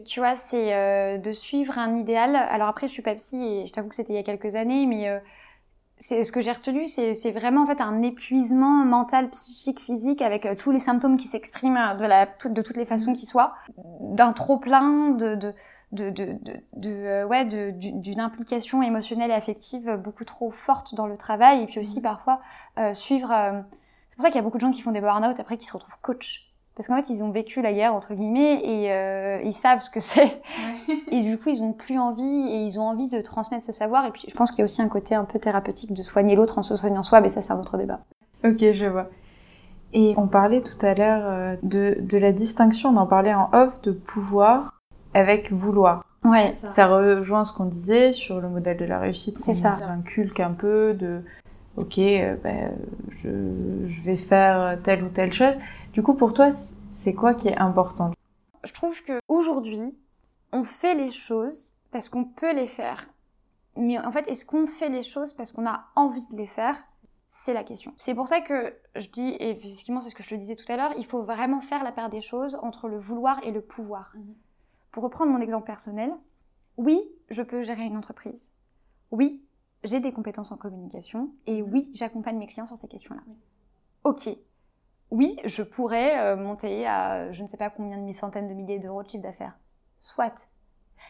Tu 0.04 0.20
vois, 0.20 0.34
c'est 0.34 0.74
euh, 0.74 1.18
de 1.18 1.32
suivre 1.32 1.78
un 1.78 1.96
idéal. 1.96 2.34
Alors 2.34 2.68
après, 2.68 2.88
je 2.88 2.92
suis 2.92 3.02
pas 3.02 3.14
psy 3.14 3.36
et 3.36 3.66
je 3.66 3.72
t'avoue 3.72 3.88
que 3.88 3.94
c'était 3.94 4.12
il 4.12 4.16
y 4.16 4.18
a 4.18 4.22
quelques 4.24 4.56
années, 4.56 4.84
mais 4.86 5.08
euh, 5.08 5.18
c'est 5.98 6.24
ce 6.24 6.32
que 6.32 6.42
j'ai 6.42 6.52
retenu, 6.52 6.86
c'est 6.88 7.30
vraiment 7.30 7.62
en 7.62 7.66
fait 7.66 7.80
un 7.80 8.02
épuisement 8.02 8.84
mental, 8.84 9.30
psychique, 9.30 9.80
physique, 9.80 10.20
avec 10.22 10.46
tous 10.58 10.70
les 10.72 10.78
symptômes 10.80 11.16
qui 11.16 11.26
s'expriment 11.26 11.96
de 11.98 12.04
la 12.04 12.26
de 12.26 12.62
toutes 12.62 12.76
les 12.76 12.84
façons 12.84 13.14
qui 13.14 13.24
soient, 13.26 13.54
d'un 14.00 14.32
trop 14.32 14.58
plein, 14.58 15.10
de 15.10 15.34
de 15.36 15.54
de 15.92 16.10
de, 16.10 16.32
de, 16.32 16.60
de, 16.74 16.90
euh, 16.90 17.26
ouais 17.26 17.44
d'une 17.44 18.20
implication 18.20 18.82
émotionnelle 18.82 19.30
et 19.30 19.34
affective 19.34 19.96
beaucoup 20.02 20.24
trop 20.24 20.50
forte 20.50 20.94
dans 20.94 21.06
le 21.06 21.16
travail, 21.16 21.62
et 21.62 21.66
puis 21.66 21.80
aussi 21.80 22.00
parfois 22.00 22.40
euh, 22.78 22.94
suivre. 22.94 23.30
euh, 23.32 23.60
c'est 24.10 24.16
pour 24.16 24.22
ça 24.22 24.28
qu'il 24.30 24.36
y 24.36 24.40
a 24.40 24.42
beaucoup 24.42 24.58
de 24.58 24.62
gens 24.62 24.72
qui 24.72 24.82
font 24.82 24.92
des 24.92 25.00
burn-out 25.00 25.38
après 25.38 25.56
qui 25.56 25.66
se 25.66 25.72
retrouvent 25.72 25.98
coach. 26.02 26.42
Parce 26.74 26.88
qu'en 26.88 26.96
fait, 26.96 27.08
ils 27.08 27.24
ont 27.24 27.30
vécu 27.30 27.62
la 27.62 27.72
guerre, 27.72 27.94
entre 27.94 28.12
guillemets, 28.12 28.60
et 28.62 28.92
euh, 28.92 29.40
ils 29.42 29.54
savent 29.54 29.80
ce 29.80 29.88
que 29.88 30.00
c'est. 30.00 30.42
Et 31.10 31.22
du 31.22 31.38
coup, 31.38 31.48
ils 31.48 31.62
ont 31.62 31.72
plus 31.72 31.98
envie, 31.98 32.48
et 32.50 32.64
ils 32.64 32.78
ont 32.78 32.82
envie 32.82 33.08
de 33.08 33.22
transmettre 33.22 33.64
ce 33.64 33.72
savoir. 33.72 34.04
Et 34.04 34.10
puis, 34.10 34.26
je 34.28 34.34
pense 34.34 34.50
qu'il 34.50 34.58
y 34.58 34.62
a 34.62 34.64
aussi 34.64 34.82
un 34.82 34.88
côté 34.88 35.14
un 35.14 35.24
peu 35.24 35.38
thérapeutique 35.38 35.94
de 35.94 36.02
soigner 36.02 36.36
l'autre 36.36 36.58
en 36.58 36.62
se 36.62 36.76
soignant 36.76 37.02
soi, 37.02 37.22
mais 37.22 37.30
ça, 37.30 37.40
c'est 37.40 37.54
un 37.54 37.58
autre 37.58 37.78
débat. 37.78 38.00
Ok, 38.44 38.58
je 38.60 38.84
vois. 38.84 39.08
Et 39.94 40.12
on 40.18 40.28
parlait 40.28 40.60
tout 40.60 40.76
à 40.84 40.92
l'heure 40.92 41.22
euh, 41.24 41.56
de, 41.62 41.96
de 41.98 42.18
la 42.18 42.32
distinction, 42.32 42.90
on 42.90 42.96
en 42.96 43.06
parlait 43.06 43.32
en 43.32 43.48
off, 43.54 43.80
de 43.80 43.92
pouvoir 43.92 44.75
avec 45.16 45.50
vouloir. 45.52 46.04
Ouais. 46.24 46.54
Ça 46.68 46.86
rejoint 46.86 47.44
ce 47.44 47.52
qu'on 47.52 47.66
disait 47.66 48.12
sur 48.12 48.40
le 48.40 48.48
modèle 48.48 48.76
de 48.76 48.84
la 48.84 48.98
réussite, 48.98 49.38
qu'on 49.38 49.54
C'est 49.54 49.62
ça. 49.62 49.86
inculque 49.88 50.40
un 50.40 50.52
peu 50.52 50.92
de 50.94 51.22
ok, 51.76 51.98
euh, 51.98 52.36
ben, 52.42 52.72
je, 53.10 53.28
je 53.86 54.00
vais 54.02 54.16
faire 54.16 54.78
telle 54.82 55.04
ou 55.04 55.08
telle 55.08 55.32
chose. 55.32 55.54
Du 55.92 56.02
coup, 56.02 56.14
pour 56.14 56.34
toi, 56.34 56.48
c'est 56.90 57.14
quoi 57.14 57.34
qui 57.34 57.48
est 57.48 57.56
important? 57.58 58.12
Je 58.64 58.72
trouve 58.72 59.00
que 59.04 59.20
aujourd'hui, 59.28 59.96
on 60.52 60.64
fait 60.64 60.94
les 60.94 61.10
choses 61.10 61.74
parce 61.92 62.08
qu'on 62.08 62.24
peut 62.24 62.54
les 62.54 62.66
faire. 62.66 63.06
Mais 63.76 63.98
en 63.98 64.10
fait, 64.10 64.26
est-ce 64.28 64.44
qu'on 64.44 64.66
fait 64.66 64.88
les 64.88 65.02
choses 65.02 65.32
parce 65.32 65.52
qu'on 65.52 65.66
a 65.66 65.84
envie 65.94 66.26
de 66.26 66.36
les 66.36 66.46
faire? 66.46 66.74
C'est 67.28 67.54
la 67.54 67.62
question. 67.64 67.92
C'est 67.98 68.14
pour 68.14 68.28
ça 68.28 68.40
que 68.40 68.74
je 68.96 69.08
dis, 69.08 69.28
et 69.28 69.50
effectivement, 69.50 70.00
c'est 70.00 70.10
ce 70.10 70.14
que 70.14 70.22
je 70.22 70.30
te 70.30 70.34
disais 70.34 70.56
tout 70.56 70.70
à 70.72 70.76
l'heure, 70.76 70.92
il 70.96 71.04
faut 71.04 71.22
vraiment 71.22 71.60
faire 71.60 71.84
la 71.84 71.92
part 71.92 72.08
des 72.08 72.22
choses 72.22 72.58
entre 72.62 72.88
le 72.88 72.98
vouloir 72.98 73.38
et 73.42 73.50
le 73.50 73.60
pouvoir. 73.60 74.12
Pour 74.96 75.04
reprendre 75.04 75.30
mon 75.30 75.42
exemple 75.42 75.66
personnel, 75.66 76.10
oui, 76.78 77.02
je 77.28 77.42
peux 77.42 77.62
gérer 77.62 77.82
une 77.82 77.98
entreprise. 77.98 78.54
Oui, 79.10 79.44
j'ai 79.84 80.00
des 80.00 80.10
compétences 80.10 80.52
en 80.52 80.56
communication. 80.56 81.34
Et 81.46 81.60
oui, 81.60 81.90
j'accompagne 81.92 82.38
mes 82.38 82.46
clients 82.46 82.64
sur 82.64 82.78
ces 82.78 82.88
questions-là. 82.88 83.20
Ok. 84.04 84.30
Oui, 85.10 85.38
je 85.44 85.62
pourrais 85.62 86.18
euh, 86.18 86.36
monter 86.36 86.86
à 86.86 87.30
je 87.30 87.42
ne 87.42 87.46
sais 87.46 87.58
pas 87.58 87.68
combien 87.68 87.98
de 87.98 88.12
centaines 88.14 88.48
de 88.48 88.54
milliers 88.54 88.78
d'euros 88.78 89.02
de 89.02 89.10
chiffre 89.10 89.22
d'affaires. 89.22 89.58
Soit. 90.00 90.48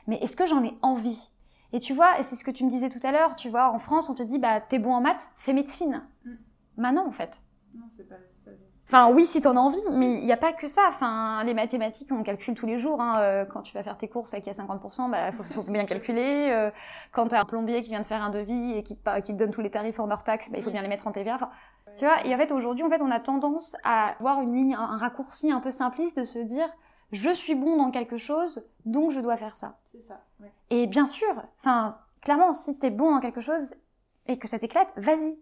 Mais 0.09 0.17
est-ce 0.17 0.35
que 0.35 0.47
j'en 0.47 0.65
ai 0.65 0.77
envie? 0.83 1.31
Et 1.73 1.79
tu 1.79 1.95
vois, 1.95 2.19
et 2.19 2.25
c'est 2.25 2.35
ce 2.35 2.43
que 2.43 2.51
tu 2.51 2.65
me 2.65 2.71
disais 2.71 2.89
tout 2.89 3.07
à 3.07 3.13
l'heure, 3.13 3.37
tu 3.37 3.51
vois, 3.51 3.71
en 3.71 3.79
France, 3.79 4.11
on 4.11 4.17
te 4.17 4.23
dit, 4.25 4.41
bah, 4.41 4.61
t'es 4.61 4.81
bon 4.81 4.95
en 4.95 5.01
maths, 5.01 5.29
fais 5.37 5.53
médecine. 5.53 6.03
Mm. 6.25 6.35
Maintenant, 6.77 7.07
en 7.07 7.13
fait. 7.13 7.41
Non, 7.77 7.85
c'est 7.89 8.09
pas, 8.09 8.17
pas... 8.45 8.51
Enfin, 8.89 9.13
oui, 9.13 9.27
si 9.27 9.41
t'en 9.41 9.57
as 9.57 9.61
envie, 9.61 9.81
mais 9.91 10.15
il 10.19 10.25
n'y 10.25 10.33
a 10.33 10.37
pas 10.37 10.53
que 10.53 10.67
ça. 10.69 10.83
Enfin, 10.89 11.43
les 11.45 11.55
mathématiques, 11.55 12.11
on 12.13 12.23
calcule 12.23 12.55
tous 12.55 12.67
les 12.67 12.79
jours. 12.79 13.01
Hein. 13.01 13.15
Euh, 13.19 13.45
Quand 13.45 13.63
tu 13.63 13.75
vas 13.75 13.83
faire 13.83 13.99
tes 13.99 14.09
courses 14.09 14.33
et 14.35 14.41
qu'il 14.41 14.53
y 14.53 14.57
a 14.59 14.63
50%, 14.65 15.11
bah, 15.11 15.33
faut, 15.33 15.43
faut 15.43 15.63
bien 15.73 15.85
calculer. 15.87 16.51
Euh, 16.53 16.71
quand 17.13 17.27
t'as 17.29 17.41
un 17.41 17.45
plombier 17.45 17.83
qui 17.83 17.91
vient 17.91 18.01
te 18.01 18.07
faire 18.07 18.23
un 18.23 18.31
devis 18.31 18.73
et 18.75 18.83
qui 18.85 18.97
te, 18.97 19.03
pa- 19.03 19.21
qui 19.21 19.33
te 19.33 19.39
donne 19.39 19.51
tous 19.51 19.61
les 19.61 19.71
tarifs 19.71 19.99
hors 19.99 20.23
taxe, 20.23 20.51
bah, 20.51 20.59
il 20.59 20.65
faut 20.65 20.71
bien 20.71 20.83
les 20.83 20.89
mettre 20.89 21.07
en 21.09 21.13
TVA. 21.13 21.35
Enfin, 21.35 21.51
tu 21.99 22.05
vois, 22.05 22.25
et 22.27 22.35
en 22.35 22.39
fait, 22.39 22.53
aujourd'hui, 22.53 22.85
en 22.85 22.89
fait, 22.91 23.01
on 23.03 23.11
a 23.11 23.19
tendance 23.21 23.77
à 23.83 24.15
voir 24.21 24.41
une 24.41 24.55
ligne, 24.55 24.75
un 24.75 24.97
raccourci 24.97 25.51
un 25.51 25.61
peu 25.61 25.71
simpliste 25.73 26.17
de 26.19 26.25
se 26.25 26.39
dire, 26.39 26.69
je 27.13 27.31
suis 27.31 27.55
bon 27.55 27.77
dans 27.77 27.91
quelque 27.91 28.19
chose, 28.19 28.65
donc 28.85 29.11
je 29.13 29.21
dois 29.21 29.37
faire 29.37 29.57
ça. 29.57 29.79
C'est 29.85 30.01
ça, 30.01 30.21
ouais. 30.41 30.53
Et 30.71 30.87
bien 30.87 31.07
sûr, 31.07 31.29
enfin, 31.59 31.91
clairement, 32.21 32.53
si 32.53 32.79
t'es 32.79 32.91
bon 32.91 33.11
dans 33.13 33.21
quelque 33.21 33.41
chose 33.41 33.75
et 34.27 34.39
que 34.39 34.47
ça 34.49 34.59
t'éclate, 34.59 34.93
vas-y. 34.97 35.39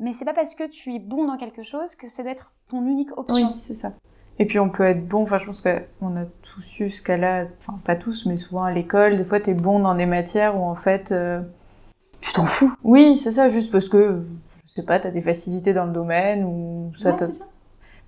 Mais 0.00 0.12
c'est 0.12 0.24
pas 0.24 0.32
parce 0.34 0.54
que 0.54 0.66
tu 0.68 0.94
es 0.94 0.98
bon 0.98 1.26
dans 1.26 1.36
quelque 1.36 1.62
chose 1.62 1.94
que 1.94 2.08
c'est 2.08 2.22
d'être 2.22 2.52
ton 2.68 2.84
unique 2.86 3.16
option. 3.18 3.52
Oui, 3.52 3.60
c'est 3.60 3.74
ça. 3.74 3.92
Et 4.38 4.46
puis 4.46 4.58
on 4.58 4.70
peut 4.70 4.84
être 4.84 5.06
bon, 5.06 5.22
enfin 5.24 5.36
je 5.38 5.44
pense 5.46 5.60
qu'on 5.60 6.16
a 6.16 6.24
tous 6.42 6.80
eu 6.80 6.88
ce 6.90 7.02
cas-là, 7.02 7.44
enfin 7.58 7.78
pas 7.84 7.96
tous, 7.96 8.24
mais 8.26 8.38
souvent 8.38 8.64
à 8.64 8.72
l'école, 8.72 9.16
des 9.18 9.24
fois 9.24 9.38
t'es 9.40 9.52
bon 9.54 9.80
dans 9.80 9.94
des 9.94 10.06
matières 10.06 10.56
où 10.58 10.64
en 10.64 10.74
fait... 10.74 11.12
euh, 11.12 11.40
Tu 12.22 12.32
t'en 12.32 12.46
fous. 12.46 12.72
Oui, 12.82 13.16
c'est 13.16 13.32
ça, 13.32 13.48
juste 13.50 13.70
parce 13.70 13.88
que, 13.88 14.22
je 14.66 14.72
sais 14.72 14.82
pas, 14.82 14.98
t'as 14.98 15.10
des 15.10 15.22
facilités 15.22 15.72
dans 15.74 15.84
le 15.84 15.92
domaine 15.92 16.44
ou 16.44 16.92
ça 16.96 17.12
te- 17.12 17.24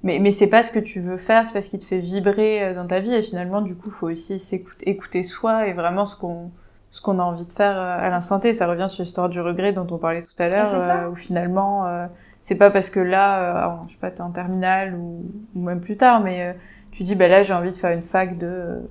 Mais, 0.02 0.18
mais 0.18 0.33
c'est 0.33 0.48
pas 0.48 0.62
ce 0.62 0.72
que 0.72 0.81
tu 0.81 1.00
veux 1.00 1.18
faire, 1.18 1.46
c'est 1.46 1.52
pas 1.52 1.61
ce 1.61 1.70
qui 1.70 1.78
te 1.78 1.85
fait 1.85 2.00
vibrer 2.00 2.64
euh, 2.64 2.74
dans 2.74 2.87
ta 2.87 3.00
vie 3.00 3.14
et 3.14 3.22
finalement 3.22 3.61
du 3.61 3.76
coup 3.76 3.90
faut 3.90 4.09
aussi 4.09 4.38
s'écouter, 4.38 4.88
écouter 4.90 5.22
soi 5.22 5.68
et 5.68 5.74
vraiment 5.74 6.07
ce 6.07 6.16
qu'on 6.16 6.50
ce 6.92 7.00
qu'on 7.02 7.18
a 7.18 7.22
envie 7.24 7.44
de 7.46 7.52
faire 7.52 7.76
euh, 7.76 7.98
à 8.07 8.09
l'instant 8.11 8.38
T. 8.38 8.52
Ça 8.52 8.68
revient 8.68 8.87
sur 8.88 9.02
l'histoire 9.02 9.28
du 9.28 9.40
regret 9.40 9.72
dont 9.72 9.87
on 9.90 9.98
parlait 9.98 10.22
tout 10.22 10.40
à 10.40 10.48
l'heure, 10.48 10.68
Ah, 10.72 11.05
euh, 11.07 11.11
où 11.11 11.16
finalement 11.16 11.87
euh, 11.87 12.07
c'est 12.40 12.55
pas 12.55 12.70
parce 12.70 12.88
que 12.90 13.00
là, 13.00 13.66
euh, 13.66 13.76
je 13.88 13.92
sais 13.94 13.98
pas, 13.98 14.11
t'es 14.12 14.20
en 14.20 14.31
terminale 14.31 14.94
ou, 14.94 15.24
ou 15.57 15.61
même 15.61 15.81
plus 15.81 15.96
tard, 15.96 16.20
mais 16.20 16.42
euh, 16.46 16.52
tu 16.92 17.02
dis 17.02 17.16
bah 17.16 17.26
là 17.28 17.42
j'ai 17.42 17.55
envie 17.55 17.72
de 17.72 17.76
faire 17.76 17.90
une 17.92 18.02
fac 18.02 18.38
de 18.38 18.88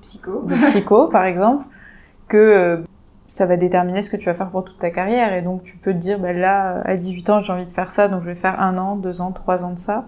Psycho. 0.00 0.42
de 0.46 0.54
psycho 0.70 1.08
par 1.10 1.24
exemple, 1.24 1.64
que 2.28 2.84
ça 3.26 3.46
va 3.46 3.56
déterminer 3.56 4.02
ce 4.02 4.10
que 4.10 4.16
tu 4.16 4.26
vas 4.26 4.34
faire 4.34 4.50
pour 4.50 4.64
toute 4.64 4.78
ta 4.78 4.90
carrière 4.90 5.32
et 5.34 5.42
donc 5.42 5.62
tu 5.64 5.76
peux 5.78 5.92
te 5.92 5.98
dire 5.98 6.18
bah 6.20 6.32
là 6.32 6.80
à 6.84 6.96
18 6.96 7.30
ans 7.30 7.40
j'ai 7.40 7.52
envie 7.52 7.66
de 7.66 7.72
faire 7.72 7.90
ça 7.90 8.06
donc 8.08 8.22
je 8.22 8.26
vais 8.28 8.34
faire 8.36 8.60
un 8.60 8.78
an, 8.78 8.94
deux 8.96 9.20
ans, 9.20 9.32
trois 9.32 9.64
ans 9.64 9.72
de 9.72 9.78
ça 9.78 10.04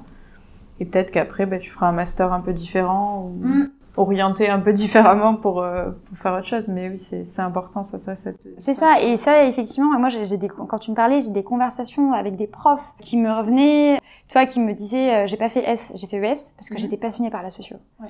et 0.79 0.85
peut-être 0.85 1.11
qu'après 1.11 1.47
bah, 1.47 1.59
tu 1.59 1.71
feras 1.71 1.89
un 1.89 1.93
master 1.93 2.33
un 2.33 2.41
peu 2.41 2.53
différent 2.53 3.25
ou 3.25 3.45
Mm. 3.45 3.69
Orienté 3.99 4.49
un 4.49 4.61
peu 4.61 4.73
différemment 4.73 5.35
pour, 5.35 5.61
euh, 5.63 5.91
pour 6.09 6.17
faire 6.19 6.35
autre 6.35 6.47
chose. 6.47 6.69
Mais 6.69 6.89
oui 6.89 6.99
c'est 6.99 7.41
important 7.41 7.83
ça 7.85 7.99
ça 7.99 8.15
cette 8.17 8.49
C'est 8.59 8.75
ça, 8.75 9.01
et 9.03 9.17
ça, 9.17 9.45
effectivement, 9.45 9.99
moi, 9.99 10.09
j'ai 10.09 10.37
des, 10.37 10.49
quand 10.49 10.79
tu 10.79 10.91
me 10.91 10.97
parlais, 10.97 11.21
j'ai 11.21 11.31
des 11.31 11.45
conversations 11.45 12.13
avec 12.13 12.37
des 12.37 12.47
profs 12.47 12.95
qui 13.01 13.17
me 13.17 13.31
revenaient, 13.31 13.99
tu 14.29 14.33
vois, 14.33 14.47
qui 14.47 14.61
me 14.61 14.73
disaient, 14.75 15.15
euh, 15.15 15.27
j'ai 15.27 15.37
pas 15.37 15.49
fait 15.49 15.63
S, 15.69 15.93
j'ai 15.95 16.07
fait 16.07 16.19
ES, 16.19 16.53
parce 16.57 16.69
que 16.69 16.75
Mhm. 16.75 16.81
j'étais 16.81 16.97
passionnée 16.97 17.31
par 17.31 17.43
la 17.43 17.51
socio. 17.51 17.77
Ouais. 18.01 18.09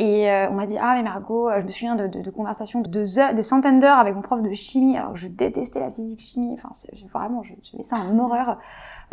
Et 0.00 0.28
euh, 0.28 0.48
on 0.50 0.54
m'a 0.54 0.66
dit, 0.66 0.76
ah, 0.80 0.94
mais 0.96 1.04
Margot, 1.04 1.48
euh, 1.48 1.60
je 1.60 1.66
me 1.66 1.70
souviens 1.70 1.94
de, 1.94 2.08
de, 2.08 2.20
de 2.20 2.30
conversations 2.30 2.80
de 2.80 2.88
deux 2.88 3.20
heures, 3.20 3.32
des 3.32 3.44
centaines 3.44 3.78
d'heures 3.78 3.98
avec 3.98 4.14
mon 4.16 4.22
prof 4.22 4.42
de 4.42 4.52
chimie, 4.52 4.96
alors 4.96 5.12
que 5.12 5.18
je 5.20 5.28
détestais 5.28 5.78
la 5.78 5.92
physique-chimie, 5.92 6.52
enfin, 6.54 6.70
c'est- 6.72 6.90
j'ai- 6.96 7.06
vraiment, 7.06 7.44
je- 7.44 7.52
j'avais 7.70 7.84
ça 7.84 7.96
en 7.98 8.18
horreur, 8.18 8.58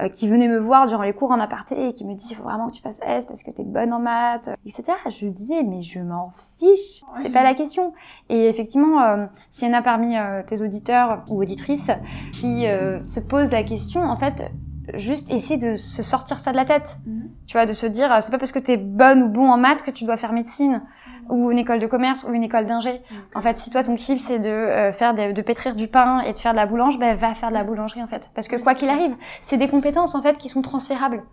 euh, 0.01 0.09
qui 0.09 0.27
venait 0.27 0.47
me 0.47 0.57
voir 0.57 0.87
durant 0.87 1.03
les 1.03 1.13
cours 1.13 1.31
en 1.31 1.39
aparté 1.39 1.87
et 1.87 1.93
qui 1.93 2.05
me 2.05 2.13
dit, 2.13 2.27
il 2.31 2.35
faut 2.35 2.43
vraiment 2.43 2.67
que 2.67 2.73
tu 2.73 2.81
fasses 2.81 2.99
S 3.05 3.25
parce 3.25 3.43
que 3.43 3.51
t'es 3.51 3.63
bonne 3.63 3.93
en 3.93 3.99
maths, 3.99 4.49
etc. 4.65 4.93
Je 5.09 5.27
disais, 5.27 5.63
mais 5.63 5.81
je 5.81 5.99
m'en 5.99 6.31
fiche, 6.59 7.03
c'est 7.21 7.31
pas 7.31 7.43
la 7.43 7.53
question. 7.53 7.93
Et 8.29 8.47
effectivement, 8.47 9.01
euh, 9.01 9.25
s'il 9.49 9.67
y 9.67 9.71
en 9.71 9.77
a 9.77 9.81
parmi 9.81 10.17
euh, 10.17 10.41
tes 10.45 10.61
auditeurs 10.61 11.23
ou 11.29 11.41
auditrices 11.41 11.91
qui 12.31 12.67
euh, 12.67 13.01
se 13.03 13.19
posent 13.19 13.51
la 13.51 13.63
question, 13.63 14.01
en 14.01 14.17
fait, 14.17 14.51
juste 14.95 15.31
essayer 15.31 15.57
de 15.57 15.75
se 15.75 16.03
sortir 16.03 16.39
ça 16.39 16.51
de 16.51 16.57
la 16.57 16.65
tête. 16.65 16.97
Mhm. 17.05 17.29
Tu 17.47 17.53
vois, 17.53 17.65
de 17.65 17.73
se 17.73 17.85
dire, 17.85 18.11
euh, 18.11 18.17
c'est 18.21 18.31
pas 18.31 18.37
parce 18.37 18.51
que 18.51 18.59
t'es 18.59 18.77
bonne 18.77 19.23
ou 19.23 19.29
bon 19.29 19.49
en 19.49 19.57
maths 19.57 19.83
que 19.83 19.91
tu 19.91 20.05
dois 20.05 20.17
faire 20.17 20.33
médecine 20.33 20.81
ou 21.29 21.51
une 21.51 21.57
école 21.59 21.79
de 21.79 21.87
commerce 21.87 22.23
ou 22.27 22.33
une 22.33 22.43
école 22.43 22.65
d'ingé. 22.65 23.01
En 23.35 23.41
fait, 23.41 23.57
si 23.57 23.69
toi 23.69 23.83
ton 23.83 23.95
kiff 23.95 24.19
c'est 24.21 24.39
de 24.39 24.49
euh, 24.49 24.91
faire 24.91 25.13
des- 25.13 25.33
de 25.33 25.41
pétrir 25.41 25.75
du 25.75 25.87
pain 25.87 26.21
et 26.21 26.33
de 26.33 26.39
faire 26.39 26.51
de 26.51 26.57
la 26.57 26.65
boulange, 26.65 26.99
ben 26.99 27.15
va 27.15 27.33
faire 27.35 27.49
de 27.49 27.53
la 27.53 27.63
boulangerie 27.63 28.01
en 28.03 28.07
fait. 28.07 28.29
Parce 28.35 28.47
que 28.47 28.55
Oui, 28.57 28.63
quoi 28.63 28.75
qu'il 28.75 28.89
arrive, 28.89 29.15
c'est 29.41 29.57
des 29.57 29.67
compétences 29.69 30.15
en 30.15 30.21
fait 30.21 30.37
qui 30.37 30.49
sont 30.49 30.61
transférables. 30.61 31.23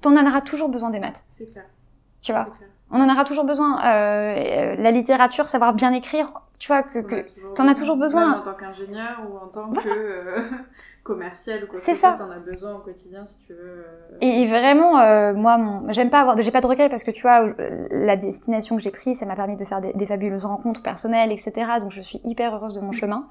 T'en 0.00 0.16
en 0.16 0.26
auras 0.26 0.40
toujours 0.42 0.68
besoin 0.68 0.90
des 0.90 1.00
maths, 1.00 1.24
c'est 1.30 1.46
clair 1.52 1.64
tu 2.20 2.32
vois. 2.32 2.48
On 2.90 3.00
en 3.00 3.08
aura 3.12 3.24
toujours 3.24 3.44
besoin. 3.44 3.78
Euh, 3.84 4.34
euh, 4.36 4.76
la 4.76 4.90
littérature, 4.90 5.46
savoir 5.48 5.72
bien 5.74 5.92
écrire, 5.92 6.32
tu 6.58 6.66
vois 6.68 6.82
que, 6.82 6.98
que 7.00 7.26
T'en 7.54 7.68
as 7.68 7.74
toujours 7.74 7.96
besoin. 7.96 8.30
Même 8.30 8.40
en 8.40 8.44
tant 8.44 8.54
qu'ingénieur 8.54 9.20
ou 9.30 9.36
en 9.36 9.46
tant 9.48 9.70
que 9.70 9.86
euh, 9.88 10.40
commercial 11.12 11.64
ou 11.64 11.66
quoi 11.66 11.74
que 11.76 11.80
C'est 11.84 11.94
ce 11.94 12.00
soit, 12.00 12.16
ça. 12.16 12.24
t'en 12.24 12.30
as 12.30 12.38
besoin 12.38 12.74
au 12.76 12.80
quotidien 12.80 13.24
si 13.26 13.38
tu 13.46 13.52
veux. 13.54 13.84
euh, 13.86 14.18
Et, 14.20 14.46
vraiment, 14.46 14.98
euh, 15.00 15.32
moi, 15.34 15.58
mon, 15.58 15.92
j'aime 15.92 16.10
pas 16.10 16.20
avoir, 16.20 16.36
j'ai 16.40 16.50
pas 16.52 16.60
de 16.60 16.66
regrets 16.66 16.88
parce 16.88 17.02
que 17.02 17.10
tu 17.10 17.22
vois, 17.22 17.42
euh, 17.48 17.88
la 17.90 18.16
destination 18.16 18.76
que 18.76 18.82
j'ai 18.82 18.90
prise, 18.92 19.18
ça 19.18 19.26
m'a 19.26 19.34
permis 19.36 19.56
de 19.56 19.64
faire 19.64 19.80
des, 19.80 19.92
des 19.94 20.06
fabuleuses 20.06 20.44
rencontres 20.44 20.82
personnelles, 20.82 21.32
etc. 21.32 21.80
Donc 21.80 21.90
je 21.92 22.00
suis 22.02 22.20
hyper 22.24 22.54
heureuse 22.54 22.74
de 22.74 22.80
mon 22.80 22.92
chemin. 22.92 23.26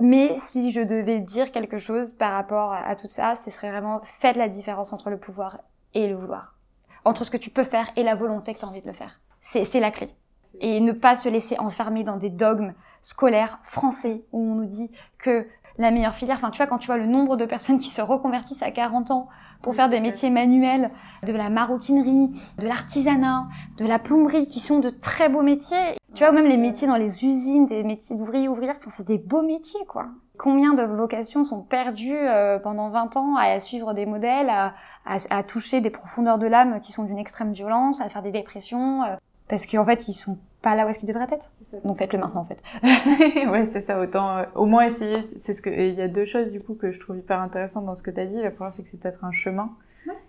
Mais 0.00 0.34
si 0.36 0.70
je 0.72 0.80
devais 0.80 1.20
dire 1.20 1.52
quelque 1.52 1.78
chose 1.78 2.12
par 2.12 2.32
rapport 2.32 2.72
à, 2.72 2.78
à 2.86 2.96
tout 2.96 3.08
ça, 3.08 3.34
ce 3.36 3.50
serait 3.50 3.70
vraiment 3.70 4.00
faites 4.04 4.36
la 4.36 4.48
différence 4.48 4.92
entre 4.92 5.08
le 5.10 5.18
pouvoir 5.18 5.58
et 5.94 6.08
le 6.08 6.16
vouloir, 6.16 6.56
entre 7.04 7.24
ce 7.24 7.30
que 7.30 7.36
tu 7.36 7.50
peux 7.50 7.64
faire 7.64 7.88
et 7.96 8.02
la 8.02 8.14
volonté 8.16 8.54
que 8.54 8.58
tu 8.58 8.64
as 8.64 8.68
envie 8.68 8.82
de 8.82 8.88
le 8.88 8.92
faire. 8.92 9.20
C'est, 9.40 9.64
c'est 9.64 9.80
la 9.80 9.90
clé. 9.92 10.10
c'est- 10.42 10.58
Et 10.60 10.80
ne 10.80 10.92
pas 10.92 11.14
se 11.14 11.28
laisser 11.28 11.56
enfermer 11.58 12.02
dans 12.02 12.16
des 12.16 12.30
dogmes 12.30 12.74
scolaires 13.02 13.60
français 13.62 14.24
où 14.32 14.40
on 14.42 14.54
nous 14.56 14.64
dit 14.66 14.90
que 15.18 15.46
la 15.78 15.90
meilleure 15.90 16.14
filière, 16.14 16.36
enfin 16.36 16.50
tu 16.50 16.58
vois, 16.58 16.66
quand 16.66 16.78
tu 16.78 16.86
vois 16.86 16.98
le 16.98 17.06
nombre 17.06 17.36
de 17.36 17.44
personnes 17.46 17.78
qui 17.78 17.90
se 17.90 18.00
reconvertissent 18.00 18.62
à 18.62 18.70
40 18.70 19.10
ans 19.10 19.28
pour 19.62 19.72
Oui, 19.72 19.76
faire 19.76 19.88
des 19.88 19.96
vrai. 19.98 20.08
métiers 20.08 20.30
manuels, 20.30 20.90
de 21.26 21.32
la 21.32 21.50
maroquinerie, 21.50 22.30
de 22.58 22.66
l'artisanat, 22.66 23.46
de 23.78 23.86
la 23.86 23.98
plomberie, 23.98 24.46
qui 24.46 24.60
sont 24.60 24.78
de 24.78 24.90
très 24.90 25.28
beaux 25.28 25.42
métiers. 25.42 25.96
Tu 26.14 26.22
vois, 26.22 26.30
ou 26.30 26.34
même 26.34 26.46
les 26.46 26.56
métiers 26.58 26.86
dans 26.86 26.96
les 26.96 27.24
usines, 27.24 27.66
des 27.66 27.82
métiers 27.82 28.14
d'ouvriers, 28.16 28.46
ouvrières, 28.48 28.76
enfin, 28.78 28.90
c'est 28.90 29.06
des 29.06 29.18
beaux 29.18 29.42
métiers, 29.42 29.84
quoi. 29.88 30.06
Combien 30.38 30.74
de 30.74 30.82
vocations 30.82 31.44
sont 31.44 31.62
perdues 31.62 32.14
euh, 32.16 32.58
pendant 32.58 32.88
20 32.90 33.16
ans 33.16 33.36
à 33.36 33.58
suivre 33.58 33.94
des 33.94 34.04
modèles, 34.06 34.50
à, 34.50 34.74
à, 35.06 35.16
à 35.30 35.42
toucher 35.42 35.80
des 35.80 35.90
profondeurs 35.90 36.38
de 36.38 36.46
l'âme 36.46 36.80
qui 36.80 36.92
sont 36.92 37.04
d'une 37.04 37.18
extrême 37.18 37.52
violence, 37.52 38.00
à 38.00 38.08
faire 38.08 38.22
des 38.22 38.32
dépressions, 38.32 39.02
euh, 39.04 39.16
parce 39.48 39.66
qu'en 39.66 39.84
fait, 39.84 40.08
ils 40.08 40.12
sont 40.12 40.38
pas 40.64 40.74
là 40.74 40.86
où 40.86 40.88
est-ce 40.88 40.98
qu'ils 40.98 41.08
devraient 41.08 41.26
être. 41.30 41.50
ça. 41.62 41.76
Donc 41.84 41.98
faites-le 41.98 42.18
maintenant, 42.18 42.40
en 42.40 42.44
fait. 42.44 42.58
ouais, 43.50 43.66
c'est 43.66 43.80
ça. 43.82 44.00
Autant, 44.00 44.38
euh, 44.38 44.44
au 44.54 44.66
moins 44.66 44.84
essayer. 44.84 45.18
C'est 45.36 45.54
ce 45.54 45.62
que. 45.62 45.70
Il 45.70 45.94
y 45.94 46.02
a 46.02 46.08
deux 46.08 46.24
choses 46.24 46.50
du 46.50 46.60
coup 46.60 46.74
que 46.74 46.90
je 46.90 46.98
trouve 46.98 47.18
hyper 47.18 47.40
intéressantes 47.40 47.84
dans 47.84 47.94
ce 47.94 48.02
que 48.02 48.10
tu 48.10 48.20
as 48.20 48.26
dit. 48.26 48.42
La 48.42 48.50
première, 48.50 48.72
c'est 48.72 48.82
que 48.82 48.88
c'est 48.88 49.00
peut-être 49.00 49.24
un 49.24 49.32
chemin. 49.32 49.70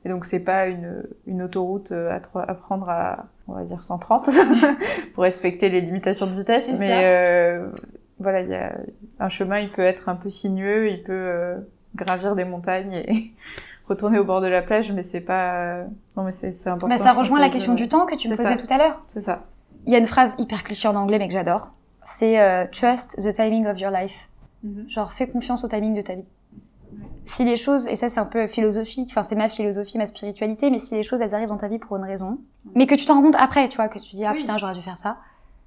Et 0.04 0.10
donc 0.10 0.26
c'est 0.26 0.39
pas 0.39 0.67
une, 0.67 1.04
une 1.26 1.41
autoroute 1.41 1.91
euh, 1.91 2.17
à, 2.34 2.54
prendre 2.54 2.89
à, 2.89 3.26
on 3.48 3.54
va 3.54 3.63
dire 3.63 3.82
130 3.82 4.30
pour 5.13 5.24
respecter 5.24 5.69
les 5.69 5.82
limitations 5.82 6.28
de 6.28 6.36
vitesse. 6.36 6.71
Mais 6.78 7.02
euh, 7.04 7.67
voilà, 8.19 8.41
il 8.41 8.50
y 8.50 8.56
a 8.56 8.78
un 9.19 9.30
chemin. 9.30 9.60
Il 9.60 9.71
peut 9.71 9.82
être 9.82 10.10
un 10.10 10.15
peu 10.15 10.30
sinueux. 10.30 10.89
Il 10.89 11.04
peut 11.04 11.13
euh, 11.13 11.58
gravir 11.95 12.36
des 12.36 12.45
montagnes 12.45 12.93
et 12.93 13.32
retourner 13.89 14.19
au 14.19 14.24
bord 14.24 14.41
de 14.41 14.48
la 14.48 14.62
plage. 14.62 14.91
Mais 14.91 15.04
c'est 15.04 15.21
pas. 15.21 15.84
Non, 16.15 16.24
mais 16.24 16.32
c'est 16.32 16.50
important. 16.67 16.95
Bah, 16.95 16.98
ça 16.98 17.13
rejoint 17.13 17.39
la 17.39 17.50
question 17.50 17.74
du 17.74 17.88
temps 17.88 18.06
que 18.06 18.15
tu 18.15 18.30
me 18.30 18.36
posais 18.36 18.50
ça. 18.50 18.56
tout 18.58 18.71
à 18.71 18.78
l'heure. 18.78 19.04
C'est 19.08 19.21
ça. 19.21 19.45
Il 19.86 19.93
y 19.93 19.95
a 19.95 20.00
une 20.00 20.08
phrase 20.08 20.36
hyper 20.38 20.63
cliché 20.63 20.88
en 20.88 20.95
anglais, 20.95 21.19
mais 21.19 21.28
que 21.28 21.34
j'adore. 21.34 21.71
C'est 22.04 22.39
euh, 22.39 22.65
Trust 22.71 23.17
the 23.21 23.34
timing 23.34 23.67
of 23.67 23.80
your 23.80 23.91
life. 23.91 24.30
Genre, 24.89 25.13
fais 25.13 25.28
confiance 25.28 25.63
au 25.63 25.67
timing 25.67 25.93
de 25.95 26.02
ta 26.02 26.15
vie. 26.15 26.26
Si 27.28 27.43
les 27.43 27.58
choses, 27.58 27.88
et 27.88 27.95
ça 27.95 28.10
c'est 28.10 28.19
un 28.19 28.26
peu 28.26 28.48
philosophique, 28.48 29.10
enfin 29.12 29.21
c'est 29.24 29.36
ma 29.36 29.50
philosophie, 29.50 29.98
ma 29.98 30.08
spiritualité, 30.08 30.69
mais 30.69 30.80
si 30.80 30.95
les 30.95 31.04
choses 31.04 31.21
elles 31.21 31.36
arrivent 31.36 31.50
dans 31.50 31.58
ta 31.58 31.67
vie 31.67 31.80
pour 31.80 31.98
une 31.98 32.04
raison, 32.04 32.39
mais 32.74 32.88
que 32.88 32.95
tu 32.95 33.06
t'en 33.06 33.15
rends 33.15 33.24
compte 33.24 33.36
après, 33.38 33.67
tu 33.69 33.76
vois, 33.78 33.89
que 33.89 34.00
tu 34.00 34.15
dis 34.15 34.24
ah 34.26 34.32
Oui. 34.34 34.41
putain 34.41 34.58
j'aurais 34.58 34.76
dû 34.76 34.82
faire 34.82 34.98
ça, 34.98 35.17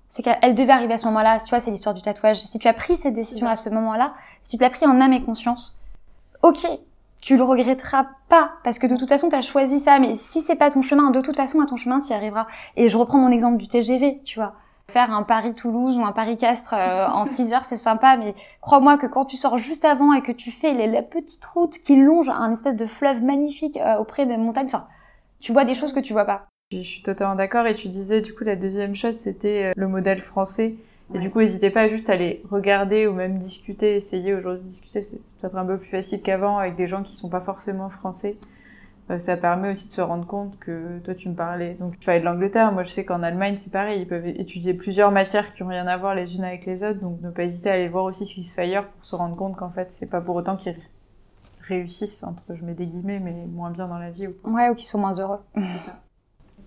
c'est 0.09 0.23
qu'elle 0.23 0.55
devait 0.55 0.73
arriver 0.73 0.95
à 0.95 0.99
ce 0.99 1.07
moment-là. 1.07 1.39
Tu 1.41 1.51
vois, 1.51 1.61
c'est 1.61 1.71
l'histoire 1.71 1.95
du 1.95 2.01
tatouage. 2.03 2.39
Si 2.45 2.59
tu 2.59 2.67
as 2.67 2.73
pris 2.73 2.97
cette 2.97 3.15
décision 3.15 3.47
à 3.47 3.57
ce 3.57 3.69
moment-là, 3.71 4.15
si 4.45 4.57
tu 4.57 4.63
l'as 4.63 4.71
pris 4.71 4.87
en 4.87 5.01
âme 5.01 5.13
et 5.13 5.23
conscience, 5.23 5.79
ok, 6.43 6.67
tu 7.21 7.37
le 7.37 7.43
regretteras 7.45 8.07
pas 8.29 8.53
parce 8.65 8.79
que 8.79 8.87
de 8.87 8.97
toute 8.97 9.09
façon 9.09 9.29
tu 9.29 9.35
as 9.37 9.43
choisi 9.43 9.81
ça. 9.81 9.99
Mais 9.99 10.15
si 10.17 10.41
c'est 10.41 10.57
pas 10.57 10.71
ton 10.71 10.83
chemin, 10.83 11.11
de 11.11 11.21
toute 11.21 11.37
façon 11.37 11.61
à 11.61 11.67
ton 11.67 11.77
chemin 11.77 12.01
tu 12.01 12.11
y 12.11 12.15
arriveras. 12.15 12.47
Et 12.77 12.89
je 12.89 12.97
reprends 12.97 13.19
mon 13.19 13.31
exemple 13.31 13.57
du 13.57 13.69
TGV, 13.69 14.21
tu 14.25 14.39
vois. 14.39 14.55
Faire 14.91 15.13
un 15.13 15.23
Paris-Toulouse 15.23 15.99
ou 15.99 16.05
un 16.05 16.13
Paris-Castres 16.13 16.73
euh, 16.75 17.07
en 17.09 17.27
6 17.27 17.53
heures, 17.53 17.65
c'est 17.67 17.77
sympa, 17.77 18.17
mais 18.17 18.35
crois-moi 18.63 18.97
que 18.97 19.07
quand 19.07 19.27
tu 19.27 19.37
sors 19.37 19.59
juste 19.59 19.85
avant 19.85 20.15
et 20.15 20.23
que 20.23 20.33
tu 20.33 20.51
fais 20.51 20.73
les- 20.73 20.87
la 20.87 21.03
petite 21.03 21.45
route 21.45 21.77
qui 21.77 22.03
longe 22.03 22.31
un 22.31 22.51
espèce 22.53 22.75
de 22.77 22.87
fleuve 22.87 23.23
magnifique 23.23 23.77
euh, 23.77 23.97
auprès 23.99 24.25
des 24.25 24.39
montagnes, 24.39 24.65
enfin, 24.67 24.87
tu 25.41 25.53
vois 25.53 25.67
des 25.67 25.75
choses 25.75 25.93
que 25.93 26.01
tu 26.01 26.15
vois 26.15 26.25
pas. 26.25 26.47
Je 26.73 26.79
je 26.79 26.89
suis 26.89 27.03
totalement 27.03 27.35
d'accord. 27.35 27.67
Et 27.67 27.75
tu 27.75 27.89
disais, 27.89 28.23
du 28.23 28.35
coup, 28.35 28.45
la 28.45 28.57
deuxième 28.57 28.95
chose, 28.95 29.15
c'était 29.15 29.65
euh, 29.67 29.73
le 29.77 29.89
modèle 29.89 30.23
français. 30.23 30.77
Et 31.11 31.15
Ouais. 31.15 31.21
du 31.21 31.31
coup, 31.31 31.39
n'hésitez 31.41 31.71
pas 31.71 31.87
juste 31.89 32.11
à 32.11 32.15
aller 32.15 32.43
regarder 32.51 33.07
ou 33.07 33.13
même 33.15 33.39
discuter, 33.39 33.97
essayer. 33.97 34.35
Aujourd'hui, 34.35 34.65
discuter, 34.65 35.01
c'est 35.03 35.21
peut-être 35.41 35.57
un 35.57 35.65
peu 35.65 35.79
plus 35.79 35.89
facile 35.89 36.21
qu'avant 36.23 36.59
avec 36.59 36.77
des 36.77 36.87
gens 36.87 37.03
qui 37.03 37.13
sont 37.17 37.29
pas 37.31 37.41
forcément 37.41 37.89
français. 37.89 38.37
Euh, 39.11 39.19
ça 39.19 39.39
permet 39.39 39.71
aussi 39.71 39.89
de 39.89 39.93
se 39.93 40.03
rendre 40.03 40.27
compte 40.27 40.59
que 40.59 40.99
toi, 40.99 41.15
tu 41.15 41.31
me 41.31 41.35
parlais. 41.35 41.75
Donc, 41.81 41.99
tu 41.99 42.05
parlais 42.05 42.21
de 42.21 42.27
l'Angleterre. 42.27 42.73
Moi, 42.73 42.83
je 42.83 42.91
sais 42.91 43.07
qu'en 43.07 43.23
Allemagne, 43.23 43.57
c'est 43.57 43.73
pareil. 43.73 44.03
Ils 44.03 44.07
peuvent 44.07 44.27
étudier 44.27 44.75
plusieurs 44.75 45.11
matières 45.11 45.55
qui 45.55 45.63
ont 45.63 45.69
rien 45.69 45.87
à 45.87 45.97
voir 45.97 46.15
les 46.15 46.35
unes 46.37 46.45
avec 46.45 46.67
les 46.67 46.85
autres. 46.85 47.01
Donc, 47.01 47.19
ne 47.23 47.31
pas 47.31 47.45
hésiter 47.45 47.71
à 47.71 47.75
aller 47.75 47.89
voir 47.89 48.05
aussi 48.05 48.27
ce 48.27 48.35
qui 48.35 48.43
se 48.43 48.53
fait 48.53 48.63
ailleurs 48.63 48.87
pour 48.87 49.07
se 49.07 49.17
rendre 49.17 49.35
compte 49.35 49.57
qu'en 49.57 49.71
fait, 49.71 49.91
c'est 49.91 50.11
pas 50.11 50.21
pour 50.21 50.37
autant 50.37 50.57
qu'ils 50.59 50.77
réussissent, 51.63 52.23
entre, 52.23 52.43
je 52.55 52.63
mets 52.63 52.75
des 52.75 52.87
guillemets, 52.87 53.19
mais 53.19 53.33
moins 53.47 53.71
bien 53.71 53.89
dans 53.89 53.99
la 53.99 54.11
vie 54.11 54.27
ou. 54.27 54.35
Ouais, 54.45 54.69
ou 54.69 54.75
qui 54.75 54.85
sont 54.85 54.99
moins 54.99 55.19
heureux. 55.19 55.39
C'est 55.55 55.79
ça. 55.79 55.93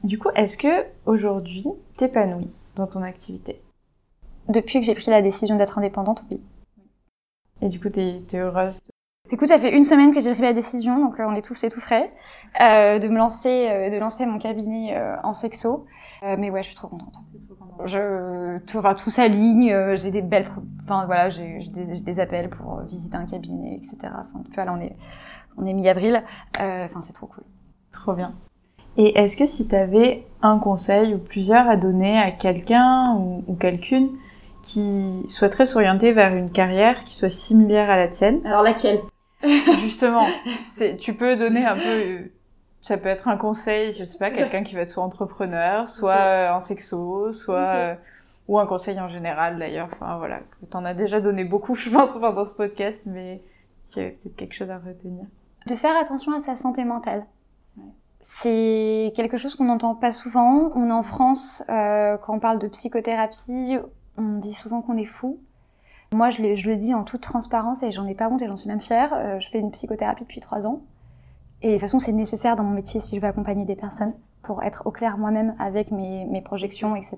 Du 0.03 0.17
coup, 0.17 0.29
est-ce 0.35 0.57
que 0.57 0.85
aujourd'hui, 1.05 1.67
t'épanouis 1.95 2.49
dans 2.75 2.87
ton 2.87 3.03
activité? 3.03 3.61
Depuis 4.51 4.79
que 4.79 4.85
j'ai 4.85 4.95
pris 4.95 5.09
la 5.09 5.21
décision 5.21 5.55
d'être 5.55 5.77
indépendante, 5.77 6.23
oui. 6.29 6.41
Et 7.61 7.69
du 7.69 7.79
coup, 7.79 7.89
t'es 7.89 8.21
es 8.31 8.37
heureuse 8.37 8.79
Écoute, 9.29 9.47
ça 9.47 9.57
fait 9.57 9.73
une 9.73 9.83
semaine 9.83 10.13
que 10.13 10.19
j'ai 10.19 10.33
pris 10.33 10.41
la 10.41 10.51
décision, 10.51 10.99
donc 10.99 11.17
euh, 11.17 11.23
on 11.25 11.33
est 11.35 11.41
tous 11.41 11.55
c'est 11.55 11.69
tout 11.69 11.79
frais, 11.79 12.11
euh, 12.59 12.99
de 12.99 13.07
me 13.07 13.17
lancer, 13.17 13.69
euh, 13.69 13.89
de 13.89 13.97
lancer 13.97 14.25
mon 14.25 14.39
cabinet 14.39 14.97
euh, 14.97 15.15
en 15.23 15.31
sexo. 15.31 15.85
Mais 16.37 16.51
ouais, 16.51 16.61
je 16.61 16.67
suis 16.67 16.75
trop 16.75 16.87
contente. 16.87 17.15
Je 17.85 18.59
tout, 18.65 18.77
enfin, 18.77 18.93
tout 18.93 19.09
s'aligne, 19.09 19.95
j'ai 19.95 20.11
des 20.11 20.21
belles, 20.21 20.51
enfin 20.83 21.05
voilà, 21.05 21.29
j'ai 21.29 21.59
des, 21.69 22.19
appels 22.19 22.49
pour 22.49 22.81
visiter 22.81 23.15
un 23.15 23.25
cabinet, 23.25 23.77
etc. 23.77 23.97
Enfin, 24.03 24.43
tu 24.45 24.53
vois, 24.53 24.65
là 24.65 24.75
on 24.77 24.81
est, 24.81 24.95
on 25.57 25.65
est 25.65 25.73
mi-avril. 25.73 26.23
Enfin, 26.59 27.01
c'est 27.01 27.13
trop 27.13 27.25
cool. 27.25 27.43
Trop 27.91 28.13
bien. 28.13 28.33
Et 28.97 29.17
est-ce 29.17 29.35
que 29.35 29.47
si 29.47 29.67
t'avais 29.67 30.27
un 30.43 30.59
conseil 30.59 31.15
ou 31.15 31.17
plusieurs 31.17 31.67
à 31.67 31.75
donner 31.75 32.19
à 32.19 32.29
quelqu'un 32.29 33.15
ou, 33.15 33.43
ou 33.47 33.55
quelqu'une 33.55 34.09
qui 34.61 35.25
souhaiterait 35.27 35.65
s'orienter 35.65 36.11
vers 36.13 36.33
une 36.35 36.51
carrière 36.51 37.03
qui 37.03 37.13
soit 37.15 37.29
similaire 37.29 37.89
à 37.89 37.97
la 37.97 38.07
tienne 38.07 38.41
Alors 38.45 38.63
laquelle? 38.63 38.99
Justement, 39.81 40.25
c'est- 40.75 40.97
tu 40.97 41.13
peux 41.13 41.35
donner 41.35 41.65
un 41.65 41.75
peu... 41.75 41.83
euh, 41.87 42.19
Ça 42.81 42.97
peut 42.97 43.09
être 43.09 43.27
un 43.27 43.37
conseil, 43.37 43.93
je 43.93 44.03
sais 44.05 44.17
pas, 44.17 44.29
quelqu'un 44.31 44.63
qui 44.63 44.75
va 44.75 44.81
être 44.81 44.89
soit 44.89 45.03
entrepreneur, 45.03 45.87
soit 45.89 46.15
euh, 46.17 46.51
en 46.53 46.59
sexo, 46.59 47.31
soit... 47.33 47.57
Euh, 47.75 47.95
ou 48.47 48.59
un 48.59 48.65
conseil 48.65 48.99
en 48.99 49.07
général 49.07 49.59
d'ailleurs. 49.59 49.87
Enfin 49.93 50.17
voilà, 50.17 50.39
t'en 50.71 50.83
as 50.83 50.93
déjà 50.93 51.21
donné 51.21 51.43
beaucoup, 51.45 51.75
je 51.83 51.89
pense, 51.89 52.17
pendant 52.17 52.43
ce 52.43 52.53
podcast, 52.53 53.05
mais 53.05 53.41
s'il 53.83 54.01
y 54.03 54.05
avait 54.05 54.15
peut-être 54.15 54.35
quelque 54.35 54.53
chose 54.55 54.69
à 54.69 54.77
retenir. 54.77 55.25
De 55.67 55.75
faire 55.75 55.95
attention 55.95 56.33
à 56.33 56.39
sa 56.39 56.55
santé 56.55 56.83
mentale. 56.83 57.25
C'est 58.23 59.13
quelque 59.15 59.37
chose 59.37 59.55
qu'on 59.55 59.65
n'entend 59.65 59.95
pas 59.95 60.11
souvent. 60.11 60.71
On 60.75 60.89
est 60.89 60.93
en 60.93 61.03
France, 61.03 61.63
euh, 61.69 62.17
quand 62.17 62.35
on 62.35 62.39
parle 62.39 62.59
de 62.59 62.67
psychothérapie, 62.67 63.77
on 64.17 64.37
dit 64.39 64.53
souvent 64.53 64.81
qu'on 64.81 64.97
est 64.97 65.05
fou. 65.05 65.39
Moi, 66.13 66.29
je 66.29 66.41
le, 66.41 66.55
je 66.55 66.69
le 66.69 66.75
dis 66.75 66.93
en 66.93 67.03
toute 67.03 67.21
transparence 67.21 67.83
et 67.83 67.91
j'en 67.91 68.05
ai 68.05 68.15
pas 68.15 68.29
honte 68.29 68.41
et 68.41 68.47
j'en 68.47 68.57
suis 68.57 68.69
même 68.69 68.81
fière. 68.81 69.13
Euh, 69.13 69.39
je 69.39 69.49
fais 69.49 69.59
une 69.59 69.71
psychothérapie 69.71 70.23
depuis 70.23 70.41
trois 70.41 70.65
ans. 70.67 70.81
Et 71.61 71.67
de 71.67 71.73
toute 71.73 71.81
façon, 71.81 71.99
c'est 71.99 72.11
nécessaire 72.11 72.55
dans 72.55 72.63
mon 72.63 72.73
métier 72.73 72.99
si 72.99 73.15
je 73.15 73.21
veux 73.21 73.27
accompagner 73.27 73.65
des 73.65 73.75
personnes 73.75 74.13
pour 74.41 74.63
être 74.63 74.87
au 74.87 74.91
clair 74.91 75.17
moi-même 75.17 75.55
avec 75.59 75.91
mes, 75.91 76.25
mes 76.25 76.41
projections, 76.41 76.95
etc. 76.95 77.17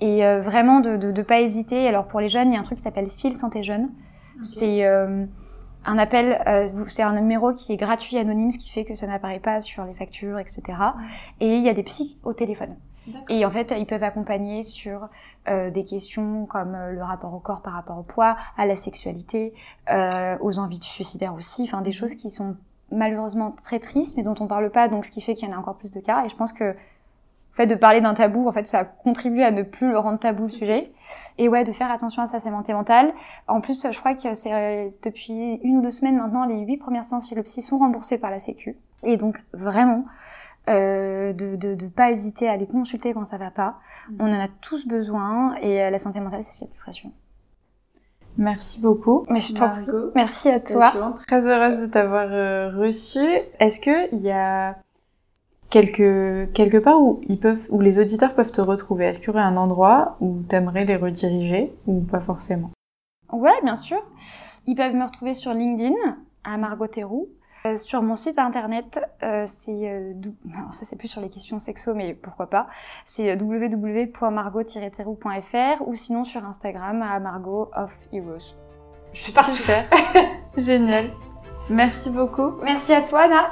Et 0.00 0.24
euh, 0.24 0.40
vraiment 0.40 0.80
de 0.80 0.96
ne 0.96 1.22
pas 1.22 1.40
hésiter. 1.40 1.88
Alors 1.88 2.06
pour 2.06 2.20
les 2.20 2.28
jeunes, 2.28 2.48
il 2.50 2.54
y 2.54 2.56
a 2.56 2.60
un 2.60 2.64
truc 2.64 2.78
qui 2.78 2.84
s'appelle 2.84 3.08
Fil 3.10 3.34
Santé 3.34 3.62
Jeune. 3.62 3.90
C'est 4.42 4.84
euh, 4.84 5.24
un 5.84 5.98
appel, 5.98 6.40
euh, 6.46 6.84
c'est 6.86 7.02
un 7.02 7.14
numéro 7.14 7.52
qui 7.52 7.72
est 7.72 7.76
gratuit, 7.76 8.18
anonyme, 8.18 8.52
ce 8.52 8.58
qui 8.58 8.70
fait 8.70 8.84
que 8.84 8.94
ça 8.94 9.06
n'apparaît 9.06 9.40
pas 9.40 9.60
sur 9.60 9.84
les 9.84 9.94
factures, 9.94 10.38
etc. 10.38 10.62
Et 11.40 11.56
il 11.56 11.64
y 11.64 11.68
a 11.68 11.74
des 11.74 11.82
psys 11.82 12.18
au 12.22 12.32
téléphone. 12.32 12.76
Et 13.28 13.44
en 13.44 13.50
fait, 13.50 13.74
ils 13.76 13.86
peuvent 13.86 14.02
accompagner 14.02 14.62
sur 14.62 15.08
euh, 15.48 15.70
des 15.70 15.84
questions 15.84 16.46
comme 16.46 16.74
euh, 16.74 16.92
le 16.92 17.02
rapport 17.02 17.32
au 17.32 17.38
corps 17.38 17.62
par 17.62 17.72
rapport 17.72 17.98
au 17.98 18.02
poids, 18.02 18.36
à 18.56 18.66
la 18.66 18.76
sexualité, 18.76 19.54
euh, 19.90 20.36
aux 20.40 20.58
envies 20.58 20.80
suicidaires 20.82 21.34
aussi, 21.34 21.62
enfin 21.62 21.80
des 21.80 21.92
choses 21.92 22.14
qui 22.16 22.28
sont 22.28 22.56
malheureusement 22.90 23.54
très 23.64 23.80
tristes, 23.80 24.16
mais 24.16 24.22
dont 24.22 24.34
on 24.40 24.46
parle 24.46 24.70
pas, 24.70 24.88
donc 24.88 25.04
ce 25.04 25.10
qui 25.10 25.20
fait 25.20 25.34
qu'il 25.34 25.48
y 25.48 25.52
en 25.52 25.56
a 25.56 25.58
encore 25.58 25.76
plus 25.76 25.90
de 25.90 26.00
cas. 26.00 26.24
Et 26.24 26.28
je 26.28 26.36
pense 26.36 26.52
que 26.52 26.64
le 26.64 26.76
fait 27.54 27.66
de 27.66 27.74
parler 27.74 28.00
d'un 28.00 28.14
tabou, 28.14 28.48
en 28.48 28.52
fait, 28.52 28.66
ça 28.66 28.84
contribue 28.84 29.42
à 29.42 29.50
ne 29.50 29.62
plus 29.62 29.90
le 29.90 29.98
rendre 29.98 30.18
tabou 30.18 30.44
le 30.44 30.48
sujet. 30.48 30.92
Et 31.38 31.48
ouais, 31.48 31.64
de 31.64 31.72
faire 31.72 31.90
attention 31.90 32.22
à 32.22 32.26
sa 32.26 32.40
santé 32.40 32.72
mentale. 32.72 33.12
En 33.46 33.60
plus, 33.60 33.86
je 33.90 33.98
crois 33.98 34.14
que 34.14 34.34
c'est 34.34 34.52
euh, 34.52 34.88
depuis 35.02 35.60
une 35.62 35.78
ou 35.78 35.82
deux 35.82 35.90
semaines 35.90 36.18
maintenant, 36.18 36.44
les 36.44 36.60
huit 36.60 36.76
premières 36.76 37.04
séances 37.04 37.28
chez 37.28 37.34
le 37.34 37.42
psy 37.42 37.62
sont 37.62 37.78
remboursées 37.78 38.18
par 38.18 38.30
la 38.30 38.38
Sécu. 38.38 38.76
Et 39.02 39.16
donc 39.16 39.42
vraiment, 39.52 40.04
euh, 40.68 41.32
de, 41.32 41.56
de, 41.56 41.74
de 41.74 41.86
pas 41.86 42.10
hésiter 42.10 42.48
à 42.48 42.52
aller 42.52 42.66
consulter 42.66 43.12
quand 43.14 43.24
ça 43.24 43.38
va 43.38 43.50
pas. 43.50 43.78
On 44.18 44.26
en 44.32 44.40
a 44.40 44.48
tous 44.60 44.86
besoin 44.86 45.54
et 45.60 45.82
euh, 45.82 45.90
la 45.90 45.98
santé 45.98 46.20
mentale, 46.20 46.42
c'est 46.44 46.52
ce 46.52 46.58
qui 46.58 46.64
est 46.64 46.66
le 46.68 46.72
plus 46.72 46.80
précieux. 46.82 47.10
Merci 48.36 48.80
beaucoup. 48.80 49.26
Mais 49.30 49.40
je 49.40 49.52
t'en 49.54 49.68
prie. 49.70 49.86
Margot. 49.86 50.10
Merci 50.14 50.48
à 50.48 50.58
Je 50.58 50.72
toi. 50.72 50.90
suis 50.90 50.98
vraiment 50.98 51.14
très 51.14 51.46
heureuse 51.46 51.80
de 51.80 51.86
t'avoir 51.86 52.28
euh, 52.30 52.70
reçu. 52.70 53.18
Est-ce 53.58 53.80
que 53.80 54.14
il 54.14 54.20
y 54.20 54.30
a 54.30 54.76
quelque 55.70 56.46
quelque 56.54 56.78
part 56.78 57.00
où 57.00 57.20
ils 57.28 57.38
peuvent 57.38 57.58
où 57.68 57.80
les 57.80 57.98
auditeurs 57.98 58.34
peuvent 58.34 58.52
te 58.52 58.60
retrouver? 58.60 59.06
Est-ce 59.06 59.18
qu'il 59.20 59.28
y 59.28 59.30
aurait 59.30 59.42
un 59.42 59.56
endroit 59.56 60.16
où 60.20 60.40
t'aimerais 60.48 60.84
les 60.84 60.96
rediriger 60.96 61.72
ou 61.86 62.00
pas 62.00 62.20
forcément? 62.20 62.70
Ouais, 63.32 63.60
bien 63.64 63.76
sûr. 63.76 63.98
Ils 64.66 64.76
peuvent 64.76 64.94
me 64.94 65.04
retrouver 65.04 65.34
sur 65.34 65.52
LinkedIn 65.52 65.94
à 66.44 66.56
Margot 66.58 66.86
Théroux. 66.86 67.28
Euh, 67.66 67.76
sur 67.76 68.02
mon 68.02 68.14
site 68.14 68.38
internet, 68.38 69.00
euh, 69.22 69.42
c'est 69.46 69.90
euh, 69.90 70.12
alors 70.56 70.72
ça 70.72 70.84
c'est 70.84 70.94
plus 70.96 71.08
sur 71.08 71.20
les 71.20 71.28
questions 71.28 71.58
sexo, 71.58 71.92
mais 71.94 72.14
pourquoi 72.14 72.48
pas. 72.48 72.68
C'est 73.04 73.34
www.margot-théroux.fr 73.34 75.82
ou 75.86 75.94
sinon 75.94 76.22
sur 76.24 76.44
Instagram 76.44 77.02
à 77.02 77.18
Margot 77.18 77.70
of 77.76 77.92
Heroes. 78.12 78.54
Je 79.12 79.20
suis 79.20 79.32
partout. 79.32 79.54
Super. 79.54 79.84
Génial. 80.56 81.10
Merci 81.68 82.10
beaucoup. 82.10 82.52
Merci 82.62 82.92
à 82.92 83.02
toi, 83.02 83.22
Anna. 83.22 83.48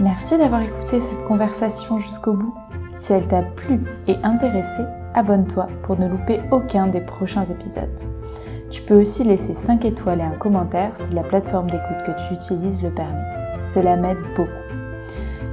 Merci 0.00 0.36
d'avoir 0.36 0.62
écouté 0.62 1.00
cette 1.00 1.22
conversation 1.24 1.98
jusqu'au 1.98 2.32
bout. 2.32 2.54
Si 2.96 3.12
elle 3.12 3.28
t'a 3.28 3.42
plu 3.42 3.80
et 4.08 4.16
intéressé, 4.24 4.82
abonne-toi 5.14 5.68
pour 5.82 5.98
ne 5.98 6.08
louper 6.08 6.40
aucun 6.50 6.88
des 6.88 7.00
prochains 7.00 7.44
épisodes. 7.44 8.00
Tu 8.70 8.82
peux 8.82 9.00
aussi 9.00 9.24
laisser 9.24 9.54
5 9.54 9.84
étoiles 9.84 10.20
et 10.20 10.24
un 10.24 10.30
commentaire 10.30 10.90
si 10.94 11.12
la 11.14 11.22
plateforme 11.22 11.70
d'écoute 11.70 12.02
que 12.06 12.26
tu 12.26 12.34
utilises 12.34 12.82
le 12.82 12.90
permet. 12.90 13.22
Cela 13.62 13.96
m'aide 13.96 14.18
beaucoup. 14.36 14.50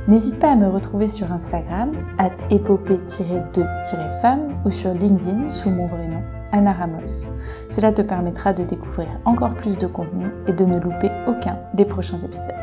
N'hésite 0.07 0.39
pas 0.39 0.51
à 0.51 0.55
me 0.55 0.68
retrouver 0.68 1.07
sur 1.07 1.32
Instagram, 1.32 1.91
at 2.18 2.32
épopée-2-femme 2.49 4.62
ou 4.66 4.72
sur 4.72 4.93
LinkedIn 4.93 5.49
sous 5.49 5.70
mon 5.70 5.86
vrai 5.86 6.07
nom, 6.07 6.22
Anna 6.51 6.74
Ramos. 6.74 7.28
Cela 7.70 7.91
te 7.91 8.01
permettra 8.01 8.53
de 8.53 8.64
découvrir 8.64 9.07
encore 9.26 9.53
plus 9.53 9.78
de 9.78 9.88
contenu 9.88 10.26
et 10.47 10.53
de 10.53 10.66
ne 10.66 10.80
louper 10.80 11.12
aucun 11.28 11.59
des 11.76 11.86
prochains 11.86 12.20
épisodes. 12.20 12.55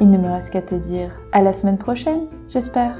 Il 0.00 0.10
ne 0.10 0.18
me 0.18 0.30
reste 0.30 0.50
qu'à 0.50 0.62
te 0.62 0.74
dire 0.74 1.10
à 1.32 1.42
la 1.42 1.52
semaine 1.52 1.78
prochaine, 1.78 2.26
j'espère. 2.48 2.96